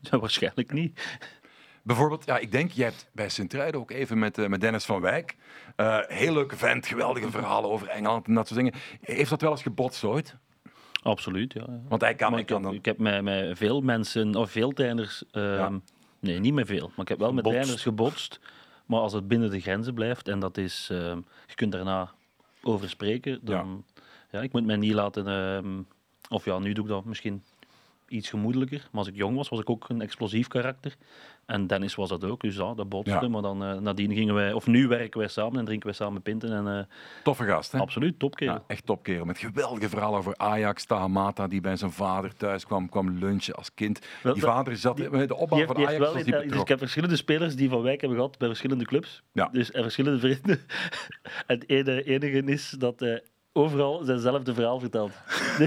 Ja, 0.00 0.18
waarschijnlijk 0.26 0.72
niet. 0.72 1.18
Bijvoorbeeld, 1.82 2.24
ja, 2.26 2.38
ik 2.38 2.52
denk, 2.52 2.70
jij 2.70 2.84
hebt 2.86 3.08
bij 3.12 3.28
Sint-Truiden 3.28 3.80
ook 3.80 3.90
even 3.90 4.18
met, 4.18 4.38
eh, 4.38 4.46
met 4.46 4.60
Dennis 4.60 4.84
van 4.84 5.00
Wijk. 5.00 5.36
eh, 5.76 5.98
heel 6.06 6.32
leuke 6.32 6.56
vent, 6.56 6.86
geweldige 6.86 7.30
verhalen 7.30 7.70
over 7.70 7.88
Engeland 7.88 8.26
en 8.26 8.34
dat 8.34 8.46
soort 8.48 8.58
dingen. 8.60 8.74
Heeft 9.00 9.30
dat 9.30 9.40
wel 9.40 9.50
eens 9.50 9.62
gebotst 9.62 10.04
ooit? 10.04 10.36
Absoluut, 11.02 11.52
ja. 11.52 11.64
ja. 11.66 11.80
Want 11.88 12.00
hij 12.00 12.14
kan, 12.14 12.30
Maar 12.30 12.40
ik 12.40 12.46
kan 12.46 12.56
heb, 12.56 12.64
dan... 12.64 12.74
ik 12.74 12.84
heb 12.84 12.98
met, 12.98 13.22
met 13.22 13.58
veel 13.58 13.80
mensen, 13.80 14.34
of 14.34 14.50
veel 14.50 14.72
trainers, 14.72 15.22
ehm, 15.30 15.44
Ja. 15.54 15.80
nee, 16.20 16.38
niet 16.38 16.54
met 16.54 16.66
veel, 16.66 16.86
maar 16.88 17.00
ik 17.04 17.08
heb 17.08 17.18
wel 17.18 17.32
met 17.32 17.44
trainers 17.44 17.82
gebotst. 17.82 18.40
Maar 18.86 19.00
als 19.00 19.12
het 19.12 19.28
binnen 19.28 19.50
de 19.50 19.60
grenzen 19.60 19.94
blijft 19.94 20.28
en 20.28 20.38
dat 20.38 20.56
is, 20.58 20.88
ehm, 20.92 21.20
je 21.46 21.54
kunt 21.54 21.72
daarna 21.72 22.10
over 22.62 22.88
spreken, 22.88 23.38
dan, 23.42 23.84
ja. 24.30 24.40
ik 24.40 24.52
moet 24.52 24.64
mij 24.66 24.76
niet 24.76 24.92
laten, 24.94 25.26
ehm, 25.28 25.82
of 26.28 26.44
ja, 26.44 26.58
nu 26.58 26.72
doe 26.72 26.84
ik 26.84 26.90
dat 26.90 27.04
misschien 27.04 27.42
iets 28.08 28.28
gemoedelijker. 28.28 28.78
Maar 28.90 28.98
als 29.00 29.08
ik 29.08 29.16
jong 29.16 29.36
was, 29.36 29.48
was 29.48 29.60
ik 29.60 29.70
ook 29.70 29.88
een 29.88 30.00
explosief 30.00 30.48
karakter. 30.48 30.94
En 31.46 31.66
Dennis 31.66 31.94
was 31.94 32.08
dat 32.08 32.24
ook, 32.24 32.40
dus 32.40 32.56
ja, 32.56 32.74
dat 32.74 32.88
botste. 32.88 33.18
Ja. 33.20 33.28
Maar 33.28 33.42
dan 33.42 33.64
eh, 33.64 33.78
nadien 33.78 34.14
gingen 34.14 34.34
wij, 34.34 34.52
of 34.52 34.66
nu 34.66 34.88
werken 34.88 35.18
wij 35.20 35.28
samen 35.28 35.58
en 35.58 35.64
drinken 35.64 35.86
wij 35.86 35.96
samen 35.96 36.22
pinten. 36.22 36.52
En 36.52 36.78
eh, 36.78 36.84
Toffe 37.22 37.44
gast, 37.44 37.72
hè? 37.72 37.78
absoluut, 37.78 38.18
topkerel. 38.18 38.54
Ja, 38.54 38.62
echt 38.66 38.86
topkerel. 38.86 39.24
Met 39.24 39.38
geweldige 39.38 39.88
verhalen 39.88 40.18
over 40.18 40.34
Ajax, 40.36 40.84
Tahamata, 40.84 41.46
die 41.48 41.60
bij 41.60 41.76
zijn 41.76 41.90
vader 41.90 42.34
thuis 42.36 42.64
kwam, 42.66 42.88
kwam 42.88 43.10
lunchen 43.18 43.54
als 43.54 43.74
kind. 43.74 44.00
Wel, 44.22 44.32
Die 44.34 44.42
vader 44.42 44.76
zat 44.76 44.96
die- 44.96 45.26
de 45.26 45.36
opbouw 45.36 45.58
heeft, 45.58 45.72
van 45.72 45.76
Ajax. 45.86 45.98
wel 45.98 46.12
was 46.14 46.24
dus 46.24 46.60
ik 46.60 46.68
heb 46.68 46.78
verschillende 46.78 47.16
spelers 47.16 47.56
die 47.56 47.68
van 47.68 47.82
Wijk 47.82 48.00
hebben 48.00 48.18
gehad 48.18 48.38
bij 48.38 48.48
verschillende 48.48 48.84
clubs. 48.84 49.22
Ja. 49.32 49.48
Dus 49.52 49.70
en 49.70 49.82
verschillende 49.82 50.18
vrienden. 50.18 50.60
En 51.46 51.58
het 51.58 51.68
ene, 51.68 52.02
enige 52.02 52.42
is 52.44 52.70
dat 52.78 53.00
overal 53.56 54.02
zijnzelfde 54.04 54.54
verhaal 54.54 54.80
vertelt. 54.80 55.12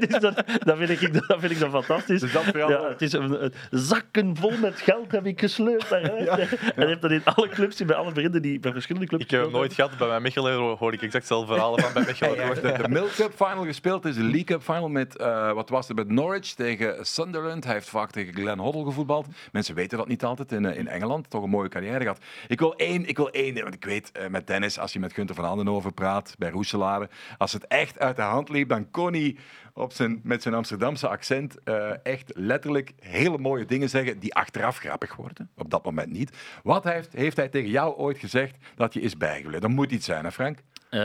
dus 0.00 0.20
dat, 0.20 0.42
dat, 0.58 0.76
vind 0.76 0.90
ik, 1.02 1.12
dat 1.28 1.40
vind 1.40 1.52
ik 1.52 1.58
dan 1.58 1.70
fantastisch. 1.70 2.20
Dus 2.20 2.32
dat 2.32 2.42
verhaal- 2.42 2.70
ja, 2.70 2.88
het 2.88 3.02
is 3.02 3.12
een, 3.12 3.44
een- 3.44 3.52
zakken 3.70 4.36
vol 4.36 4.52
met 4.60 4.80
geld 4.80 5.12
heb 5.12 5.26
ik 5.26 5.40
gesleurd 5.40 5.90
naar 5.90 6.10
huis. 6.10 6.28
En 6.60 6.72
hij 6.74 6.86
heeft 6.86 7.00
dat 7.00 7.10
in 7.10 7.24
alle 7.24 7.48
clubs, 7.48 7.84
bij 7.84 7.96
alle 7.96 8.10
vrienden 8.12 8.42
die 8.42 8.60
bij 8.60 8.72
verschillende 8.72 9.08
clubs 9.08 9.24
Ik 9.24 9.30
heb 9.30 9.50
nooit 9.50 9.72
gehad. 9.72 9.90
Bij 9.98 10.08
mijn 10.08 10.22
Mechelen 10.22 10.76
hoor 10.76 10.92
ik 10.92 11.02
exact 11.02 11.12
hetzelfde 11.12 11.52
verhalen 11.52 11.80
van 11.82 11.92
bij 11.92 12.02
Mechelen. 12.06 12.54
De, 12.54 12.82
de 12.82 12.88
Milk 12.88 13.10
Cup 13.14 13.32
final 13.36 13.64
gespeeld. 13.64 14.04
Het 14.04 14.12
is 14.12 14.18
de 14.18 14.24
League 14.26 14.44
Cup 14.44 14.62
final 14.62 14.88
met, 14.88 15.16
eh, 15.16 15.52
wat 15.52 15.68
was 15.68 15.88
het, 15.88 15.96
met 15.96 16.08
Norwich 16.08 16.54
tegen 16.54 17.06
Sunderland. 17.06 17.64
Hij 17.64 17.72
heeft 17.74 17.88
vaak 17.88 18.10
tegen 18.10 18.34
Glenn 18.34 18.58
Hoddle 18.60 18.84
gevoetbald. 18.84 19.26
Mensen 19.52 19.74
weten 19.74 19.98
dat 19.98 20.08
niet 20.08 20.24
altijd 20.24 20.52
in, 20.52 20.64
eh, 20.66 20.78
in 20.78 20.88
Engeland. 20.88 21.30
Toch 21.30 21.42
een 21.42 21.50
mooie 21.50 21.68
carrière 21.68 22.00
gehad. 22.00 22.18
Ik 22.48 22.58
wil 22.58 22.74
één, 22.76 23.08
ik 23.08 23.16
wil 23.16 23.30
één, 23.30 23.62
want 23.62 23.74
ik 23.74 23.84
weet 23.84 24.12
eh, 24.12 24.26
met 24.28 24.46
Dennis, 24.46 24.78
als 24.78 24.92
je 24.92 24.98
met 25.00 25.12
Gunther 25.12 25.34
van 25.34 25.44
Andenhoven 25.60 25.94
praat, 25.94 26.34
bij 26.38 26.50
Roeselare, 26.50 27.08
als 27.38 27.52
het 27.52 27.66
echt 27.66 27.98
uit 27.98 28.16
de 28.16 28.22
hand 28.22 28.48
liep, 28.48 28.68
dan 28.68 28.90
kon 28.90 29.12
hij 29.12 29.36
op 29.74 29.92
zijn, 29.92 30.20
met 30.22 30.42
zijn 30.42 30.54
Amsterdamse 30.54 31.08
accent 31.08 31.62
eh, 31.64 31.90
echt 32.02 32.30
letterlijk 32.34 32.92
hele 33.00 33.38
mooie 33.38 33.64
dingen 33.64 33.88
zeggen 33.88 34.18
die 34.18 34.34
achteraf 34.34 34.78
grappig 34.78 35.16
worden. 35.16 35.50
Op 35.56 35.70
dat 35.70 35.84
moment 35.84 36.10
niet. 36.12 36.36
Wat 36.62 36.84
heeft, 36.84 37.12
heeft 37.12 37.36
hij 37.36 37.48
tegen 37.48 37.70
jou 37.70 37.96
ooit 37.96 38.18
gezegd 38.18 38.56
dat 38.76 38.94
je 38.94 39.00
is 39.00 39.16
bijgebleven? 39.16 39.60
Dat 39.60 39.70
moet 39.70 39.92
iets 39.92 40.06
zijn, 40.06 40.24
hè 40.24 40.32
Frank? 40.32 40.58
Eh, 40.90 41.00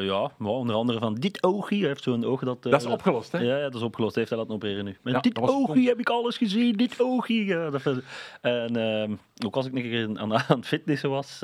ja, 0.00 0.30
maar 0.38 0.50
onder 0.50 0.76
andere 0.76 0.98
van 0.98 1.14
dit 1.14 1.42
oogje. 1.42 1.78
Hij 1.78 1.86
heeft 1.88 2.02
zo'n 2.02 2.24
oog 2.24 2.40
dat... 2.40 2.64
eh, 2.66 2.72
Dat 2.72 2.80
is 2.80 2.86
opgelost, 2.86 3.32
hè? 3.32 3.38
Ja, 3.38 3.56
ja, 3.56 3.62
dat 3.62 3.74
is 3.74 3.82
opgelost. 3.82 4.14
Hij 4.14 4.24
heeft 4.24 4.28
hij 4.34 4.38
laten 4.38 4.54
opereren 4.54 4.84
nu. 4.84 4.96
Met 5.02 5.14
Ja, 5.14 5.20
dit 5.20 5.38
was- 5.38 5.50
oogje 5.50 5.88
heb 5.88 5.98
ik 6.00 6.08
alles 6.08 6.36
gezien. 6.36 6.72
Dit 6.76 6.96
dat, 7.70 7.82
vind- 7.82 8.02
en 8.40 8.76
ehm, 8.76 9.12
ook 9.46 9.56
als 9.56 9.66
ik 9.66 9.74
een 9.74 9.82
keer 9.82 10.08
aan, 10.18 10.34
aan 10.48 10.56
het 10.56 10.66
fitnessen 10.66 11.10
was... 11.10 11.42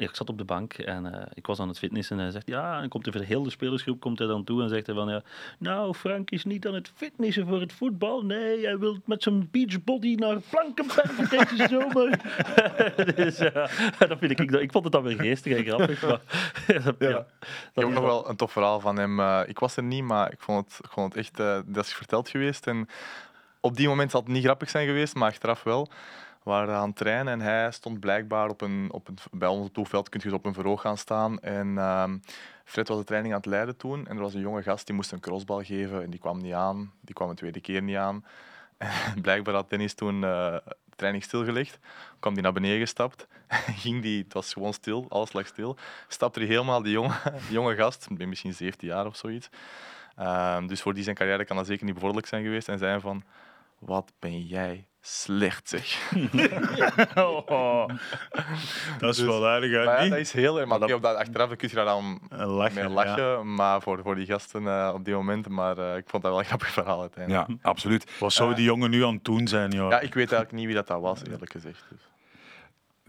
ik 0.00 0.16
zat 0.16 0.28
op 0.28 0.38
de 0.38 0.44
bank 0.44 0.72
en 0.72 1.14
eh, 1.14 1.26
ik 1.34 1.46
was 1.46 1.60
aan 1.60 1.68
het 1.68 1.78
fitnessen 1.78 2.16
en 2.16 2.22
hij 2.22 2.32
zegt 2.32 2.46
ja, 2.46 2.82
en 2.82 2.88
komt 2.88 3.08
voor 3.10 3.44
de 3.44 3.50
spelersgroep 3.50 4.00
komt 4.00 4.18
hij 4.18 4.28
dan 4.28 4.44
toe 4.44 4.62
en 4.62 4.68
zegt 4.68 4.86
hij 4.86 4.94
van 4.94 5.08
ja, 5.08 5.22
nou 5.58 5.94
Frank 5.94 6.30
is 6.30 6.44
niet 6.44 6.66
aan 6.66 6.74
het 6.74 6.92
fitnessen 6.94 7.46
voor 7.46 7.60
het 7.60 7.72
voetbal, 7.72 8.22
nee, 8.22 8.64
hij 8.64 8.78
wil 8.78 8.98
met 9.04 9.22
zijn 9.22 9.48
beachbody 9.50 10.14
naar 10.14 10.38
Blankenberg 10.50 11.28
deze 11.28 11.68
zomer. 11.68 12.18
dus 13.16 13.38
ja, 13.38 13.68
dat 13.98 14.18
vind 14.18 14.40
ik, 14.40 14.50
ik 14.50 14.72
vond 14.72 14.84
het 14.84 14.92
dan 14.92 15.02
weer 15.02 15.16
geestig 15.16 15.56
en 15.56 15.64
grappig, 15.64 16.02
maar 16.02 16.20
ja, 16.98 17.18
Ik 17.18 17.24
dat 17.72 17.84
heb 17.84 17.88
nog 17.88 18.04
wel 18.04 18.28
een 18.28 18.36
tof 18.36 18.52
verhaal 18.52 18.80
van 18.80 18.96
hem. 18.96 19.20
Eh, 19.20 19.40
ik 19.46 19.58
was 19.58 19.76
er 19.76 19.82
niet, 19.82 20.04
maar 20.04 20.32
ik 20.32 20.40
vond 20.40 20.64
het, 20.64 20.84
ik 20.84 20.90
vond 20.90 21.14
het 21.14 21.22
echt... 21.22 21.36
dat 21.66 21.84
is 21.84 21.92
verteld 21.92 22.28
geweest. 22.28 22.66
En 22.66 22.88
op 23.60 23.76
die 23.76 23.88
moment 23.88 24.10
zal 24.10 24.20
het 24.20 24.30
niet 24.30 24.44
grappig 24.44 24.70
zijn 24.70 24.86
geweest, 24.86 25.14
maar 25.14 25.28
achteraf 25.28 25.62
wel. 25.62 25.88
Waren 26.42 26.74
aan 26.74 26.88
het 26.88 26.96
trainen 26.96 27.32
en 27.32 27.40
hij 27.40 27.70
stond 27.70 28.00
blijkbaar 28.00 28.48
op 28.48 28.60
een, 28.60 28.88
op 28.92 29.08
een 29.08 29.18
bij 29.30 29.48
ons 29.48 29.68
op 29.74 29.90
het 29.90 30.08
kun 30.08 30.20
dus 30.20 30.32
op 30.32 30.46
een 30.46 30.54
verhoog 30.54 30.80
gaan 30.80 30.98
staan. 30.98 31.40
En 31.40 31.78
ehm, 31.78 32.18
Fred 32.64 32.88
was 32.88 32.98
de 32.98 33.04
training 33.04 33.34
aan 33.34 33.40
het 33.40 33.48
leiden 33.48 33.76
toen 33.76 34.06
en 34.06 34.16
er 34.16 34.22
was 34.22 34.34
een 34.34 34.40
jonge 34.40 34.62
gast 34.62 34.86
die 34.86 34.94
moest 34.94 35.12
een 35.12 35.20
crossbal 35.20 35.62
geven 35.62 36.02
en 36.02 36.10
die 36.10 36.20
kwam 36.20 36.40
niet 36.40 36.52
aan. 36.52 36.92
Die 37.00 37.14
kwam 37.14 37.28
een 37.28 37.36
tweede 37.36 37.60
keer 37.60 37.82
niet 37.82 37.96
aan. 37.96 38.24
En 39.14 39.20
blijkbaar 39.20 39.54
had 39.54 39.70
Dennis 39.70 39.94
toen 39.94 40.14
uh, 40.14 40.20
de 40.20 40.96
training 40.96 41.24
stilgelegd. 41.24 41.78
Kwam 42.18 42.34
die 42.34 42.42
naar 42.42 42.52
beneden 42.52 42.78
gestapt. 42.78 43.26
Ging 43.82 44.02
die, 44.02 44.22
het 44.22 44.32
was 44.32 44.52
gewoon 44.52 44.72
stil, 44.72 45.06
alles 45.08 45.32
lag 45.32 45.46
stil. 45.46 45.76
Stapte 46.08 46.38
hij 46.38 46.48
helemaal 46.48 46.82
die 46.82 46.92
jonge, 46.92 47.14
jonge 47.50 47.74
gast, 47.74 48.08
misschien 48.10 48.54
17 48.54 48.88
jaar 48.88 49.06
of 49.06 49.16
zoiets. 49.16 49.48
Ehm, 50.16 50.66
dus 50.66 50.80
voor 50.82 50.94
die 50.94 51.02
zijn 51.02 51.16
carrière 51.16 51.44
kan 51.44 51.56
dat 51.56 51.66
zeker 51.66 51.84
niet 51.84 51.94
bevorderlijk 51.94 52.28
zijn 52.28 52.42
geweest. 52.42 52.68
En 52.68 52.78
zei 52.78 53.00
van, 53.00 53.22
wat 53.80 54.12
ben 54.18 54.40
jij 54.40 54.88
slecht 55.00 55.68
zeg. 55.68 56.12
oh, 57.14 57.88
dat 58.98 59.10
is 59.10 59.16
dus, 59.16 59.26
wel 59.26 59.46
aardig. 59.46 59.70
Ja, 59.70 60.08
dat 60.08 60.18
is 60.18 60.32
heel 60.32 60.58
erg. 60.58 60.68
Maar 60.68 60.78
dat, 60.78 60.92
op 60.92 61.02
dat, 61.02 61.16
achteraf 61.16 61.56
kun 61.56 61.68
je 61.68 61.74
daar 61.74 61.84
dan 61.84 62.20
lachen, 62.30 62.74
mee 62.74 62.88
lachen. 62.88 63.54
Maar 63.54 63.82
voor, 63.82 64.00
voor 64.02 64.14
die 64.14 64.26
gasten 64.26 64.62
uh, 64.62 64.90
op 64.94 65.04
die 65.04 65.14
moment. 65.14 65.48
Maar 65.48 65.78
uh, 65.78 65.96
ik 65.96 66.08
vond 66.08 66.22
dat 66.22 66.30
wel 66.32 66.40
een 66.40 66.46
grappig 66.46 66.70
verhaal 66.70 67.00
uiteindelijk. 67.00 67.48
Ja, 67.48 67.56
absoluut. 67.62 68.18
Wat 68.18 68.32
zou 68.32 68.54
die 68.54 68.64
jongen 68.64 68.90
nu 68.90 69.04
aan 69.04 69.14
het 69.14 69.24
doen 69.24 69.48
zijn? 69.48 69.70
Joh? 69.70 69.90
Ja, 69.90 70.00
ik 70.00 70.14
weet 70.14 70.32
eigenlijk 70.32 70.52
niet 70.52 70.66
wie 70.66 70.74
dat, 70.74 70.86
dat 70.86 71.00
was, 71.00 71.22
eerlijk 71.30 71.52
gezegd. 71.52 71.84
Dus. 71.90 72.00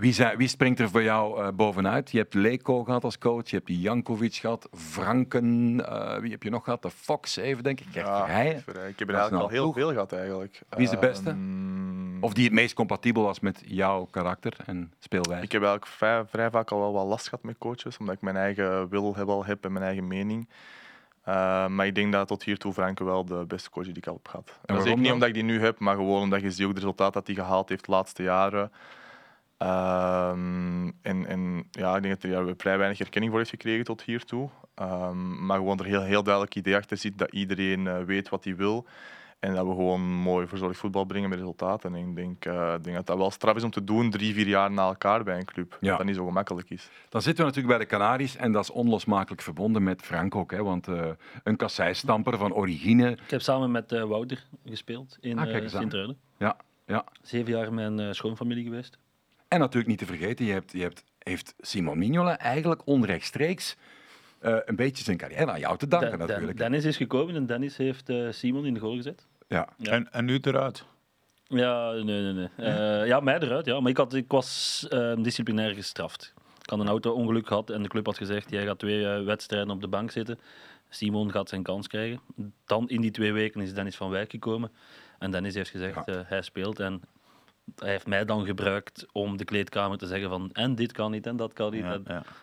Wie, 0.02 0.14
zijn, 0.14 0.38
wie, 0.38 0.47
springt 0.47 0.80
er 0.80 0.89
voor 0.89 1.04
jou 1.04 1.41
uh, 1.41 1.47
bovenuit? 1.54 2.12
Je 2.12 2.18
hebt 2.18 2.34
Leko 2.34 2.84
gehad 2.84 3.04
als 3.04 3.18
coach, 3.18 3.49
je 3.49 3.56
hebt 3.56 3.70
Jankovic 3.70 4.34
gehad, 4.34 4.70
Franken, 4.74 5.80
uh, 5.80 6.18
wie 6.18 6.32
heb 6.32 6.43
je 6.43 6.49
nog 6.49 6.64
gehad? 6.64 6.82
De 6.82 6.89
Fox 6.89 7.36
even, 7.36 7.64
denk 7.64 7.80
ik. 7.80 7.88
Ja, 7.91 8.28
ik 8.28 8.99
heb 8.99 9.10
er 9.10 9.16
eigenlijk 9.16 9.43
al 9.43 9.49
heel 9.49 9.74
veel 9.74 9.91
gehad 9.91 10.14
eigenlijk. 10.14 10.62
Wie 10.70 10.84
is 10.84 10.89
de 10.89 10.97
beste? 10.97 11.30
Um, 11.30 12.18
of 12.22 12.34
die 12.34 12.43
het 12.43 12.54
meest 12.54 12.74
compatibel 12.74 13.24
was 13.24 13.39
met 13.39 13.62
jouw 13.66 14.08
karakter 14.12 14.54
en 14.66 14.93
speelwijze? 14.99 15.43
Ik 15.43 15.52
heb 15.52 15.62
eigenlijk 15.62 15.91
vrij, 15.91 16.26
vrij, 16.26 16.49
vaak 16.49 16.72
al 16.72 16.80
wel 16.80 16.93
wat 16.93 17.06
last 17.06 17.30
gehad 17.30 17.43
met 17.43 17.58
coaches, 17.58 17.97
omdat 17.97 18.16
ik 18.16 18.22
mijn 18.22 18.38
eigen 18.38 18.89
wil 18.89 19.16
heb, 19.16 19.28
al 19.28 19.45
heb 19.45 19.66
en 19.66 19.72
mijn 19.72 19.86
eigen 19.86 20.08
mening. 20.08 20.49
Uh, 21.28 21.68
maar 21.68 21.86
ik 21.86 21.95
denk 21.95 22.12
dat 22.12 22.28
tot 22.28 22.43
hiertoe 22.43 22.74
Franke 22.74 23.04
wel 23.04 23.26
de 23.26 23.45
beste 23.47 23.70
coach 23.70 23.86
die 23.86 23.97
ik 23.97 24.08
al 24.08 24.14
heb 24.14 24.28
gehad. 24.28 24.60
En 24.66 24.76
dat 24.76 24.86
is 24.86 24.95
niet 24.95 25.12
omdat 25.12 25.28
ik 25.28 25.34
die 25.34 25.43
nu 25.43 25.62
heb, 25.62 25.80
maar 25.80 25.95
gewoon 25.95 26.22
omdat 26.22 26.41
je 26.41 26.52
ziet 26.52 26.66
ook 26.66 26.74
de 26.74 26.80
resultaat 26.80 27.14
dat 27.14 27.28
hij 27.28 27.36
gehaald 27.36 27.70
heeft 27.70 27.86
de 27.86 27.91
laatste 27.91 28.24
jaren. 28.24 28.72
Um, 29.62 30.86
en, 31.01 31.26
en 31.26 31.68
ja, 31.72 31.95
ik 31.95 32.01
denk 32.01 32.22
dat 32.22 32.32
hij 32.32 32.39
er 32.39 32.53
vrij 32.57 32.78
weinig 32.78 32.99
erkenning 32.99 33.32
voor 33.32 33.39
heeft 33.39 33.51
gekregen 33.51 33.86
tot 33.86 34.01
hiertoe. 34.01 34.49
Um, 34.82 35.45
maar 35.45 35.57
gewoon 35.57 35.80
er 35.80 35.86
heel, 35.86 36.01
heel 36.01 36.24
duidelijk 36.24 36.55
idee 36.55 36.76
achter 36.76 36.97
zit 36.97 37.18
dat 37.18 37.32
iedereen 37.32 37.86
uh, 37.86 37.99
weet 37.99 38.30
wat 38.30 38.43
hij 38.43 38.55
wil. 38.55 38.86
En 39.39 39.53
dat 39.53 39.66
we 39.66 39.72
gewoon 39.72 40.01
mooi 40.01 40.47
verzorgd 40.47 40.80
voetbal 40.80 41.05
brengen 41.05 41.30
met 41.30 41.39
resultaten. 41.39 41.95
En 41.95 42.07
ik 42.07 42.16
denk, 42.16 42.45
uh, 42.45 42.76
denk, 42.82 42.95
dat 42.95 43.05
dat 43.05 43.18
wel 43.18 43.32
straf 43.32 43.55
is 43.55 43.64
om 43.64 43.72
te 43.72 43.84
doen, 43.84 44.09
drie, 44.09 44.34
vier 44.34 44.47
jaar 44.47 44.72
na 44.72 44.88
elkaar 44.88 45.24
bij 45.24 45.38
een 45.38 45.45
club. 45.45 45.78
Ja. 45.82 45.89
Dat 45.89 45.97
dat 45.97 46.07
niet 46.07 46.16
zo 46.16 46.26
gemakkelijk 46.26 46.70
is. 46.70 46.89
Dan 47.09 47.22
zitten 47.22 47.45
we 47.45 47.49
natuurlijk 47.49 47.78
bij 47.78 47.88
de 47.88 47.95
Canaries 47.95 48.36
en 48.36 48.51
dat 48.51 48.64
is 48.64 48.72
onlosmakelijk 48.72 49.41
verbonden 49.41 49.84
met 49.84 50.01
Frank 50.01 50.36
ook. 50.36 50.51
Hè, 50.51 50.64
want 50.64 50.88
uh, 50.88 51.09
een 51.43 51.55
kasseistamper 51.55 52.38
van 52.38 52.53
origine. 52.53 53.12
Ik 53.12 53.30
heb 53.30 53.41
samen 53.41 53.72
met 53.72 53.91
uh, 53.91 54.03
Wouter 54.03 54.43
gespeeld 54.66 55.18
in 55.20 55.39
ah, 55.39 55.68
Sint-Truiden. 55.70 56.18
Ja, 56.38 56.57
ja. 56.86 57.05
Zeven 57.22 57.51
jaar 57.51 57.74
met 57.74 57.93
mijn 57.93 58.16
schoonfamilie 58.16 58.64
geweest. 58.64 58.97
En 59.52 59.60
natuurlijk 59.60 59.88
niet 59.88 59.97
te 59.97 60.06
vergeten, 60.06 60.45
je 60.45 60.52
hebt, 60.52 60.72
je 60.72 60.82
hebt, 60.82 61.04
heeft 61.18 61.54
Simon 61.60 61.97
Mignola 61.97 62.38
eigenlijk 62.38 62.82
onrechtstreeks 62.86 63.76
uh, 64.41 64.58
een 64.66 64.76
beetje 64.76 65.04
zijn 65.04 65.18
carrière 65.18 65.52
aan 65.52 65.60
jou 65.60 65.78
te 65.78 65.88
danken 65.88 66.20
natuurlijk. 66.20 66.58
Dennis 66.58 66.86
is 66.86 66.97
gekomen 66.97 67.36
en 67.36 67.45
Dennis 67.45 67.78
heeft 67.78 68.10
uh, 68.10 68.32
Simon 68.32 68.66
in 68.66 68.74
de 68.74 68.80
goal 68.80 68.95
gezet. 68.95 69.28
Ja. 69.47 69.70
ja. 69.78 69.91
En, 69.91 70.12
en 70.12 70.26
nu 70.26 70.39
eruit? 70.41 70.86
Ja, 71.47 71.91
nee, 71.91 72.04
nee, 72.04 72.34
nee. 72.34 72.49
Uh, 72.58 73.08
ja, 73.08 73.20
mij 73.20 73.39
eruit, 73.39 73.66
ja. 73.66 73.80
Maar 73.80 73.91
ik, 73.91 73.97
had, 73.97 74.14
ik 74.14 74.32
was 74.32 74.88
disciplinair 75.18 75.74
gestraft. 75.74 76.34
Ik 76.64 76.70
had 76.70 76.80
een 76.80 76.88
auto-ongeluk 76.88 77.47
gehad 77.47 77.70
en 77.70 77.84
de 77.84 77.89
club 77.89 78.06
had 78.06 78.18
gezegd, 78.18 78.49
jij 78.49 78.66
gaat 78.66 78.80
twee 78.80 79.06
wedstrijden 79.06 79.70
op 79.70 79.82
de 79.82 79.88
bank 79.88 80.12
zitten. 80.12 80.39
Simon 80.89 81.32
gaat 81.32 81.49
zijn 81.49 81.64
kans 81.64 81.88
krijgen. 81.88 82.20
Dan 82.66 82.89
in 82.89 83.02
die 83.02 83.12
twee 83.12 83.34
weken 83.34 83.62
is 83.62 83.74
Dennis 83.74 83.95
van 83.95 84.10
Wijk 84.10 84.32
gekomen. 84.32 84.72
En 85.20 85.32
Dennis 85.32 85.54
heeft 85.54 85.70
gezegd, 85.70 86.06
ja. 86.06 86.24
hij 86.26 86.41
speelt. 86.41 86.80
En 86.80 87.02
hij 87.76 87.89
heeft 87.89 88.07
mij 88.07 88.26
dan 88.26 88.45
gebruikt 88.45 89.05
om 89.12 89.38
de 89.38 89.45
kleedkamer 89.45 89.97
te 89.97 90.07
zeggen 90.07 90.30
van 90.30 90.49
en 90.53 90.76
dit 90.76 90.91
kan 90.91 91.12
niet 91.12 91.28
en 91.28 91.36
dat 91.36 91.53
kan 91.53 91.72
niet. 91.72 91.86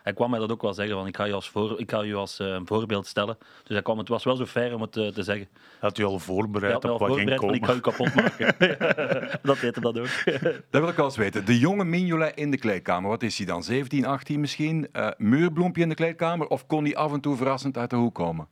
Hij 0.03 0.13
kwam 0.13 0.29
mij 0.29 0.39
dat 0.39 0.51
ook 0.51 0.61
wel 0.61 0.73
zeggen 0.73 0.95
van 0.95 1.07
ik 1.07 1.15
ga 1.15 1.23
je 1.23 1.33
als, 1.33 1.49
voor, 1.49 1.79
ik 1.79 1.91
ga 1.91 2.01
je 2.01 2.15
als 2.15 2.39
uh, 2.39 2.59
voorbeeld 2.63 3.07
stellen. 3.07 3.37
Dus 3.37 3.69
hij 3.69 3.81
kwam, 3.81 3.97
het 3.97 4.07
was 4.07 4.23
wel 4.23 4.35
zo 4.35 4.45
fair 4.45 4.75
om 4.75 4.81
het 4.81 4.97
uh, 4.97 5.07
te 5.07 5.23
zeggen. 5.23 5.47
Had 5.79 5.97
u 5.97 6.03
al 6.03 6.19
voorbereid 6.19 6.85
op 6.85 6.99
wat 6.99 7.15
ging 7.15 7.35
komen? 7.35 7.55
Ik 7.55 7.65
ga 7.65 7.73
je 7.73 7.79
kapot 7.79 8.15
maken. 8.15 8.55
dat 9.41 9.59
weten 9.59 9.81
dat 9.81 9.99
ook. 9.99 10.23
dat 10.69 10.81
wil 10.81 10.87
ik 10.87 10.95
wel 10.95 11.05
eens 11.05 11.17
weten. 11.17 11.45
De 11.45 11.59
jonge 11.59 11.83
Mignolet 11.83 12.35
in 12.35 12.51
de 12.51 12.57
kleedkamer, 12.57 13.09
wat 13.09 13.23
is 13.23 13.37
hij 13.37 13.45
dan? 13.45 13.63
17, 13.63 14.05
18 14.05 14.39
misschien? 14.39 14.87
Uh, 14.93 15.09
muurbloempje 15.17 15.81
in 15.81 15.89
de 15.89 15.95
kleedkamer? 15.95 16.47
Of 16.47 16.67
kon 16.67 16.83
hij 16.83 16.95
af 16.95 17.13
en 17.13 17.21
toe 17.21 17.35
verrassend 17.35 17.77
uit 17.77 17.89
de 17.89 17.95
hoek 17.95 18.15
komen? 18.15 18.47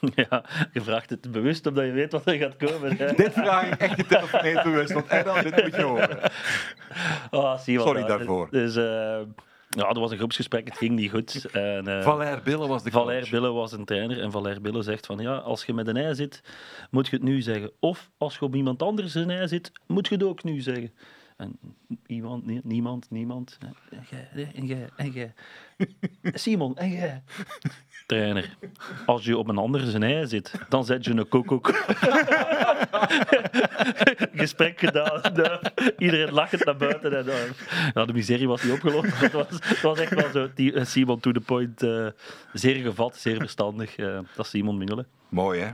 Ja, 0.14 0.44
je 0.72 0.80
vraagt 0.80 1.10
het 1.10 1.32
bewust 1.32 1.66
omdat 1.66 1.84
je 1.84 1.92
weet 1.92 2.12
wat 2.12 2.26
er 2.26 2.34
gaat 2.34 2.56
komen. 2.56 2.96
dit 3.16 3.32
vraag 3.32 3.70
ik 3.70 3.80
echt 3.80 3.94
getelefoneerd 3.94 4.62
bewust, 4.62 4.92
want 4.92 5.08
dan 5.08 5.42
dit 5.42 5.62
moet 5.62 5.76
je 5.76 5.82
horen. 5.82 6.18
Oh, 7.30 7.58
Sorry 7.58 8.04
daarvoor. 8.04 8.48
Dus, 8.50 8.76
uh, 8.76 8.82
ja, 9.68 9.88
er 9.88 10.00
was 10.00 10.10
een 10.10 10.16
groepsgesprek, 10.16 10.68
het 10.68 10.76
ging 10.76 10.96
niet 10.96 11.10
goed. 11.10 11.44
En, 11.52 11.88
uh, 11.88 12.02
Valère 12.02 12.40
Bille 12.42 12.66
was 12.66 12.82
de 12.82 12.90
coach. 12.90 13.02
Valère 13.02 13.30
Bille 13.30 13.52
was 13.52 13.72
een 13.72 13.84
trainer 13.84 14.20
en 14.20 14.30
Valère 14.30 14.60
Bille 14.60 14.82
zegt 14.82 15.06
van 15.06 15.18
ja, 15.18 15.36
als 15.36 15.64
je 15.64 15.74
met 15.74 15.86
een 15.86 15.96
ei 15.96 16.14
zit, 16.14 16.42
moet 16.90 17.08
je 17.08 17.16
het 17.16 17.24
nu 17.24 17.42
zeggen. 17.42 17.70
Of 17.80 18.10
als 18.18 18.34
je 18.34 18.44
op 18.44 18.54
iemand 18.54 18.82
anders 18.82 19.14
een 19.14 19.30
ei 19.30 19.48
zit, 19.48 19.72
moet 19.86 20.08
je 20.08 20.14
het 20.14 20.24
ook 20.24 20.44
nu 20.44 20.60
zeggen. 20.60 20.92
En 21.40 21.58
iemand, 22.06 22.64
niemand, 22.64 23.10
niemand. 23.10 23.58
En 23.90 24.04
jij, 24.10 24.50
en 24.54 24.66
jij, 24.66 24.88
en 24.96 25.10
jij. 25.10 25.32
Simon, 26.22 26.76
en 26.76 26.90
jij. 26.90 27.22
Trainer, 28.06 28.56
als 29.06 29.24
je 29.24 29.38
op 29.38 29.48
een 29.48 29.58
andere 29.58 29.90
zijn 29.90 30.02
ei 30.02 30.26
zit, 30.26 30.52
dan 30.68 30.84
zet 30.84 31.04
je 31.04 31.10
een 31.10 31.28
koekoek. 31.28 31.66
Gesprek 34.32 34.78
gedaan. 34.78 35.20
Iedereen 35.98 36.32
lachend 36.32 36.64
naar 36.64 36.76
buiten. 36.76 37.18
En, 37.18 37.26
uh, 37.26 37.34
ja, 37.94 38.04
de 38.04 38.12
miserie 38.12 38.48
was 38.48 38.62
niet 38.62 38.72
opgelost. 38.72 39.20
Het 39.20 39.32
was, 39.32 39.46
het 39.50 39.80
was 39.80 39.98
echt 39.98 40.14
wel 40.14 40.30
zo. 40.30 40.50
Die, 40.54 40.72
eh, 40.72 40.84
Simon 40.84 41.20
to 41.20 41.32
the 41.32 41.40
point. 41.40 41.82
Uh, 41.82 42.06
zeer 42.52 42.74
gevat, 42.74 43.16
zeer 43.16 43.36
verstandig. 43.36 43.98
Uh, 43.98 44.18
dat 44.36 44.44
is 44.44 44.50
Simon 44.50 44.78
Mingelen. 44.78 45.06
Mooi, 45.28 45.60
hè? 45.60 45.70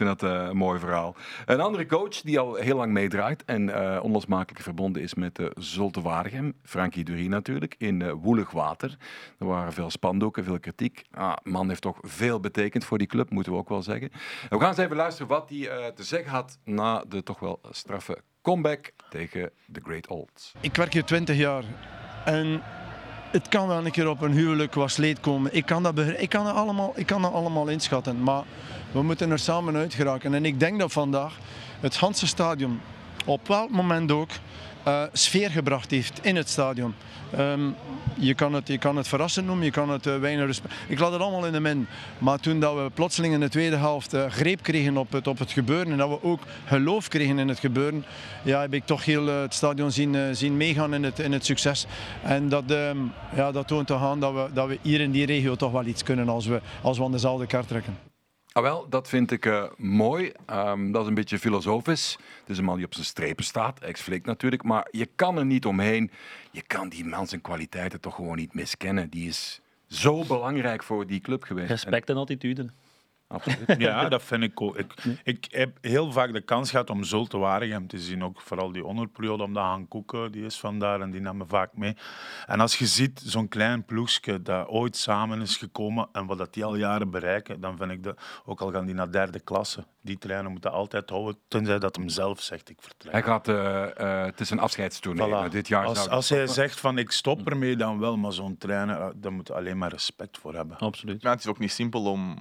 Vind 0.00 0.20
dat 0.20 0.30
uh, 0.30 0.46
een 0.48 0.56
mooi 0.56 0.78
verhaal. 0.78 1.16
Een 1.46 1.60
andere 1.60 1.86
coach 1.86 2.20
die 2.20 2.38
al 2.38 2.54
heel 2.54 2.76
lang 2.76 2.92
meedraait 2.92 3.44
en 3.44 3.68
uh, 3.68 3.98
onlosmakelijk 4.02 4.62
verbonden 4.62 5.02
is 5.02 5.14
met 5.14 5.38
uh, 5.38 5.46
Zulte 5.54 6.00
Waregem, 6.00 6.54
Frankie 6.62 7.04
Dury 7.04 7.26
natuurlijk, 7.26 7.74
in 7.78 8.12
woelig 8.12 8.50
water. 8.50 8.96
Er 9.38 9.46
waren 9.46 9.72
veel 9.72 9.90
spandoeken, 9.90 10.44
veel 10.44 10.60
kritiek. 10.60 11.04
Ah, 11.10 11.36
man 11.42 11.68
heeft 11.68 11.82
toch 11.82 11.98
veel 12.00 12.40
betekend 12.40 12.84
voor 12.84 12.98
die 12.98 13.06
club, 13.06 13.30
moeten 13.30 13.52
we 13.52 13.58
ook 13.58 13.68
wel 13.68 13.82
zeggen. 13.82 14.10
we 14.48 14.58
gaan 14.58 14.68
eens 14.68 14.78
even 14.78 14.96
luisteren 14.96 15.28
wat 15.28 15.48
hij 15.48 15.92
te 15.94 16.04
zeggen 16.04 16.30
had 16.30 16.58
na 16.64 17.04
de 17.08 17.22
toch 17.22 17.38
wel 17.38 17.60
straffe 17.70 18.22
comeback 18.42 18.92
tegen 19.08 19.50
de 19.66 19.80
Great 19.84 20.08
Olds. 20.08 20.52
Ik 20.60 20.76
werk 20.76 20.92
hier 20.92 21.04
20 21.04 21.36
jaar 21.36 21.64
en 22.24 22.62
het 23.30 23.48
kan 23.48 23.68
wel 23.68 23.84
een 23.84 23.90
keer 23.90 24.08
op 24.08 24.20
een 24.20 24.32
huwelijk 24.32 24.74
was 24.74 24.96
leed 24.96 25.20
komen. 25.20 25.54
Ik 25.54 25.66
kan 25.66 25.82
dat, 25.82 25.98
ik 25.98 26.28
kan 26.28 26.44
dat, 26.44 26.54
allemaal, 26.54 26.92
ik 26.96 27.06
kan 27.06 27.22
dat 27.22 27.32
allemaal 27.32 27.68
inschatten, 27.68 28.22
maar 28.22 28.42
we 28.92 29.02
moeten 29.02 29.30
er 29.30 29.38
samen 29.38 29.76
uit 29.76 29.94
geraken. 29.94 30.34
En 30.34 30.44
ik 30.44 30.60
denk 30.60 30.78
dat 30.78 30.92
vandaag 30.92 31.38
het 31.80 31.96
Hanse 31.96 32.26
Stadion 32.26 32.80
op 33.24 33.48
welk 33.48 33.70
moment 33.70 34.10
ook 34.12 34.30
uh, 34.86 35.02
sfeer 35.12 35.50
gebracht 35.50 35.90
heeft 35.90 36.18
in 36.22 36.36
het 36.36 36.48
stadion. 36.48 36.94
Um, 37.38 37.74
je, 38.14 38.34
kan 38.34 38.52
het, 38.52 38.68
je 38.68 38.78
kan 38.78 38.96
het 38.96 39.08
verrassen 39.08 39.44
noemen, 39.44 39.64
je 39.64 39.70
kan 39.70 39.90
het 39.90 40.06
uh, 40.06 40.18
weinig 40.18 40.46
respect. 40.46 40.74
Ik 40.88 40.98
laat 40.98 41.12
het 41.12 41.20
allemaal 41.20 41.46
in 41.46 41.52
de 41.52 41.60
min. 41.60 41.86
Maar 42.18 42.38
toen 42.38 42.60
dat 42.60 42.74
we 42.74 42.90
plotseling 42.94 43.34
in 43.34 43.40
de 43.40 43.48
tweede 43.48 43.76
helft 43.76 44.14
uh, 44.14 44.26
greep 44.26 44.62
kregen 44.62 44.96
op 44.96 45.12
het, 45.12 45.26
op 45.26 45.38
het 45.38 45.52
gebeuren 45.52 45.92
en 45.92 45.98
dat 45.98 46.08
we 46.08 46.22
ook 46.22 46.40
geloof 46.64 47.08
kregen 47.08 47.38
in 47.38 47.48
het 47.48 47.58
gebeuren, 47.58 48.04
ja, 48.42 48.60
heb 48.60 48.74
ik 48.74 48.86
toch 48.86 49.04
heel 49.04 49.26
het 49.26 49.54
stadion 49.54 49.90
zien, 49.90 50.36
zien 50.36 50.56
meegaan 50.56 50.94
in 50.94 51.02
het, 51.02 51.18
in 51.18 51.32
het 51.32 51.44
succes. 51.44 51.86
En 52.22 52.48
dat, 52.48 52.70
um, 52.70 53.12
ja, 53.34 53.52
dat 53.52 53.66
toont 53.66 53.86
toch 53.86 54.02
aan 54.02 54.20
dat 54.20 54.32
we, 54.32 54.46
dat 54.52 54.68
we 54.68 54.78
hier 54.82 55.00
in 55.00 55.10
die 55.10 55.26
regio 55.26 55.56
toch 55.56 55.72
wel 55.72 55.84
iets 55.84 56.02
kunnen 56.02 56.28
als 56.28 56.46
we, 56.46 56.60
als 56.82 56.98
we 56.98 57.04
aan 57.04 57.12
dezelfde 57.12 57.46
kaart 57.46 57.68
trekken. 57.68 58.09
Ah, 58.52 58.62
wel, 58.62 58.88
dat 58.88 59.08
vind 59.08 59.30
ik 59.30 59.46
uh, 59.46 59.64
mooi. 59.76 60.32
Um, 60.50 60.92
dat 60.92 61.02
is 61.02 61.08
een 61.08 61.14
beetje 61.14 61.38
filosofisch. 61.38 62.16
Het 62.40 62.48
is 62.50 62.58
een 62.58 62.64
man 62.64 62.76
die 62.76 62.84
op 62.84 62.94
zijn 62.94 63.06
strepen 63.06 63.44
staat, 63.44 63.80
ex-flik 63.80 64.26
natuurlijk. 64.26 64.62
Maar 64.62 64.88
je 64.90 65.08
kan 65.14 65.38
er 65.38 65.44
niet 65.44 65.66
omheen. 65.66 66.10
Je 66.50 66.62
kan 66.62 66.88
die 66.88 67.04
man 67.04 67.26
zijn 67.26 67.40
kwaliteiten 67.40 68.00
toch 68.00 68.14
gewoon 68.14 68.36
niet 68.36 68.54
miskennen. 68.54 69.10
Die 69.10 69.28
is 69.28 69.60
zo 69.88 70.24
belangrijk 70.24 70.82
voor 70.82 71.06
die 71.06 71.20
club 71.20 71.42
geweest. 71.42 71.68
Respect 71.68 72.08
en, 72.08 72.14
en 72.14 72.20
attitude. 72.20 72.70
Absoluut. 73.32 73.74
Ja, 73.78 74.08
dat 74.08 74.22
vind 74.22 74.42
ik 74.42 74.60
ook. 74.60 74.76
Ik, 74.76 74.94
ik 75.24 75.46
heb 75.50 75.78
heel 75.80 76.12
vaak 76.12 76.32
de 76.32 76.40
kans 76.40 76.70
gehad 76.70 76.90
om 76.90 77.04
Zulte 77.04 77.38
Waregem 77.38 77.86
te 77.86 77.98
zien. 77.98 78.24
Ook 78.24 78.40
vooral 78.40 78.72
die 78.72 78.84
onderperiode, 78.84 79.42
omdat 79.42 79.64
Han 79.64 79.88
Koeken, 79.88 80.32
die 80.32 80.44
is 80.44 80.58
vandaar 80.58 81.00
en 81.00 81.10
die 81.10 81.20
nam 81.20 81.36
me 81.36 81.44
vaak 81.46 81.76
mee. 81.76 81.96
En 82.46 82.60
als 82.60 82.78
je 82.78 82.86
ziet, 82.86 83.22
zo'n 83.24 83.48
klein 83.48 83.84
ploegje 83.84 84.42
dat 84.42 84.68
ooit 84.68 84.96
samen 84.96 85.40
is 85.40 85.56
gekomen 85.56 86.08
en 86.12 86.26
wat 86.26 86.38
dat 86.38 86.54
die 86.54 86.64
al 86.64 86.76
jaren 86.76 87.10
bereiken, 87.10 87.60
dan 87.60 87.76
vind 87.76 87.90
ik 87.90 88.02
dat, 88.02 88.20
ook 88.44 88.60
al 88.60 88.70
gaan 88.70 88.86
die 88.86 88.94
naar 88.94 89.12
derde 89.12 89.40
klasse, 89.40 89.84
die 90.00 90.18
trainer 90.18 90.50
moeten 90.50 90.72
altijd 90.72 91.10
houden, 91.10 91.38
tenzij 91.48 91.78
dat 91.78 91.96
hem 91.96 92.08
zelf 92.08 92.40
zegt, 92.40 92.70
ik 92.70 92.78
vertrek. 92.80 93.12
Hij 93.12 93.22
gaat, 93.22 93.48
eh, 93.48 93.98
eh, 94.00 94.24
het 94.24 94.40
is 94.40 94.50
een 94.50 94.60
afscheidstoernooi. 94.60 95.48
Voilà. 95.48 95.50
Dit 95.50 95.68
jaar 95.68 95.86
als 95.86 96.08
als 96.08 96.28
hij 96.28 96.46
zegt 96.46 96.80
van 96.80 96.98
ik 96.98 97.10
stop 97.10 97.48
ermee, 97.48 97.76
dan 97.76 97.98
wel, 97.98 98.16
maar 98.16 98.32
zo'n 98.32 98.58
trainer, 98.58 99.00
eh, 99.00 99.08
daar 99.14 99.32
moet 99.32 99.46
je 99.46 99.54
alleen 99.54 99.78
maar 99.78 99.90
respect 99.90 100.38
voor 100.38 100.54
hebben. 100.54 100.78
Absoluut. 100.78 101.22
Maar 101.22 101.32
het 101.32 101.40
is 101.40 101.46
ook 101.46 101.58
niet 101.58 101.72
simpel 101.72 102.04
om 102.04 102.38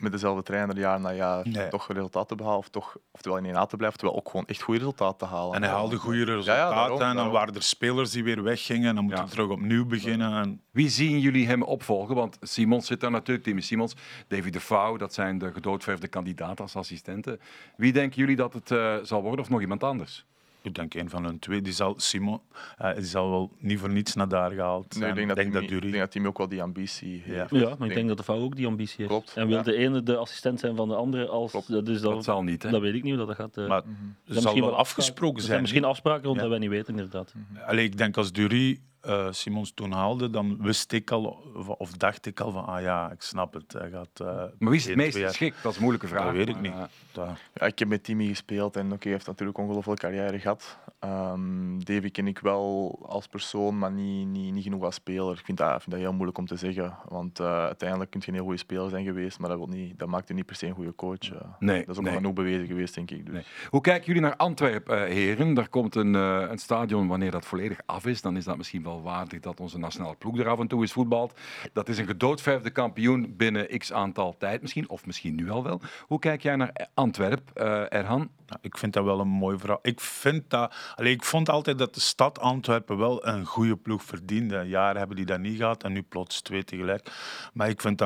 met 0.00 0.12
dezelfde 0.12 0.42
trainer 0.42 0.78
jaar 0.78 1.00
na 1.00 1.12
jaar 1.12 1.48
Nee. 1.48 1.68
toch 1.68 1.88
resultaat 1.92 2.28
te 2.28 2.34
behalen. 2.34 2.58
Of 2.58 2.68
toch, 2.68 2.96
oftewel 3.10 3.38
in 3.38 3.44
1A 3.54 3.66
te 3.66 3.76
blijven, 3.76 3.98
terwijl 3.98 4.18
ook 4.18 4.28
gewoon 4.30 4.46
echt 4.46 4.62
goede 4.62 4.78
resultaten 4.80 5.18
te 5.28 5.34
halen. 5.34 5.54
En 5.54 5.62
hij 5.62 5.70
haalde 5.72 5.96
goede 5.96 6.24
resultaten 6.24 6.74
daarom, 6.76 6.92
en 6.92 7.06
dan 7.06 7.14
daarom. 7.16 7.32
waren 7.32 7.54
er 7.54 7.62
spelers 7.62 8.10
die 8.10 8.24
weer 8.24 8.42
weggingen 8.42 8.88
en 8.88 8.94
dan 8.94 9.04
moeten 9.04 9.22
Ja. 9.22 9.28
we 9.28 9.34
terug 9.34 9.48
opnieuw 9.50 9.86
beginnen. 9.86 10.32
En 10.42 10.60
Wie 10.70 10.88
zien 10.88 11.20
jullie 11.20 11.46
hem 11.46 11.62
opvolgen? 11.62 12.14
Want 12.14 12.38
Simons 12.40 12.86
zit 12.86 13.00
daar 13.00 13.10
natuurlijk, 13.10 13.44
Timmy 13.46 13.60
Simons, 13.60 13.94
David 14.28 14.52
de 14.52 14.60
Vouw, 14.60 14.96
dat 14.96 15.14
zijn 15.14 15.38
de 15.38 15.52
gedoodverfde 15.52 16.08
kandidaten 16.08 16.58
als 16.64 16.76
assistenten. 16.76 17.40
Wie 17.76 17.92
denken 17.92 18.18
jullie 18.18 18.36
dat 18.36 18.52
het 18.52 18.70
eh, 18.70 18.96
zal 19.02 19.22
worden 19.22 19.40
of 19.40 19.50
nog 19.50 19.60
iemand 19.60 19.82
anders? 19.84 20.24
Ik 20.62 20.74
denk 20.74 20.94
een 20.94 21.10
van 21.10 21.24
hun 21.24 21.38
twee, 21.38 21.60
die 21.62 21.72
zal, 21.72 21.94
Simon, 21.96 22.40
eh, 22.78 22.94
die 22.94 23.04
zal 23.04 23.30
wel 23.30 23.50
niet 23.58 23.78
voor 23.78 23.90
niets 23.90 24.14
naar 24.14 24.28
daar 24.28 24.50
gehaald 24.50 24.98
Nee, 24.98 25.08
ik 25.08 25.14
denk 25.14 25.26
dat, 25.28 25.36
denk 25.36 25.50
Timmy- 25.52 25.66
dat 25.66 25.68
Dury- 25.74 25.84
ik 25.86 25.90
denk 25.90 26.02
dat 26.02 26.10
Timmy 26.12 26.28
ook 26.28 26.38
wel 26.38 26.48
die 26.48 26.62
ambitie 26.62 27.22
heeft. 27.24 27.50
Ja, 27.50 27.74
maar 27.78 27.88
ik 27.88 27.94
denk 27.94 28.08
dat 28.08 28.16
de 28.16 28.22
vrouw 28.22 28.40
ook 28.40 28.56
die 28.56 28.66
ambitie 28.66 28.96
heeft. 28.96 29.08
Klopt, 29.10 29.36
En 29.36 29.46
wil 29.46 29.56
ja. 29.56 29.62
de 29.62 29.74
ene 29.76 30.02
de 30.02 30.16
assistent 30.16 30.60
zijn 30.60 30.76
van 30.76 30.88
de 30.88 30.94
andere 30.94 31.26
als... 31.28 31.50
Klopt. 31.50 31.68
Dus 31.86 32.00
dat, 32.00 32.12
Dat 32.14 32.24
zal 32.24 32.42
niet, 32.42 32.62
hè? 32.62 32.70
dat 32.70 32.80
weet 32.80 32.94
ik 32.94 33.02
niet 33.02 33.16
hoe 33.16 33.26
dat 33.26 33.36
gaat. 33.36 33.56
eh. 33.56 33.68
Maar 33.68 33.78
Er 33.78 33.84
het 33.84 33.94
zijn 34.24 34.24
zal 34.24 34.42
misschien 34.42 34.64
wel 34.64 34.76
afgesproken 34.76 35.26
Er 35.34 35.40
zijn. 35.40 35.46
zijn 35.50 35.60
misschien 35.60 35.84
afspraken 35.84 36.24
rond 36.24 36.34
Ja. 36.36 36.40
dat 36.42 36.50
wij 36.50 36.60
niet 36.60 36.70
weten, 36.70 36.94
inderdaad. 36.94 37.34
Allee, 37.66 37.84
ik 37.84 37.96
denk 37.98 38.16
als 38.16 38.32
Dury 38.32 38.80
eh, 39.00 39.26
Simons 39.30 39.72
toen 39.74 39.92
haalde, 39.92 40.30
dan 40.30 40.56
wist 40.62 40.92
ik 40.92 41.10
al, 41.10 41.24
of, 41.54 41.68
of 41.68 41.90
dacht 41.92 42.26
ik 42.26 42.40
al 42.40 42.50
van, 42.50 42.66
ah 42.66 42.80
ja, 42.82 43.10
ik 43.10 43.22
snap 43.22 43.52
het. 43.54 43.72
Hij 43.72 43.90
gaat, 43.90 44.20
eh, 44.20 44.26
Maar 44.58 44.70
wie 44.70 44.78
is 44.78 44.86
het 44.86 44.96
meest 44.96 45.16
geschikt? 45.16 45.62
Dat 45.62 45.70
is 45.70 45.76
een 45.76 45.82
moeilijke 45.82 46.08
vraag. 46.08 46.24
Dat 46.24 46.32
weet 46.34 46.48
ik 46.48 46.60
niet. 46.60 46.72
eh, 46.72 46.82
Dat- 47.12 47.28
Ja, 47.54 47.66
ik 47.66 47.78
heb 47.78 47.88
met 47.88 48.04
Timmy 48.04 48.26
gespeeld 48.26 48.76
en 48.76 48.86
oké, 48.92 49.02
hij 49.02 49.12
heeft 49.12 49.26
natuurlijk 49.26 49.58
een 49.58 49.64
ongelooflijke 49.64 50.02
carrière 50.06 50.38
gehad. 50.38 50.78
Ehm 50.98 51.78
Davy 51.78 52.10
ken 52.10 52.26
ik 52.26 52.38
wel 52.38 52.98
als 53.08 53.26
persoon, 53.26 53.78
maar 53.78 53.92
niet, 53.92 54.26
niet, 54.26 54.52
niet 54.52 54.62
genoeg 54.62 54.82
als 54.84 54.94
speler. 54.94 55.32
Ik 55.38 55.44
vind 55.44 55.58
dat, 55.58 55.68
ik 55.74 55.80
vind 55.80 55.90
dat 55.90 56.00
heel 56.00 56.12
moeilijk 56.12 56.38
om 56.38 56.46
te 56.46 56.56
zeggen, 56.56 56.96
want 57.08 57.40
eh, 57.40 57.46
uiteindelijk 57.64 58.10
kun 58.10 58.20
je 58.20 58.28
een 58.28 58.34
heel 58.34 58.42
goede 58.42 58.58
speler 58.58 58.90
zijn 58.90 59.04
geweest, 59.04 59.38
maar 59.38 59.48
dat, 59.48 59.58
wil 59.58 59.66
niet, 59.66 59.98
dat 59.98 60.08
maakt 60.08 60.28
je 60.28 60.34
niet 60.34 60.46
per 60.46 60.56
se 60.56 60.66
een 60.66 60.74
goede 60.74 60.94
coach. 60.94 61.32
eh. 61.32 61.40
Nee, 61.58 61.78
dat 61.78 61.88
is 61.88 61.96
ook 61.96 62.02
nee. 62.02 62.12
nog 62.12 62.14
genoeg 62.22 62.32
bewezen 62.32 62.66
geweest, 62.66 62.94
denk 62.94 63.10
ik. 63.10 63.24
Dus. 63.24 63.34
Nee. 63.34 63.44
Hoe 63.70 63.80
kijken 63.80 64.06
jullie 64.06 64.22
naar 64.22 64.36
Antwerpen, 64.36 65.06
eh, 65.06 65.12
heren? 65.12 65.54
Daar 65.54 65.68
komt 65.68 65.94
een, 65.94 66.14
eh, 66.14 66.44
een 66.50 66.58
stadion, 66.58 67.06
wanneer 67.08 67.30
dat 67.30 67.44
volledig 67.44 67.78
af 67.86 68.06
is, 68.06 68.20
dan 68.22 68.36
is 68.36 68.44
dat 68.44 68.56
misschien 68.56 68.82
wel 68.82 68.89
waardig 68.98 69.40
dat 69.40 69.60
onze 69.60 69.78
nationale 69.78 70.16
ploeg 70.16 70.38
er 70.38 70.48
af 70.48 70.58
en 70.58 70.68
toe 70.68 70.82
is 70.82 70.92
voetbald. 70.92 71.38
Dat 71.72 71.88
is 71.88 71.98
een 71.98 72.06
gedoodverfde 72.06 72.70
kampioen 72.70 73.36
binnen 73.36 73.78
x 73.78 73.92
aantal 73.92 74.36
tijd 74.38 74.62
misschien, 74.62 74.88
of 74.88 75.06
misschien 75.06 75.34
nu 75.34 75.50
al 75.50 75.62
wel. 75.62 75.80
Hoe 76.06 76.18
kijk 76.18 76.42
jij 76.42 76.56
naar 76.56 76.88
Antwerpen, 76.94 77.54
eh, 77.54 77.98
Erhan? 77.98 78.30
Ja, 78.46 78.58
ik 78.60 78.78
vind 78.78 78.92
dat 78.92 79.04
wel 79.04 79.20
een 79.20 79.28
mooi 79.28 79.58
verhaal. 79.58 79.78
Ik, 79.82 80.00
vind 80.00 80.50
dat, 80.50 80.74
allee, 80.94 81.12
ik 81.12 81.24
vond 81.24 81.48
altijd 81.48 81.78
dat 81.78 81.94
de 81.94 82.00
stad 82.00 82.38
Antwerpen 82.38 82.98
wel 82.98 83.26
een 83.26 83.44
goede 83.44 83.76
ploeg 83.76 84.02
verdiende. 84.02 84.62
Jaren 84.62 84.98
hebben 84.98 85.16
die 85.16 85.26
dat 85.26 85.40
niet 85.40 85.56
gehad 85.56 85.82
en 85.82 85.92
nu 85.92 86.02
plots 86.02 86.40
twee 86.40 86.64
tegelijk. 86.64 87.12
Maar 87.52 87.68
ik 87.68 87.80
vind 87.80 88.02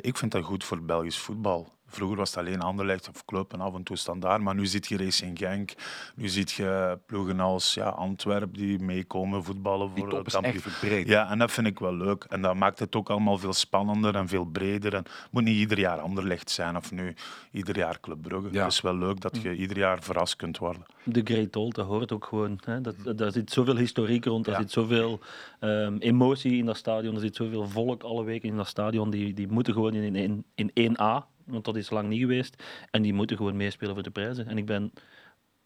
ik 0.00 0.16
vind 0.16 0.32
dat 0.32 0.44
goed 0.44 0.64
voor 0.64 0.82
Belgisch 0.82 1.18
voetbal. 1.18 1.68
Vroeger 1.90 2.16
was 2.16 2.30
het 2.30 2.38
alleen 2.38 2.60
Anderlecht 2.60 3.08
of 3.08 3.24
Club 3.24 3.52
en 3.52 3.60
af 3.60 3.74
en 3.74 3.82
toe 3.82 3.96
standaard. 3.96 4.42
Maar 4.42 4.54
nu 4.54 4.66
zit 4.66 4.86
je 4.86 4.96
Racing 4.96 5.38
Genk. 5.38 5.72
Nu 6.14 6.28
zit 6.28 6.50
je 6.50 6.98
ploegen 7.06 7.40
als 7.40 7.74
ja, 7.74 7.88
Antwerpen 7.88 8.52
die 8.58 8.78
meekomen 8.78 9.44
voetballen 9.44 9.90
voor 9.96 10.08
kampioen. 10.08 10.44
echt 10.44 10.62
verbreed. 10.62 11.08
Ja, 11.08 11.30
en 11.30 11.38
dat 11.38 11.52
vind 11.52 11.66
ik 11.66 11.78
wel 11.78 11.94
leuk. 11.94 12.24
En 12.28 12.42
dat 12.42 12.54
maakt 12.54 12.78
het 12.78 12.96
ook 12.96 13.10
allemaal 13.10 13.38
veel 13.38 13.52
spannender 13.52 14.14
en 14.14 14.28
veel 14.28 14.44
breder. 14.44 14.94
En 14.94 15.02
het 15.02 15.28
moet 15.30 15.44
niet 15.44 15.56
ieder 15.56 15.78
jaar 15.78 15.98
Anderlecht 16.00 16.50
zijn 16.50 16.76
of 16.76 16.92
nu 16.92 17.14
ieder 17.52 17.76
jaar 17.76 18.00
Club 18.00 18.22
Brugge. 18.22 18.48
Ja. 18.52 18.62
Het 18.64 18.72
is 18.72 18.80
wel 18.80 18.96
leuk 18.96 19.20
dat 19.20 19.42
je 19.42 19.54
ieder 19.56 19.78
jaar 19.78 20.02
verrast 20.02 20.36
kunt 20.36 20.58
worden. 20.58 20.82
De 21.04 21.20
Great 21.24 21.56
Old, 21.56 21.74
dat 21.74 21.86
hoort 21.86 22.12
ook 22.12 22.24
gewoon. 22.24 22.60
Hè. 22.64 22.80
Dat, 22.80 22.94
daar 23.16 23.32
zit 23.32 23.50
zoveel 23.50 23.76
historiek 23.76 24.24
rond, 24.24 24.44
daar 24.44 24.54
Ja. 24.54 24.60
zit 24.60 24.70
zoveel 24.70 25.20
ehm, 25.60 25.96
emotie 25.98 26.56
in 26.56 26.66
dat 26.66 26.76
stadion, 26.76 27.14
er 27.14 27.20
zit 27.20 27.36
zoveel 27.36 27.68
volk 27.68 28.02
alle 28.02 28.24
weken 28.24 28.48
in 28.48 28.56
dat 28.56 28.66
stadion. 28.66 29.10
Die, 29.10 29.34
die 29.34 29.48
moeten 29.48 29.72
gewoon 29.72 29.94
in, 29.94 30.44
in, 30.54 30.70
in 30.72 30.96
1A, 30.96 31.26
want 31.50 31.64
dat 31.64 31.76
is 31.76 31.90
lang 31.90 32.08
niet 32.08 32.20
geweest. 32.20 32.62
En 32.90 33.02
die 33.02 33.12
moeten 33.12 33.36
gewoon 33.36 33.56
meespelen 33.56 33.94
voor 33.94 34.02
de 34.02 34.10
prijzen. 34.10 34.48
En 34.48 34.58
ik 34.58 34.66
ben, 34.66 34.92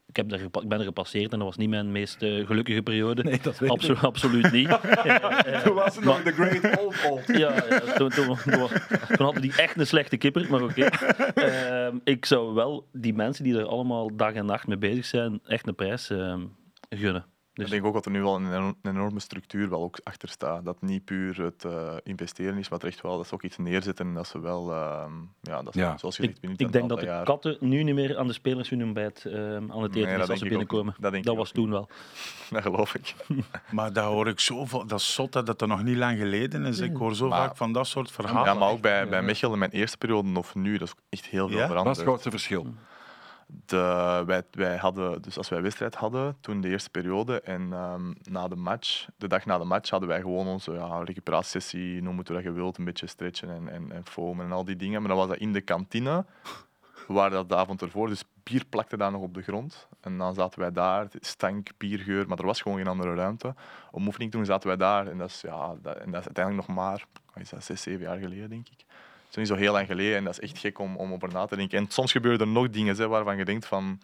ik 0.07 0.17
heb 0.17 0.29
daar, 0.29 0.39
gepa- 0.39 0.61
ik 0.61 0.69
ben 0.69 0.79
er 0.79 0.85
gepasseerd 0.85 1.33
en 1.33 1.39
dat 1.39 1.47
was 1.49 1.57
niet 1.57 1.69
mijn 1.69 1.93
meest 1.93 2.23
eh, 2.23 2.47
gelukkige 2.47 2.83
periode. 2.83 3.23
Nee, 3.23 3.39
dat 3.43 3.59
weet 3.59 3.71
ik. 3.71 3.77
Absolu- 3.77 3.99
absoluut 4.01 4.53
niet. 4.53 4.69
Toen 5.65 5.75
was 5.75 5.97
het 5.97 6.05
nog 6.05 6.23
de 6.23 6.33
Great 6.33 6.79
Old 6.79 6.97
Old. 7.11 7.27
ja, 7.27 7.37
ja, 7.55 7.79
toen, 7.79 8.09
toen, 8.11 8.37
toen, 8.37 8.69
toen 9.09 9.25
hadden 9.25 9.43
die 9.43 9.57
echt 9.57 9.77
een 9.79 9.87
slechte 9.87 10.17
kipper, 10.17 10.47
maar 10.51 10.63
oké. 10.63 10.85
Ehm, 11.35 11.97
ik 12.05 12.25
zou 12.25 12.55
wel 12.55 12.89
die 12.93 13.15
mensen 13.15 13.45
die 13.45 13.59
er 13.59 13.67
allemaal 13.67 14.17
dag 14.17 14.33
en 14.33 14.47
nacht 14.47 14.67
mee 14.67 14.79
bezig 14.79 15.05
zijn, 15.05 15.41
echt 15.47 15.67
een 15.67 15.75
prijs 15.75 16.11
ehm, 16.11 16.41
gunnen. 16.89 17.25
Dus 17.55 17.65
Ik 17.65 17.71
denk 17.71 17.85
ook 17.85 17.93
dat 17.95 18.05
er 18.05 18.11
nu 18.11 18.23
wel 18.23 18.37
een, 18.37 18.47
enorm- 18.47 18.77
een 18.83 18.91
enorme 18.91 19.21
structuur 19.21 19.69
wel 19.71 19.83
ook 19.83 19.99
achter 20.03 20.29
staat. 20.29 20.65
Dat 20.65 20.83
niet 20.83 21.05
puur 21.05 21.43
het 21.43 21.65
eh, 21.65 21.95
investeren 22.03 22.59
is, 22.59 22.69
maar 22.69 22.81
echt 22.81 23.01
wel 23.01 23.17
dat 23.17 23.27
ze 23.27 23.35
ook 23.35 23.43
iets 23.43 23.57
neerzetten 23.57 24.07
en 24.07 24.15
dat 24.15 24.27
ze 24.27 24.41
wel, 24.41 24.73
ehm, 24.73 25.13
ja, 25.41 25.63
dat 25.63 25.73
ze, 25.73 25.79
Ja. 25.81 25.99
zoals 25.99 26.17
je 26.17 26.23
ik, 26.23 26.37
ik 26.57 26.73
denk 26.73 26.89
dat 26.89 26.99
de 27.01 27.05
jaar- 27.07 27.25
katten 27.25 27.57
nu 27.61 27.83
niet 27.83 27.95
meer 27.95 28.19
aan 28.19 28.27
de 28.27 28.33
spelers 28.33 28.69
hun 28.71 28.83
ontbijt 28.85 29.25
ehm, 29.25 29.37
aan 29.73 29.83
het 29.83 29.95
eten 29.95 30.09
Nee, 30.09 30.19
dat 30.19 30.31
als 30.31 30.39
ze 30.39 30.49
binnenkomen. 30.49 30.95
Dat 30.99 31.13
denk 31.13 31.25
dat 31.25 31.33
ik 31.33 31.39
was 31.39 31.49
ook 31.49 31.55
toen 31.55 31.71
wel. 31.71 31.89
Dat 32.51 32.63
geloof 32.63 32.95
ik. 32.95 33.15
Maar 33.71 33.93
dat 33.93 34.05
hoor 34.05 34.29
ik 34.29 34.41
zoveel. 34.41 34.87
Dat 34.87 34.99
is 34.99 35.15
zot 35.15 35.33
dat 35.33 35.47
dat 35.47 35.67
nog 35.67 35.83
niet 35.83 35.97
lang 35.97 36.19
geleden 36.19 36.65
is. 36.67 36.79
Ik 36.81 36.97
hoor 36.97 37.15
zo 37.15 37.29
Maar- 37.29 37.39
vaak 37.47 37.57
van 37.57 37.73
dat 37.73 37.87
soort 37.87 38.11
verhalen. 38.11 38.45
Ja, 38.53 38.55
maar 38.59 38.69
ook 38.71 38.81
bij, 38.81 39.09
bij 39.09 39.23
Mechelen, 39.23 39.53
in 39.53 39.59
mijn 39.59 39.71
eerste 39.71 39.97
periode 39.97 40.39
of 40.39 40.55
nu, 40.55 40.79
dat 40.79 40.89
is 40.89 40.95
echt 41.09 41.27
heel 41.27 41.49
veel 41.49 41.57
Ja? 41.57 41.63
Wat 41.63 41.63
is 41.63 41.67
veranderd. 41.69 41.97
het 41.97 42.07
grootste 42.07 42.31
verschil? 42.31 42.75
De, 43.67 44.23
wij, 44.27 44.43
wij 44.51 44.77
hadden, 44.77 45.23
dus 45.23 45.37
als 45.37 45.49
wij 45.49 45.63
wedstrijd 45.63 45.95
hadden, 45.95 46.37
toen 46.41 46.61
de 46.61 46.69
eerste 46.69 46.91
periode, 46.91 47.41
en 47.41 47.73
ehm, 47.73 48.13
na 48.23 48.49
de 48.49 48.57
match, 48.57 49.07
de 49.17 49.29
dag 49.29 49.47
na 49.47 49.59
de 49.59 49.65
match, 49.65 49.91
hadden 49.91 50.09
wij 50.09 50.21
gewoon 50.21 50.47
onze 50.47 50.73
ja, 50.73 51.03
recuperatiesessie, 51.05 52.03
noem 52.03 52.19
het 52.19 52.29
hoe 52.29 52.43
je 52.43 52.53
wilt, 52.53 52.79
een 52.79 52.85
beetje 52.85 53.07
stretchen 53.07 53.51
en, 53.51 53.69
en, 53.69 53.93
en 53.93 54.07
foamen 54.07 54.45
en 54.45 54.53
al 54.53 54.65
die 54.65 54.77
dingen. 54.77 55.01
Maar 55.01 55.09
dan 55.09 55.19
was 55.19 55.29
dat 55.29 55.37
in 55.37 55.53
de 55.53 55.61
kantine, 55.61 56.25
waar 57.07 57.31
dat 57.31 57.49
de 57.49 57.57
avond 57.57 57.83
ervoor, 57.83 58.09
dus 58.09 58.25
bier 58.43 58.65
plakte 58.65 58.97
daar 58.97 59.11
nog 59.11 59.23
op 59.23 59.35
de 59.35 59.43
grond. 59.43 59.89
En 60.01 60.19
dan 60.19 60.35
zaten 60.35 60.61
wij 60.61 60.73
daar, 60.73 61.09
stank, 61.21 61.69
biergeur, 61.77 62.29
maar 62.29 62.39
er 62.39 62.47
was 62.47 62.63
gewoon 62.63 62.79
geen 62.79 62.87
andere 62.87 63.15
ruimte. 63.15 63.55
Om 63.91 64.07
oefening 64.07 64.31
te 64.31 64.37
doen 64.37 64.47
zaten 64.47 64.69
wij 64.69 64.77
daar, 64.77 65.07
en 65.07 65.19
dat 65.19 65.29
is, 65.29 65.41
ja, 65.41 65.75
dat, 65.83 65.97
en 65.97 66.11
dat 66.11 66.21
is 66.21 66.27
uiteindelijk 66.27 66.67
nog 66.67 66.77
maar, 66.77 67.07
is 67.35 67.51
dat, 67.51 67.65
zes, 67.65 67.83
zeven 67.83 68.05
jaar 68.05 68.19
geleden, 68.19 68.49
denk 68.49 68.69
ik. 68.69 68.85
Het 69.35 69.43
is 69.43 69.49
niet 69.49 69.59
zo 69.59 69.65
heel 69.65 69.73
lang 69.75 69.87
geleden 69.87 70.17
en 70.17 70.25
dat 70.25 70.33
is 70.33 70.41
echt 70.51 70.59
gek 70.59 70.79
om, 70.79 70.97
om 70.97 71.13
over 71.13 71.29
na 71.33 71.45
te 71.47 71.57
denken. 71.57 71.79
En 71.79 71.87
soms 71.89 72.13
gebeuren 72.13 72.41
er 72.41 72.47
nog 72.47 72.71
dingen 72.71 72.97
hè, 72.97 73.09
waarvan 73.09 73.37
je 73.37 73.45
denkt 73.45 73.67
van, 73.67 74.01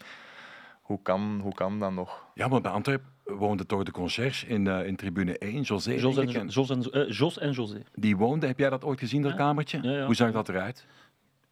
hoe 0.81 1.03
kan, 1.03 1.41
hoe 1.43 1.55
kan 1.55 1.79
dat 1.79 1.93
nog? 1.93 2.25
Ja, 2.35 2.49
maar 2.49 2.61
bij 2.61 2.71
Antwerpen 2.71 3.09
woonde 3.25 3.67
toch 3.67 3.83
de 3.83 3.91
conciërge 3.91 4.47
in, 4.47 4.67
eh, 4.67 4.87
in 4.87 4.97
tribune 4.97 5.39
1, 5.39 5.61
José. 5.63 5.93
Jos 5.93 6.17
en, 6.17 6.29
en 6.35 6.47
Jos, 6.49 6.71
en, 6.71 6.83
eh, 6.91 7.11
Jos 7.11 7.39
en 7.39 7.51
José. 7.51 7.83
Die 7.95 8.17
woonde, 8.17 8.47
heb 8.47 8.59
jij 8.59 8.71
dat 8.71 8.85
ooit 8.85 8.99
gezien, 8.99 9.23
dat 9.23 9.31
Ja. 9.31 9.37
kamertje? 9.37 9.79
Ja, 9.83 9.91
ja. 9.91 10.05
Hoe 10.05 10.15
zag 10.15 10.33
dat 10.33 10.49
eruit? 10.49 10.87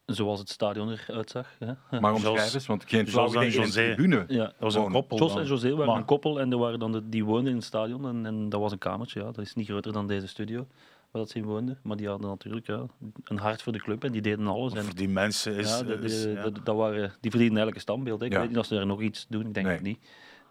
Zoals 0.07 0.39
het 0.39 0.49
stadion 0.51 0.91
eruit 1.09 1.31
zag. 1.31 1.57
Hè. 1.59 2.01
Maar 2.01 2.13
omschrijf 2.13 2.55
eens, 2.55 2.67
want 2.67 2.85
geen 2.87 3.05
Jos 3.05 3.35
en 3.35 3.51
José. 3.51 3.95
tribune. 3.95 4.25
Ja. 4.29 4.45
Dat 4.45 4.55
was 4.59 4.75
een 4.75 4.91
koppel. 4.93 5.19
Jos 5.19 5.37
en 5.37 5.47
José 5.47 5.71
waren 5.71 5.87
Maar- 5.87 5.97
een 5.97 6.05
koppel 6.05 6.41
en 6.41 6.53
er 6.53 6.59
waren 6.59 6.79
dan 6.79 6.93
de, 6.93 7.09
die 7.09 7.25
woonden 7.25 7.51
in 7.51 7.57
het 7.57 7.65
stadion. 7.67 8.07
En, 8.09 8.27
en 8.27 8.49
dat 8.49 8.61
was 8.61 8.73
een 8.73 8.79
kamertje, 8.79 9.21
ja. 9.21 9.27
dat 9.27 9.39
is 9.39 9.55
niet 9.55 9.67
groter 9.67 9.93
dan 9.93 10.07
deze 10.07 10.27
studio 10.29 10.67
waar 11.11 11.23
dat 11.23 11.31
ze 11.31 11.39
in 11.39 11.45
woonden. 11.45 11.79
Maar 11.83 11.97
die 11.97 12.09
hadden 12.09 12.29
natuurlijk 12.29 12.67
ja, 12.67 12.87
een 13.25 13.39
hart 13.39 13.63
voor 13.63 13.73
de 13.73 13.79
club 13.79 14.05
en 14.05 14.13
die 14.13 14.23
deden 14.23 14.47
alles. 14.47 14.73
En, 14.75 14.85
Voor 14.85 14.95
die 14.95 15.09
mensen 15.09 15.55
is... 15.57 15.69
ja, 15.79 15.83
de- 15.83 15.95
is- 15.95 16.23
de- 16.23 16.31
ja. 16.31 16.43
de- 16.51 16.63
dat 16.63 16.77
waren, 16.77 17.13
die 17.21 17.31
verdienen 17.31 17.67
een 17.67 17.81
standbeeld. 17.81 18.23
Ik 18.23 18.33
weet 18.33 18.49
niet 18.49 18.59
of 18.59 18.67
ze 18.67 18.77
er 18.79 18.87
nog 18.87 19.01
iets 19.03 19.27
doen, 19.29 19.47
ik 19.47 19.55
denk 19.55 19.67
Nee. 19.67 19.75
het 19.75 19.85
niet. 19.85 19.99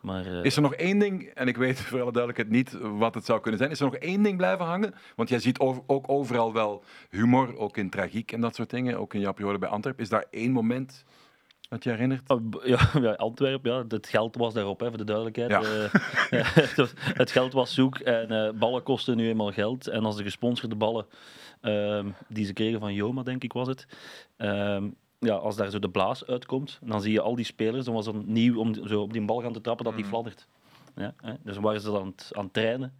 Maar, 0.02 0.26
eh, 0.26 0.44
Is 0.44 0.56
er 0.56 0.62
nog 0.62 0.74
één 0.74 1.00
ding, 1.00 1.24
en 1.28 1.48
ik 1.48 1.58
weet 1.58 1.80
voor 1.82 2.02
alle 2.02 2.12
duidelijkheid 2.12 2.50
niet 2.50 2.78
wat 2.98 3.14
het 3.16 3.26
zou 3.26 3.40
kunnen 3.42 3.60
zijn, 3.60 3.72
is 3.72 3.80
er 3.80 3.86
nog 3.86 3.96
één 3.96 4.24
ding 4.24 4.38
blijven 4.38 4.66
hangen? 4.66 4.94
Want 5.16 5.30
jij 5.30 5.40
ziet 5.40 5.60
over- 5.60 5.84
ook 5.88 6.10
overal 6.10 6.54
wel 6.54 6.84
humor, 7.10 7.58
ook 7.58 7.78
in 7.78 7.90
tragiek 7.90 8.32
en 8.32 8.42
dat 8.42 8.56
soort 8.56 8.70
dingen, 8.70 9.00
ook 9.00 9.14
in 9.14 9.20
jouw 9.20 9.34
periode 9.34 9.58
bij 9.58 9.70
Antwerpen. 9.70 10.04
Is 10.04 10.10
daar 10.10 10.26
één 10.32 10.52
moment 10.52 11.04
dat 11.70 11.84
je 11.84 11.90
herinnert? 11.90 12.30
Oh, 12.30 12.42
Ja, 12.66 12.80
ja, 13.02 13.12
Antwerpen, 13.14 13.72
ja, 13.72 13.84
het 13.88 14.08
geld 14.08 14.36
was 14.36 14.54
daarop, 14.54 14.80
hè, 14.80 14.88
voor 14.88 14.98
de 14.98 15.04
duidelijkheid. 15.04 15.50
Ja. 15.50 15.62
Eh, 15.62 16.54
het 16.56 16.76
was- 16.76 16.94
het 16.98 17.32
geld 17.32 17.54
was 17.54 17.74
zoek 17.74 17.98
en 18.00 18.32
eh, 18.32 18.52
ballen 18.54 18.84
kosten 18.84 19.18
nu 19.18 19.28
eenmaal 19.28 19.52
geld. 19.52 19.88
En 19.88 20.06
als 20.06 20.16
de 20.16 20.24
gesponsorde 20.24 20.76
ballen 20.76 21.06
ehm, 21.62 22.08
die 22.28 22.46
ze 22.46 22.54
kregen 22.54 22.80
van 22.80 22.94
Joma, 22.94 23.24
denk 23.24 23.44
ik 23.44 23.54
was 23.54 23.68
het, 23.68 23.88
ehm, 24.38 24.88
ja, 25.20 25.36
als 25.36 25.56
daar 25.56 25.70
zo 25.70 25.80
de 25.80 25.90
blaas 25.90 26.26
uitkomt, 26.26 26.80
dan 26.84 27.02
zie 27.02 27.12
je 27.12 27.22
al 27.22 27.36
die 27.36 27.46
spelers, 27.46 27.86
dan 27.86 27.94
was 27.94 28.06
het 28.06 28.28
nieuw 28.28 28.60
om 28.60 28.88
zo 28.88 29.02
op 29.02 29.14
die 29.14 29.26
bal 29.26 29.42
gaan 29.42 29.54
te 29.54 29.62
trappen, 29.62 29.86
dat 29.86 29.96
die 29.96 30.06
fladdert. 30.06 30.48
Ja, 30.96 31.14
hè. 31.22 31.34
Dus 31.44 31.58
waren 31.58 31.82
ze 31.82 31.92
dan 31.92 32.14
aan 32.32 32.44
het 32.44 32.54
trainen. 32.54 32.94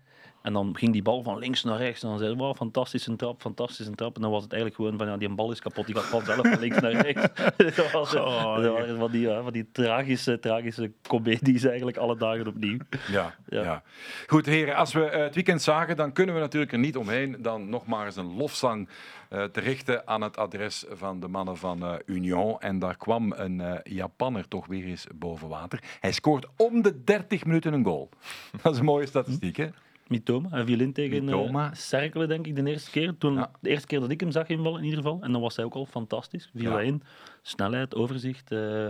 En 0.48 0.54
dan 0.54 0.76
ging 0.78 0.94
die 0.94 1.02
bal 1.02 1.24
van 1.24 1.38
links 1.38 1.64
naar 1.64 1.78
rechts. 1.78 2.04
En 2.04 2.10
dan 2.10 2.18
zeiden 2.18 2.38
we, 2.38 2.44
wow, 2.44 2.56
fantastische 2.56 3.16
trap, 3.16 3.42
fantastische 3.42 3.92
trap. 3.92 4.16
En 4.16 4.22
dan 4.22 4.32
was 4.32 4.44
het 4.44 4.52
eigenlijk 4.52 4.82
gewoon 4.82 4.98
van, 4.98 5.08
ja, 5.08 5.18
die 5.18 5.36
bal 5.36 5.52
is 5.52 5.60
kapot. 5.60 5.86
Die 5.86 5.96
gaat 5.96 6.06
vanzelf 6.06 6.48
van 6.48 6.60
links 6.60 6.80
naar 6.80 6.92
rechts. 6.92 7.28
dat 7.76 7.92
was, 7.92 8.16
Oh, 8.16 8.56
dat 8.56 8.74
waren 8.74 8.98
van, 8.98 9.12
die, 9.12 9.22
ja, 9.22 9.42
van 9.42 9.54
die 9.54 9.72
tragische, 9.72 10.40
tragische 10.40 10.92
comedies 11.08 11.64
eigenlijk 11.64 11.98
alle 11.98 12.18
dagen 12.18 12.48
opnieuw. 12.48 12.78
Ja, 13.12 13.36
ja. 13.50 13.62
Ja. 13.62 13.84
Goed, 14.28 14.46
heren, 14.46 14.76
als 14.76 14.94
we 14.94 15.06
eh, 15.06 15.24
het 15.24 15.36
weekend 15.36 15.62
zagen, 15.62 15.96
dan 15.96 16.14
kunnen 16.14 16.36
we 16.36 16.42
natuurlijk 16.42 16.72
er 16.72 16.80
niet 16.80 16.98
omheen 16.98 17.36
dan 17.40 17.70
nog 17.70 17.86
maar 17.86 18.06
eens 18.06 18.16
een 18.16 18.36
lofzang 18.36 18.90
eh, 19.30 19.44
te 19.44 19.60
richten 19.60 20.08
aan 20.08 20.22
het 20.22 20.38
adres 20.38 20.86
van 20.92 21.20
de 21.20 21.28
mannen 21.28 21.58
van 21.58 21.84
eh, 21.84 21.94
Union. 22.06 22.60
En 22.60 22.80
daar 22.80 22.98
kwam 22.98 23.32
een 23.32 23.82
Japanner 23.84 24.48
toch 24.48 24.66
weer 24.66 24.86
eens 24.86 25.08
boven 25.16 25.48
water. 25.48 25.84
Hij 26.00 26.12
scoort 26.12 26.48
om 26.58 26.82
de 26.82 27.04
30 27.04 27.46
minuten 27.46 27.74
een 27.74 27.84
goal. 27.84 28.10
Dat 28.62 28.74
is 28.74 28.80
een 28.80 28.86
mooie 28.86 29.06
statistiek, 29.06 29.58
hè? 29.58 29.68
Mitoma, 30.10 30.50
hij 30.50 30.66
viel 30.66 30.80
in 30.80 30.94
tegen 30.94 31.26
Mitoma. 31.26 31.66
eh 31.70 31.76
Cerkelen, 31.76 32.28
denk 32.28 32.48
ik, 32.48 32.56
de 32.56 32.70
eerste 32.70 32.92
keer. 32.92 33.18
Toen, 33.18 33.34
Ja. 33.34 33.52
De 33.60 33.70
eerste 33.70 33.88
keer 33.88 34.00
dat 34.00 34.10
ik 34.10 34.20
hem 34.20 34.32
zag 34.32 34.48
invallen, 34.48 34.78
in 34.80 34.84
ieder 34.86 35.00
geval. 35.04 35.20
En 35.22 35.32
dan 35.32 35.42
was 35.42 35.56
hij 35.56 35.66
ook 35.66 35.74
al 35.74 35.86
fantastisch. 35.86 36.50
Viel 36.56 36.70
Ja. 36.70 36.76
hij 36.76 36.86
in. 36.86 37.04
Snelheid, 37.42 37.96
overzicht. 37.96 38.52
eh, 38.52 38.86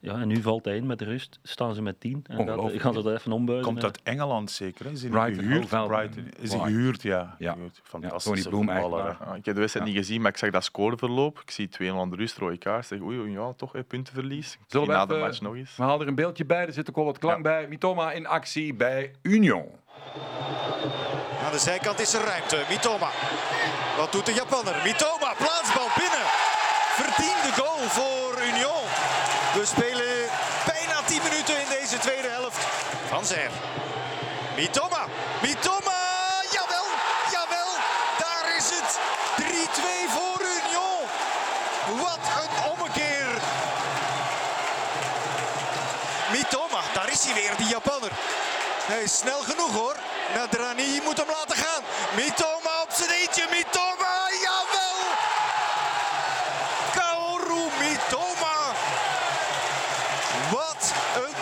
ja, 0.00 0.20
en 0.20 0.28
nu 0.28 0.42
valt 0.42 0.64
hij 0.64 0.76
in 0.76 0.86
met 0.86 0.98
de 0.98 1.04
rust. 1.04 1.38
Staan 1.42 1.74
ze 1.74 1.82
met 1.82 2.00
tien. 2.00 2.24
En 2.28 2.38
Ongelooflijk. 2.38 2.80
gaan 2.82 2.94
ze 2.94 3.02
dat 3.02 3.18
even 3.18 3.32
ombuigen. 3.32 3.66
Komt 3.66 3.84
uit 3.84 4.00
Engeland 4.02 4.50
zeker? 4.50 4.84
hè? 4.84 4.90
Is 4.90 5.02
hij 5.02 5.34
gehuurd? 5.34 5.68
Brighton. 5.68 6.28
Is 6.40 6.50
hij 6.52 6.60
gehuurd? 6.60 7.02
Ja. 7.02 7.34
Ja. 7.38 7.52
Gehuurd. 7.52 7.74
Tony 7.90 8.02
Fantastische 8.04 8.48
Bloem, 8.48 8.68
eigenlijk. 8.68 9.16
Ja, 9.24 9.34
ik 9.34 9.44
heb 9.44 9.54
de 9.54 9.60
wedstrijd 9.60 9.86
Ja. 9.88 9.92
niet 9.92 10.04
gezien, 10.04 10.20
maar 10.20 10.30
ik 10.30 10.36
zag 10.36 10.50
dat 10.50 10.64
scoreverloop. 10.64 11.40
Ik 11.40 11.50
zie 11.50 11.68
2-0 11.68 12.00
aan 12.00 12.10
de 12.10 12.16
rust, 12.16 12.36
rode 12.38 12.56
kaart. 12.58 12.86
Zeg, 12.86 13.00
oei, 13.00 13.18
oei, 13.18 13.30
ja, 13.32 13.52
toch 13.52 13.72
hè, 13.72 13.82
puntenverlies. 13.84 14.52
Ik 14.54 14.58
Zullen 14.66 14.86
we 14.86 14.92
na 14.92 15.06
de 15.06 15.16
match 15.16 15.40
nog 15.40 15.54
eens. 15.56 15.76
We 15.76 15.82
halen 15.82 16.00
er 16.00 16.08
een 16.08 16.14
beeldje 16.14 16.44
bij, 16.44 16.66
er 16.66 16.72
zit 16.72 16.88
ook 16.90 16.96
al 16.96 17.04
wat 17.04 17.18
klank 17.18 17.42
bij. 17.42 17.68
Mitoma 17.68 18.12
in 18.12 18.26
actie 18.26 18.74
bij 18.74 19.14
Union. 19.22 19.64
Aan 21.44 21.52
de 21.52 21.58
zijkant 21.58 22.00
is 22.00 22.14
er 22.14 22.24
ruimte. 22.24 22.64
Mitoma. 22.68 23.10
Wat 23.96 24.12
doet 24.12 24.26
de 24.26 24.32
Japanner? 24.32 24.74
Mitoma, 24.82 25.34
plaatsbal 25.36 25.88
binnen. 25.96 26.26
Verdiende 27.00 27.52
goal 27.62 27.88
voor 27.88 28.42
Union. 28.42 28.84
We 29.54 29.66
spelen 29.66 30.28
bijna 30.66 31.02
10 31.06 31.22
minuten 31.22 31.60
in 31.60 31.68
deze 31.68 31.98
tweede 31.98 32.28
helft. 32.28 32.58
Van 33.08 33.24
Zer. 33.24 33.50
Mitoma. 34.56 35.04
Mitoma. 35.42 36.00
Jawel. 36.50 36.86
Jawel. 37.30 37.70
Daar 38.18 38.56
is 38.56 38.70
het. 38.70 38.98
3-2 39.36 40.10
voor 40.10 40.40
Union. 40.40 41.00
Wat 42.02 42.24
een 42.42 42.70
ommekeer. 42.70 43.26
Mitoma. 46.32 46.80
Daar 46.94 47.10
is 47.10 47.24
hij 47.24 47.34
weer, 47.34 47.56
die 47.56 47.68
Japanner. 47.68 48.10
Hij 48.86 49.02
is 49.02 49.18
snel 49.18 49.40
genoeg 49.40 49.72
hoor. 49.72 49.96
Nadrani 50.34 51.00
moet 51.04 51.16
hem 51.16 51.26
laten 51.26 51.56
gaan. 51.56 51.82
Mitoma 52.16 52.82
op 52.82 52.90
zijn 52.90 53.10
eentje. 53.10 53.46
Mitoma, 53.50 54.16
jawel! 54.44 54.98
Kaoru 56.96 57.62
Mitoma. 57.80 58.58
Wat 60.50 60.82
een 61.22 61.36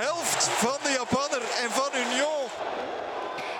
helft 0.00 0.48
van 0.48 0.78
de 0.82 0.90
Japanner 0.98 1.42
en 1.62 1.70
van 1.70 1.90
Union. 2.04 2.48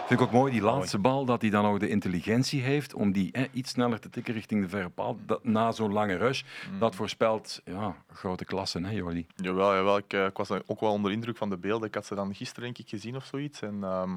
Vind 0.07 0.21
ik 0.21 0.27
ook 0.27 0.33
mooi, 0.33 0.53
die 0.53 0.63
laatste 0.63 0.99
bal, 0.99 1.25
dat 1.25 1.41
hij 1.41 1.51
dan 1.51 1.65
ook 1.67 1.81
de 1.81 1.89
intelligentie 1.89 2.63
heeft 2.63 2.95
om 2.95 3.13
die 3.13 3.29
hè, 3.33 3.47
iets 3.53 3.71
sneller 3.71 4.01
te 4.01 4.11
tikken 4.11 4.35
richting 4.35 4.63
de 4.63 4.69
verre 4.69 4.89
paal. 4.89 5.17
Dat, 5.27 5.45
na 5.45 5.73
zo'n 5.73 5.93
lange 5.93 6.17
rush, 6.17 6.43
dat 6.79 6.95
voorspelt 6.95 7.61
ja, 7.65 7.97
grote 8.13 8.45
klassen, 8.45 8.85
hè 8.85 8.93
Jordi? 8.93 9.27
Jawel, 9.37 9.75
jawel 9.75 9.97
ik, 9.97 10.13
eh, 10.13 10.25
ik 10.25 10.37
was 10.37 10.51
ook 10.51 10.81
wel 10.81 10.93
onder 10.93 11.13
indruk 11.13 11.37
van 11.37 11.51
de 11.51 11.57
beelden. 11.57 11.89
Ik 11.89 11.95
had 11.95 12.07
ze 12.07 12.15
dan 12.15 12.35
gisteren 12.35 12.63
denk 12.63 12.79
ik 12.79 12.89
gezien 12.89 13.17
of 13.17 13.25
zoiets. 13.25 13.63
En 13.63 13.79
ehm, 13.83 14.11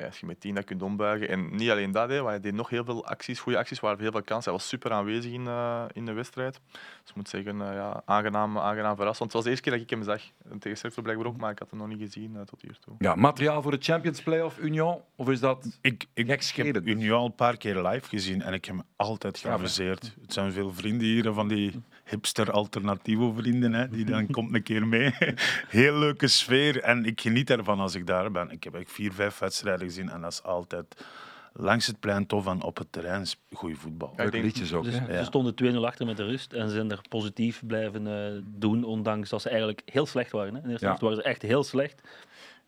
ja, 0.00 0.06
als 0.06 0.20
je 0.20 0.26
met 0.26 0.40
tien 0.40 0.54
dat 0.54 0.64
kunt 0.64 0.82
ombuigen. 0.82 1.28
En 1.28 1.56
niet 1.56 1.70
alleen 1.70 1.90
dat, 1.90 2.08
hè, 2.08 2.22
maar 2.22 2.30
hij 2.30 2.40
deed 2.40 2.54
nog 2.54 2.68
heel 2.68 2.84
veel 2.84 3.06
acties, 3.06 3.40
goede 3.40 3.58
acties, 3.58 3.80
waar 3.80 3.98
heel 3.98 4.10
veel 4.10 4.22
kansen. 4.22 4.50
Hij 4.50 4.60
was 4.60 4.68
super 4.68 4.92
aanwezig 4.92 5.32
in, 5.32 5.46
eh, 5.46 5.84
in 5.92 6.04
de 6.04 6.12
wedstrijd. 6.12 6.60
Dus 6.72 7.10
ik 7.10 7.14
moet 7.14 7.28
zeggen, 7.28 7.60
eh, 7.60 7.74
ja, 7.74 8.02
aangenaam, 8.04 8.58
aangenaam 8.58 8.96
verrast. 8.96 9.18
Want 9.18 9.32
het 9.32 9.32
was 9.32 9.42
de 9.42 9.50
eerste 9.50 9.62
keer 9.62 9.72
dat 9.72 9.82
ik 9.82 9.90
hem 9.90 10.02
zag. 10.02 10.22
En 10.50 10.58
tegen 10.58 10.78
Cercle 10.78 11.02
blijkbaar 11.02 11.26
ook, 11.26 11.36
maar 11.36 11.50
ik 11.50 11.58
had 11.58 11.70
hem 11.70 11.78
nog 11.78 11.88
niet 11.88 11.98
gezien 11.98 12.36
eh, 12.36 12.42
tot 12.42 12.62
hiertoe. 12.62 12.94
Ja, 12.98 13.14
materiaal 13.14 13.62
voor 13.62 13.70
de 13.70 13.78
Champions 13.80 14.22
Playoff 14.22 14.58
Union? 14.58 15.00
Of 15.16 15.28
is 15.28 15.40
dat... 15.40 15.78
Ik, 15.80 16.06
ik, 16.14 16.28
heb. 16.54 16.86
Union 16.86 17.18
al 17.18 17.24
een 17.24 17.34
paar 17.34 17.56
keer 17.56 17.86
live 17.86 18.08
gezien 18.08 18.42
en 18.42 18.52
ik 18.52 18.64
heb 18.64 18.76
hem 18.76 18.84
altijd 18.96 19.42
hè? 19.42 19.48
geamuseerd. 19.48 20.14
Het 20.20 20.32
zijn 20.32 20.52
veel 20.52 20.72
vrienden 20.72 21.06
hier, 21.06 21.32
van 21.32 21.48
die 21.48 21.82
hipster 22.10 22.50
alternatieve 22.50 23.32
vrienden, 23.36 23.72
hè, 23.72 23.88
die 23.88 24.04
dan 24.04 24.26
komt 24.26 24.54
een 24.54 24.62
keer 24.62 24.86
mee. 24.86 25.14
Heel 25.68 25.98
leuke 25.98 26.28
sfeer 26.28 26.80
en 26.82 27.04
ik 27.04 27.20
geniet 27.20 27.50
ervan 27.50 27.80
als 27.80 27.94
ik 27.94 28.06
daar 28.06 28.30
ben. 28.30 28.50
Ik 28.50 28.64
heb 28.64 28.74
echt 28.74 28.92
vier, 28.92 29.12
vijf 29.12 29.38
wedstrijden 29.38 29.86
gezien 29.86 30.10
en 30.10 30.20
dat 30.20 30.32
is 30.32 30.42
altijd 30.42 31.04
langs 31.52 31.86
het 31.86 32.00
plein 32.00 32.26
tof 32.26 32.46
en 32.46 32.62
op 32.62 32.76
het 32.78 32.92
terrein 32.92 33.26
goede 33.52 33.74
voetbal. 33.76 34.12
Ja, 34.16 34.26
denk- 34.30 34.44
liedjes 34.44 34.72
ook, 34.72 34.84
Dus 34.84 34.98
hè? 34.98 35.18
ze 35.18 35.24
stonden 35.24 35.54
2-0 35.54 35.84
achter 35.86 36.06
met 36.06 36.16
de 36.16 36.24
rust 36.24 36.52
en 36.52 36.68
ze 36.68 36.74
zijn 36.74 36.90
er 36.90 37.00
positief 37.08 37.62
blijven 37.66 38.06
eh, 38.06 38.42
doen, 38.46 38.84
ondanks 38.84 39.28
dat 39.30 39.42
ze 39.42 39.48
eigenlijk 39.48 39.82
heel 39.84 40.06
slecht 40.06 40.30
waren. 40.32 40.54
Hè. 40.54 40.58
In 40.60 40.64
de 40.66 40.70
eerste 40.70 40.86
Ja. 40.86 40.96
waren 41.00 41.16
ze 41.16 41.22
echt 41.22 41.42
heel 41.42 41.64
slecht. 41.64 42.00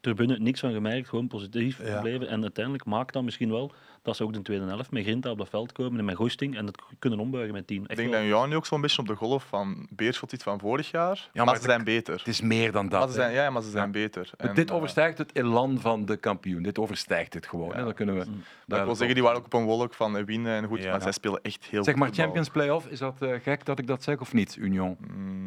Tribune 0.02 0.36
niks 0.38 0.60
van 0.60 0.72
gemerkt, 0.72 1.08
gewoon 1.08 1.26
positief 1.28 1.78
Ja. 1.78 1.94
gebleven. 1.94 2.28
En 2.28 2.42
uiteindelijk 2.42 2.84
maakt 2.84 3.12
dat 3.12 3.22
misschien 3.22 3.50
wel 3.50 3.72
dat 4.02 4.16
ze 4.16 4.22
ook 4.22 4.32
de 4.32 4.42
tweede 4.42 4.64
helft 4.64 4.90
met 4.90 5.02
Grinta 5.02 5.30
op 5.30 5.38
dat 5.38 5.48
veld 5.48 5.72
komen 5.72 5.98
en 5.98 6.04
met 6.04 6.16
goesting 6.16 6.56
en 6.56 6.66
het 6.66 6.78
kunnen 6.98 7.18
ombuigen 7.18 7.54
met 7.54 7.66
10. 7.66 7.84
Ik 7.86 7.96
denk 7.96 8.12
dat 8.12 8.20
Union 8.20 8.48
nu 8.48 8.56
ook 8.56 8.66
zo'n 8.66 8.80
beetje 8.80 8.98
op 9.00 9.06
de 9.06 9.14
golf 9.14 9.44
van 9.44 9.86
Beerschot 9.90 10.30
zit 10.30 10.42
van 10.42 10.58
vorig 10.58 10.90
jaar. 10.90 11.30
maar 11.34 11.44
maar, 11.44 11.56
ze 11.56 11.62
zijn 11.62 11.84
beter. 11.84 12.14
Het 12.18 12.26
is 12.26 12.40
meer 12.40 12.72
dan 12.72 12.88
dat. 12.88 12.98
Maar 13.00 13.08
ze 13.08 13.14
zijn, 13.14 13.32
ja, 13.32 13.50
maar 13.50 13.62
ze 13.62 13.70
zijn 13.70 13.90
beter. 13.90 14.30
En, 14.36 14.54
dit 14.54 14.70
eh, 14.70 14.76
overstijgt 14.76 15.18
het 15.18 15.34
elan 15.34 15.80
van 15.80 16.04
de 16.04 16.16
kampioen. 16.16 16.62
Dit 16.62 16.78
overstijgt 16.78 17.34
het 17.34 17.46
gewoon. 17.46 17.74
Hè? 17.74 17.84
Dan 17.84 17.94
kunnen 17.94 18.14
we 18.14 18.26
maar 18.66 18.78
ik 18.78 18.84
wil 18.84 18.94
zeggen, 18.94 19.14
die 19.14 19.24
waren 19.24 19.38
ook 19.38 19.44
op 19.44 19.52
een 19.52 19.64
wolk 19.64 19.94
van 19.94 20.16
eh, 20.16 20.24
winnen 20.24 20.56
en 20.62 20.66
goed, 20.66 20.82
Ja. 20.82 20.90
maar 20.90 21.02
zij 21.02 21.12
spelen 21.12 21.40
echt 21.42 21.64
heel 21.64 21.84
Zeg 21.84 21.94
maar 21.94 22.06
voetbal. 22.06 22.24
Champions 22.24 22.48
Playoff, 22.48 22.86
is 22.86 22.98
dat 22.98 23.22
eh, 23.22 23.34
gek 23.42 23.64
dat 23.64 23.78
ik 23.78 23.86
dat 23.86 24.02
zeg 24.02 24.20
of 24.20 24.32
niet, 24.32 24.56
Union? 24.56 24.96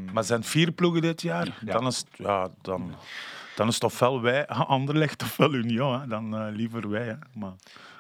Maar 0.06 0.16
het 0.16 0.26
zijn 0.26 0.44
vier 0.44 0.72
ploegen 0.72 1.02
dit 1.02 1.22
jaar. 1.22 1.58
Dan, 1.62 1.88
is 1.88 1.98
het, 1.98 2.08
ja, 2.18 2.48
dan, 2.62 2.96
dan 3.56 3.68
is 3.68 3.74
het 3.74 3.84
ofwel 3.84 4.22
wij, 4.22 4.48
Anderlecht, 4.78 5.22
ofwel 5.24 5.54
Union. 5.54 6.00
Hè. 6.02 6.08
Dan 6.08 6.36
eh, 6.38 6.56
liever 6.56 6.90
wij. 6.90 7.06
Hè. 7.06 7.14
Maar, 7.34 7.54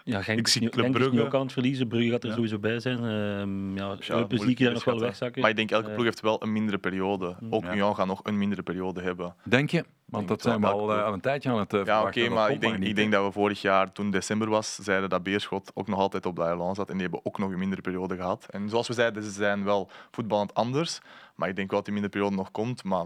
Ja, 0.03 0.22
Genk, 0.22 0.39
Ik 0.39 0.47
zie 0.47 0.62
Club 0.70 0.74
Genk 0.74 0.95
is 0.95 1.01
nu 1.01 1.10
Brugge. 1.10 1.26
ook 1.28 1.34
aan 1.34 1.41
het 1.41 1.51
verliezen. 1.51 1.88
Brugge 1.88 2.10
gaat 2.10 2.24
er 2.24 2.30
Ja. 2.30 2.36
sowieso 2.36 2.60
bij 2.60 2.80
zijn. 2.80 2.97
Ehm 2.97 3.78
ja, 3.78 3.97
Ja, 3.99 4.24
daar 4.56 4.72
nog 4.74 4.84
wel 4.84 4.99
wegzakken. 4.99 5.41
Maar 5.41 5.49
ik 5.49 5.56
denk 5.56 5.72
elke 5.72 5.88
Eh, 5.88 5.93
ploeg 5.93 6.06
heeft 6.06 6.20
wel 6.22 6.43
een 6.43 6.51
mindere 6.51 6.78
periode. 6.78 7.36
Ook 7.49 7.64
Ja. 7.64 7.72
Union 7.72 7.95
gaat 7.95 8.08
nog 8.08 8.20
een 8.24 8.38
mindere 8.38 8.64
periode 8.64 9.01
hebben. 9.01 9.36
Denk 9.43 9.70
je? 9.70 9.86
Want 10.06 10.28
dat 10.28 10.41
zijn 10.41 10.62
we 10.62 10.68
al 10.68 10.93
eh, 10.93 11.03
al 11.03 11.14
een 11.14 11.20
tijdje 11.22 11.49
aan 11.49 11.60
het 11.60 11.74
uh, 11.74 11.86
Ja, 11.86 12.01
oké, 12.03 12.30
maar 12.30 12.51
ik 12.51 12.62
denk, 12.62 12.84
ik 12.84 12.95
denk 12.95 13.12
dat 13.12 13.26
we 13.26 13.32
vorig 13.32 13.62
jaar, 13.62 13.91
toen 13.91 14.12
december 14.12 14.49
was, 14.49 14.76
zeiden 14.76 15.10
dat 15.10 15.24
Beerschot 15.24 15.72
ook 15.74 15.88
nog 15.88 15.99
altijd 15.99 16.26
op 16.26 16.36
de 16.36 16.72
zat. 16.74 16.88
En 16.89 16.93
die 16.93 17.01
hebben 17.01 17.20
ook 17.24 17.38
nog 17.38 17.51
een 17.51 17.60
mindere 17.60 17.82
periode 17.82 18.16
gehad. 18.16 18.45
En 18.49 18.70
zoals 18.70 18.88
we 18.88 18.93
zeiden, 18.93 19.24
ze 19.24 19.32
zijn 19.32 19.64
wel 19.64 19.89
voetballend 20.12 20.53
anders. 20.53 20.99
Maar 21.36 21.49
ik 21.49 21.56
denk 21.56 21.70
wel 21.70 21.80
dat 21.80 21.86
die 21.86 21.93
mindere 21.93 22.14
periode 22.20 22.36
nog 22.41 22.51
komt. 22.51 22.84
Maar 22.84 23.06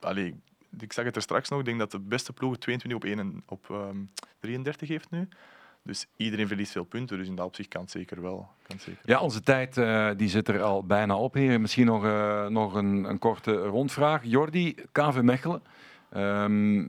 allee, 0.00 0.34
ik 0.78 0.92
zag 0.92 1.04
het 1.04 1.16
er 1.16 1.22
straks 1.22 1.48
nog. 1.48 1.58
Ik 1.58 1.64
denk 1.64 1.78
dat 1.78 1.90
de 1.90 2.00
beste 2.00 2.32
ploeg 2.32 2.58
22 2.58 3.00
op, 3.02 3.04
1 3.04 3.18
en- 3.18 3.42
op 3.48 3.70
ehm, 3.70 3.96
33 4.40 4.88
heeft 4.88 5.10
nu. 5.10 5.28
Dus 5.84 6.06
iedereen 6.16 6.46
verliest 6.46 6.72
veel 6.72 6.84
punten. 6.84 7.18
Dus 7.18 7.26
in 7.26 7.34
dat 7.34 7.46
opzicht 7.46 7.68
kan 7.68 7.80
het 7.80 7.90
zeker 7.90 8.22
wel. 8.22 8.48
Kan 8.62 8.78
zeker 8.78 9.00
Ja, 9.04 9.20
onze 9.20 9.40
tijd 9.40 9.76
eh, 9.76 10.10
die 10.16 10.28
zit 10.28 10.48
er 10.48 10.62
al 10.62 10.84
bijna 10.84 11.16
op, 11.16 11.34
heren. 11.34 11.60
Misschien 11.60 11.86
nog, 11.86 12.04
eh, 12.04 12.46
nog 12.46 12.74
een, 12.74 13.04
een 13.04 13.18
korte 13.18 13.52
rondvraag. 13.56 14.20
Jordi, 14.24 14.74
KV 14.92 15.20
Mechelen. 15.22 15.62
Ehm, 16.10 16.88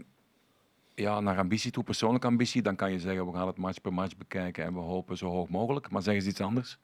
ja, 0.95 1.19
naar 1.19 1.37
ambitie 1.37 1.71
toe, 1.71 1.83
persoonlijke 1.83 2.27
ambitie. 2.27 2.61
Dan 2.61 2.75
kan 2.75 2.91
je 2.91 2.99
zeggen, 2.99 3.25
we 3.25 3.33
gaan 3.37 3.47
het 3.47 3.57
match 3.57 3.81
per 3.81 3.93
match 3.93 4.17
bekijken 4.17 4.63
en 4.63 4.73
we 4.73 4.79
hopen 4.79 5.17
zo 5.17 5.27
hoog 5.27 5.49
mogelijk. 5.49 5.89
Maar 5.89 6.01
zeggen 6.01 6.23
ze 6.23 6.29
iets 6.29 6.41
anders? 6.41 6.77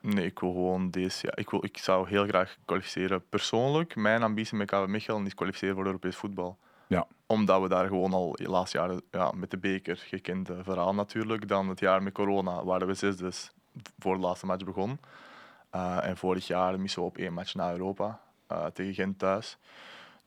Nee, 0.00 0.24
ik 0.24 0.38
wil 0.38 0.52
gewoon 0.52 0.90
deze. 0.90 1.26
Ja, 1.26 1.36
ik, 1.36 1.50
wil, 1.50 1.64
ik 1.64 1.78
zou 1.78 2.08
heel 2.08 2.26
graag 2.26 2.56
kwalificeren. 2.64 3.28
Persoonlijk, 3.28 3.96
mijn 3.96 4.22
ambitie 4.22 4.56
met 4.56 4.70
KV 4.70 4.86
Mechelen 4.86 5.26
is 5.26 5.34
kwalificeren 5.34 5.74
voor 5.74 5.86
Europees 5.86 6.16
voetbal. 6.16 6.58
Ja. 6.86 7.06
Omdat 7.26 7.62
we 7.62 7.68
daar 7.68 7.86
gewoon 7.86 8.12
al 8.12 8.32
de 8.32 8.48
laatste 8.48 8.78
jaren 8.78 9.02
ja, 9.10 9.32
met 9.32 9.50
de 9.50 9.58
beker, 9.58 9.96
gekend 9.96 10.50
verhaal 10.62 10.94
natuurlijk. 10.94 11.48
Dan 11.48 11.68
het 11.68 11.80
jaar 11.80 12.02
met 12.02 12.12
corona 12.12 12.64
waren 12.64 12.86
we 12.86 12.94
zesde 12.94 13.32
voor 13.98 14.14
de 14.14 14.20
laatste 14.20 14.46
match 14.46 14.64
begon. 14.64 14.98
Eh, 15.70 16.04
en 16.04 16.16
vorig 16.16 16.46
jaar 16.46 16.80
missen 16.80 17.02
we 17.02 17.08
op 17.08 17.16
één 17.16 17.32
match 17.32 17.54
naar 17.54 17.72
Europa 17.72 18.20
eh, 18.46 18.66
tegen 18.66 18.94
Gent 18.94 19.18
thuis. 19.18 19.58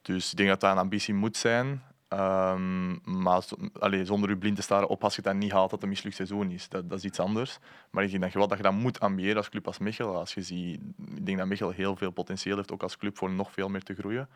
Dus 0.01 0.32
ik 0.32 0.38
denk 0.38 0.49
dat 0.49 0.59
dat 0.59 0.72
een 0.72 0.78
ambitie 0.78 1.13
moet 1.13 1.38
zijn. 1.38 1.84
Ehm, 2.12 2.91
maar 3.22 3.43
zo- 3.43 3.55
zonder 4.03 4.30
u 4.30 4.38
blind 4.38 4.55
te 4.55 4.62
staren 4.62 4.88
op 4.88 5.03
als 5.03 5.16
je 5.16 5.22
dat 5.22 5.36
niet 5.36 5.51
haalt, 5.51 5.64
dat 5.64 5.72
het 5.72 5.84
een 5.84 5.89
mislukt 5.89 6.16
seizoen 6.16 6.51
is. 6.51 6.70
Dat, 6.70 6.89
dat 6.89 6.97
is 6.97 7.03
iets 7.03 7.20
anders. 7.20 7.57
Maar 7.89 8.03
ik 8.03 8.09
denk 8.09 8.22
dat 8.24 8.32
je, 8.32 8.38
wel, 8.38 8.47
dat 8.47 8.57
je 8.57 8.64
dat 8.64 8.74
moet 8.74 8.99
ambiëren 8.99 9.38
als 9.38 9.49
club 9.49 9.68
als 9.68 9.78
Mechelen. 9.78 10.16
Als 10.16 10.34
je 10.34 10.41
ziet, 10.41 10.80
ik 11.16 11.26
denk 11.26 11.38
dat 11.38 11.47
Mechelen 11.47 11.74
heel 11.76 11.95
veel 11.95 12.12
potentieel 12.12 12.55
heeft, 12.55 12.72
ook 12.72 12.84
als 12.84 12.97
club, 12.97 13.18
voor 13.18 13.32
nog 13.32 13.51
veel 13.51 13.70
meer 13.70 13.84
te 13.84 13.93
groeien. 13.93 14.30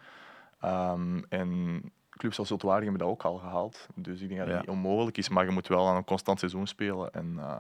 Ehm, 0.60 1.22
en 1.30 1.82
clubs 2.10 2.40
als 2.40 2.48
Zultuarium 2.48 2.84
hebben 2.90 3.02
dat 3.08 3.10
ook 3.10 3.24
al 3.24 3.38
gehaald. 3.38 3.88
Dus 3.96 4.22
ik 4.22 4.28
denk 4.28 4.40
dat 4.40 4.48
het 4.50 4.56
Ja. 4.56 4.62
niet 4.62 4.70
onmogelijk 4.70 5.18
is, 5.18 5.30
maar 5.30 5.46
je 5.46 5.52
moet 5.52 5.68
wel 5.68 5.88
aan 5.88 5.96
een 5.96 6.04
constant 6.04 6.40
seizoen 6.40 6.68
spelen. 6.68 7.14
En 7.14 7.34
uh, 7.38 7.58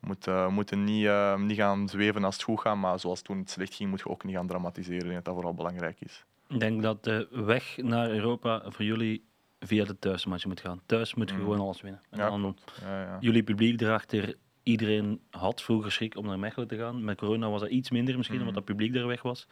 moet, 0.00 0.26
uh, 0.26 0.48
moeten 0.48 0.84
niet, 0.84 1.04
uh, 1.04 1.36
niet 1.36 1.56
gaan 1.56 1.88
zweven 1.88 2.24
als 2.24 2.34
het 2.34 2.44
goed 2.44 2.60
gaat, 2.60 2.76
maar 2.76 2.98
zoals 2.98 3.22
toen 3.22 3.38
het 3.38 3.50
slecht 3.50 3.74
ging, 3.74 3.90
moet 3.90 3.98
je 3.98 4.08
ook 4.08 4.24
niet 4.24 4.34
gaan 4.34 4.46
dramatiseren. 4.46 4.98
Ik 5.00 5.02
denk 5.04 5.14
dat 5.14 5.24
dat 5.24 5.34
vooral 5.34 5.54
belangrijk 5.54 6.00
is. 6.00 6.24
Ik 6.48 6.60
denk 6.60 6.82
dat 6.82 7.04
de 7.04 7.28
weg 7.30 7.76
naar 7.76 8.10
Europa 8.10 8.62
voor 8.66 8.84
jullie 8.84 9.24
via 9.66 9.84
de 9.84 9.98
thuismatch 9.98 10.44
moet 10.44 10.60
gaan. 10.60 10.80
Thuis 10.86 11.14
moet 11.14 11.30
je 11.30 11.36
gewoon 11.36 11.60
alles 11.60 11.80
winnen. 11.80 12.00
En 12.10 12.18
Ja, 12.18 12.30
dan. 12.30 12.56
Ja, 12.80 13.00
ja. 13.02 13.16
jullie 13.20 13.42
publiek 13.42 13.80
erachter, 13.80 14.34
iedereen 14.62 15.20
had 15.30 15.62
vroeger 15.62 15.92
schrik 15.92 16.16
om 16.16 16.26
naar 16.26 16.38
Mechelen 16.38 16.68
te 16.68 16.76
gaan. 16.76 17.04
Met 17.04 17.16
corona 17.16 17.50
was 17.50 17.60
dat 17.60 17.70
iets 17.70 17.90
minder 17.90 18.16
misschien, 18.16 18.38
omdat 18.38 18.54
dat 18.54 18.64
publiek 18.64 18.94
daar 18.94 19.06
weg 19.06 19.22
was. 19.22 19.46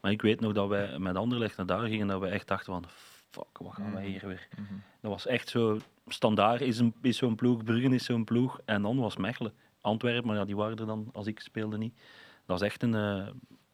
Maar 0.00 0.10
ik 0.10 0.22
weet 0.22 0.40
nog 0.40 0.52
dat 0.52 0.68
wij 0.68 0.98
met 0.98 1.16
Anderlecht 1.16 1.56
naar 1.56 1.66
daar 1.66 1.88
gingen, 1.88 2.06
dat 2.06 2.20
we 2.20 2.26
echt 2.26 2.46
dachten 2.48 2.72
van, 2.72 2.84
fuck, 3.30 3.58
wat 3.58 3.72
gaan 3.74 3.92
wij 3.92 4.06
hier 4.06 4.26
weer? 4.26 4.48
Dat 5.00 5.10
was 5.10 5.26
echt 5.26 5.48
zo, 5.48 5.78
Standaard 6.06 6.60
is, 6.60 6.78
een, 6.78 6.94
is 7.02 7.16
zo'n 7.16 7.34
ploeg, 7.34 7.64
Bruggen 7.64 7.92
is 7.92 8.04
zo'n 8.04 8.24
ploeg, 8.24 8.60
en 8.64 8.82
dan 8.82 8.98
was 8.98 9.16
Mechelen. 9.16 9.52
Antwerpen, 9.80 10.26
maar 10.26 10.36
ja, 10.36 10.44
die 10.44 10.56
waren 10.56 10.76
er 10.76 10.86
dan 10.86 11.10
als 11.12 11.26
ik 11.26 11.40
speelde 11.40 11.78
niet. 11.78 11.94
Dat 12.46 12.58
was 12.58 12.62
echt 12.62 12.82
een, 12.82 12.94
eh 12.94 13.28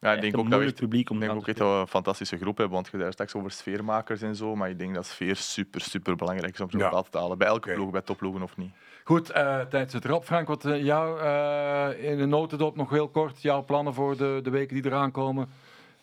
Ja, 0.05 0.13
ik 0.13 0.21
denk 0.21 0.39
ook 0.39 0.51
dat 0.51 0.59
we 0.61 0.65
echt- 0.67 0.75
publiek 0.75 1.11
om 1.11 1.19
denk 1.21 1.33
ook 1.33 1.49
echt 1.49 1.59
dat 1.59 1.69
we 1.75 1.81
een 1.81 1.87
fantastische 1.87 2.37
groep 2.37 2.57
hebben, 2.57 2.75
want 2.75 2.89
je 2.93 2.99
zei 2.99 3.13
straks 3.13 3.35
over 3.35 3.51
sfeermakers 3.51 4.23
en 4.23 4.37
zo, 4.37 4.57
maar 4.57 4.71
ik 4.71 4.79
denk 4.79 4.95
dat 4.95 5.07
sfeer 5.07 5.37
super, 5.37 5.81
super 5.81 6.17
belangrijk 6.17 6.55
is 6.55 6.61
om 6.61 6.67
Ja. 6.71 6.77
resultaten 6.79 7.11
te 7.11 7.19
halen. 7.19 7.39
Bij 7.39 7.47
elke 7.47 7.73
ploeg, 7.73 7.91
bij 7.91 8.01
topploegen 8.01 8.43
of 8.43 8.57
niet. 8.57 8.71
Goed, 9.05 9.31
eh 9.31 9.61
tijd 9.61 9.91
zit 9.91 10.05
erop. 10.05 10.25
Frank, 10.25 10.49
wat 10.49 10.65
eh, 10.65 10.83
jou 10.85 11.21
eh, 11.21 12.11
in 12.11 12.19
de 12.19 12.27
notendop 12.27 12.77
nog 12.77 12.91
heel 12.91 13.09
kort. 13.09 13.43
Jouw 13.43 13.65
plannen 13.65 13.95
voor 13.95 14.17
de, 14.17 14.41
de 14.43 14.51
weken 14.51 14.75
die 14.75 14.87
eraan 14.87 15.11
komen. 15.11 15.49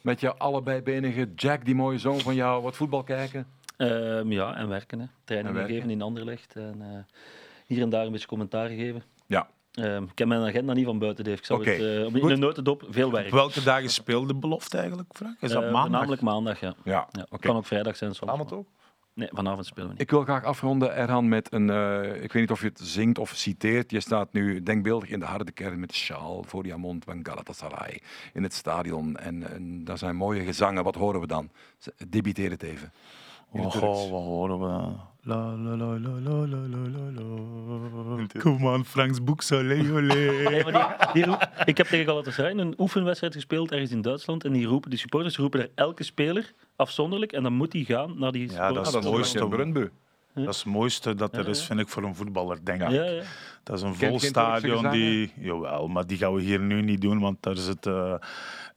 Met 0.01 0.19
je 0.19 0.35
allebei 0.35 0.81
benige 0.81 1.29
Jack, 1.35 1.65
die 1.65 1.75
mooie 1.75 1.97
zoon 1.97 2.19
van 2.19 2.35
jou, 2.35 2.61
wat 2.63 2.75
voetbal 2.75 3.03
kijken. 3.03 3.47
Ehm, 3.77 4.31
ja, 4.31 4.55
en 4.55 4.67
werken. 4.67 4.99
Hè. 4.99 5.05
Trainingen 5.23 5.57
En 5.61 5.63
werken. 5.67 5.75
geven 5.81 5.89
in 5.97 6.01
Anderlecht. 6.01 6.55
En 6.55 6.75
eh, 6.81 7.15
hier 7.65 7.81
en 7.81 7.89
daar 7.89 8.05
een 8.05 8.11
beetje 8.11 8.27
commentaar 8.27 8.67
geven. 8.69 9.03
Ja. 9.25 9.47
Ehm, 9.72 10.03
ik 10.03 10.17
heb 10.17 10.28
mijn 10.28 10.41
agenda 10.41 10.74
niet 10.74 10.86
van 10.86 10.99
buiten, 10.99 11.24
Dave. 11.24 11.38
Ik 11.38 11.45
zal 11.45 11.57
Oké, 11.57 11.69
het 11.69 12.05
op 12.05 12.15
in 12.15 12.28
de 12.28 12.36
notendop 12.36 12.84
veel 12.89 13.11
werk. 13.11 13.26
Op 13.26 13.32
welke 13.32 13.63
dagen 13.63 13.89
speelde 13.89 14.28
de 14.28 14.36
belofte 14.36 14.78
eigenlijk, 14.78 15.09
Frank? 15.13 15.38
Is 15.39 15.51
dat 15.51 15.63
Eh, 15.63 15.72
maandag? 15.72 15.82
Voornamelijk 15.82 16.22
maandag, 16.22 16.59
ja. 16.59 16.74
Ja, 16.84 17.07
ja. 17.11 17.26
oké. 17.30 17.47
Kan 17.47 17.55
ook 17.55 17.65
vrijdag 17.65 17.95
zijn 17.95 18.15
soms. 18.15 18.32
Vanavond 18.32 18.53
ook? 18.53 18.67
Nee, 19.13 19.30
vanavond 19.32 19.65
spelen 19.65 19.86
we 19.88 19.91
niet. 19.93 20.01
Ik 20.01 20.09
wil 20.11 20.24
graag 20.24 20.43
afronden, 20.43 20.95
Erhan, 20.95 21.28
met 21.30 21.53
een... 21.53 21.69
eh, 21.69 22.24
ik 22.24 22.32
weet 22.34 22.41
niet 22.41 22.51
of 22.51 22.61
je 22.61 22.67
het 22.67 22.80
zingt 22.84 23.17
of 23.19 23.30
citeert. 23.36 23.91
Je 23.91 23.99
staat 23.99 24.34
nu 24.34 24.63
denkbeeldig 24.63 25.09
in 25.09 25.19
de 25.19 25.26
harde 25.26 25.51
kern 25.51 25.80
met 25.80 25.89
de 25.89 25.95
sjaal 25.95 26.43
voor 26.47 26.65
je 26.65 26.76
mond 26.76 27.03
van 27.03 27.19
Galatasaray 27.26 28.01
in 28.34 28.43
het 28.43 28.53
stadion. 28.53 29.17
En, 29.17 29.53
en 29.53 29.84
daar 29.84 29.97
zijn 29.97 30.15
mooie 30.15 30.43
gezangen. 30.43 30.84
Wat 30.84 30.95
horen 30.95 31.19
we 31.19 31.28
dan? 31.28 31.49
Debiteer 32.09 32.49
het 32.49 32.63
even. 32.63 32.91
Het 33.51 33.65
Oh, 33.65 33.82
wat 34.11 34.24
horen 34.24 34.59
we? 34.59 34.93
La 35.24 35.36
la 35.36 35.76
la 35.76 35.99
la 35.99 36.19
la 36.19 36.45
la 36.47 36.61
la 36.67 37.11
la 37.11 38.28
Come 38.39 38.67
on, 38.67 38.86
Franks 38.86 39.24
boek 39.24 39.43
olé 39.51 39.76
ik 41.65 41.78
heb 41.78 41.88
tegen 41.88 42.05
Galatasaray 42.05 42.51
een 42.51 42.74
oefenwedstrijd 42.78 43.34
gespeeld 43.34 43.72
ergens 43.72 43.91
in 43.91 44.01
Duitsland. 44.01 44.45
En 44.45 44.51
die 44.51 44.65
roepen, 44.65 44.89
de 44.89 44.97
supporters 44.97 45.38
roepen 45.38 45.59
er 45.59 45.69
elke 45.76 46.03
speler 46.03 46.53
afzonderlijk. 46.76 47.32
En 47.32 47.43
dan 47.43 47.53
moet 47.53 47.74
hij 47.74 47.84
gaan 47.84 48.19
naar 48.19 48.32
die 48.32 48.51
Ja, 48.51 48.72
dat 48.72 48.88
is 48.88 48.93
het 48.93 49.03
mooiste. 49.03 49.47
Brunbu. 49.47 49.91
Dat 50.34 50.47
is 50.47 50.57
het 50.57 50.74
mooiste 50.74 51.15
dat 51.15 51.38
er 51.38 51.49
is, 51.49 51.63
vind 51.63 51.80
ik, 51.80 51.88
voor 51.88 52.03
een 52.03 52.15
voetballer, 52.15 52.57
denk 52.63 52.82
ik. 52.82 53.24
Dat 53.63 53.78
is 53.78 53.82
een 53.84 53.95
vol 53.95 54.19
stadion. 54.19 54.89
Die, 54.89 55.34
jawel, 55.36 55.88
maar 55.88 56.07
die 56.07 56.17
gaan 56.17 56.34
we 56.34 56.41
hier 56.41 56.59
nu 56.59 56.82
niet 56.82 57.01
doen, 57.01 57.19
want 57.19 57.38
daar 57.39 57.53
is 57.53 57.67
het... 57.67 57.86
Eh, 57.86 58.13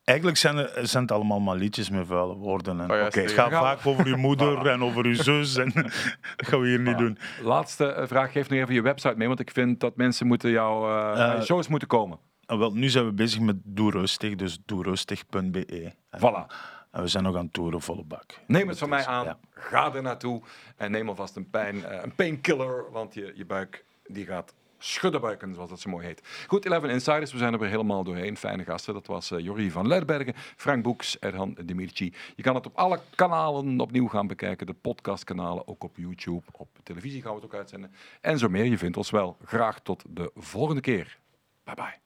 Eigenlijk 0.04 0.38
zijn, 0.38 0.56
er, 0.56 0.86
zijn 0.86 1.02
het 1.02 1.12
allemaal 1.12 1.40
maar 1.40 1.56
liedjes 1.56 1.90
met 1.90 2.06
vuile 2.06 2.34
woorden. 2.34 2.80
En, 2.80 2.90
Oh 2.90 2.96
ja, 2.96 3.06
Oké, 3.06 3.20
het 3.20 3.30
gaat 3.32 3.50
vaak 3.50 3.86
over 3.86 4.06
uw 4.06 4.16
moeder 4.16 4.66
en 4.66 4.82
over 4.82 5.04
uw 5.04 5.14
zus. 5.14 5.56
En, 5.56 5.72
dat 6.36 6.46
gaan 6.46 6.60
we 6.60 6.66
hier 6.66 6.80
niet 6.80 6.98
doen. 6.98 7.18
Laatste 7.42 7.86
eh, 7.86 8.06
vraag. 8.06 8.32
Geef 8.32 8.48
nog 8.48 8.58
even 8.58 8.74
je 8.74 8.82
website 8.82 9.14
mee, 9.16 9.26
want 9.28 9.40
ik 9.40 9.50
vind 9.50 9.80
dat 9.80 9.96
mensen 9.96 10.26
moeten 10.26 10.50
jouw 10.50 11.14
eh, 11.14 11.34
je 11.38 11.44
shows 11.44 11.68
moeten 11.68 11.88
komen. 11.88 12.18
En 12.46 12.58
wel, 12.58 12.72
nu 12.72 12.88
zijn 12.88 13.04
we 13.04 13.12
bezig 13.12 13.40
met 13.40 13.56
Doe 13.62 13.90
Rustig, 13.90 14.34
dus 14.34 14.58
doerustig.be. 14.64 15.92
Voilà. 16.16 16.54
En 16.90 17.02
we 17.02 17.08
zijn 17.08 17.24
nog 17.24 17.36
aan 17.36 17.44
het 17.44 17.52
toeren, 17.52 17.80
volle 17.80 18.04
bak. 18.04 18.38
Neem 18.46 18.68
het 18.68 18.78
van 18.78 18.88
mij 18.88 19.06
aan. 19.06 19.24
Ja. 19.24 19.38
Ga 19.50 19.94
er 19.94 20.02
naartoe 20.02 20.42
en 20.76 20.90
neem 20.90 21.08
alvast 21.08 21.36
een 21.36 21.50
pijn, 21.50 21.84
eh, 21.84 22.02
een 22.02 22.14
painkiller, 22.14 22.90
want 22.90 23.14
je, 23.14 23.32
je 23.34 23.46
buik 23.46 23.84
die 24.06 24.26
gaat 24.26 24.54
schuddenbuiken, 24.84 25.54
zoals 25.54 25.70
dat 25.70 25.80
zo 25.80 25.90
mooi 25.90 26.06
heet. 26.06 26.22
Goed, 26.46 26.66
11 26.66 26.84
Insiders, 26.84 27.32
we 27.32 27.38
zijn 27.38 27.52
er 27.52 27.58
weer 27.58 27.68
helemaal 27.68 28.04
doorheen. 28.04 28.36
Fijne 28.36 28.64
gasten, 28.64 28.94
dat 28.94 29.06
was 29.06 29.30
eh 29.30 29.38
Jorrie 29.38 29.72
van 29.72 29.86
Lerbergen, 29.86 30.34
Frank 30.36 30.82
Boeks, 30.82 31.18
Erhan 31.18 31.56
Demirci. 31.64 32.14
Je 32.36 32.42
kan 32.42 32.54
het 32.54 32.66
op 32.66 32.76
alle 32.76 33.00
kanalen 33.14 33.80
opnieuw 33.80 34.08
gaan 34.08 34.26
bekijken, 34.26 34.66
de 34.66 34.74
podcastkanalen, 34.74 35.68
ook 35.68 35.84
op 35.84 35.96
YouTube. 35.96 36.42
Op 36.52 36.68
televisie 36.82 37.22
gaan 37.22 37.30
we 37.30 37.36
het 37.36 37.44
ook 37.44 37.54
uitzenden. 37.54 37.92
En 38.20 38.38
zo 38.38 38.48
meer, 38.48 38.64
je 38.64 38.78
vindt 38.78 38.96
ons 38.96 39.10
wel. 39.10 39.36
Graag 39.44 39.80
tot 39.80 40.04
de 40.08 40.30
volgende 40.34 40.80
keer. 40.80 41.18
Bye 41.64 41.74
bye. 41.74 42.03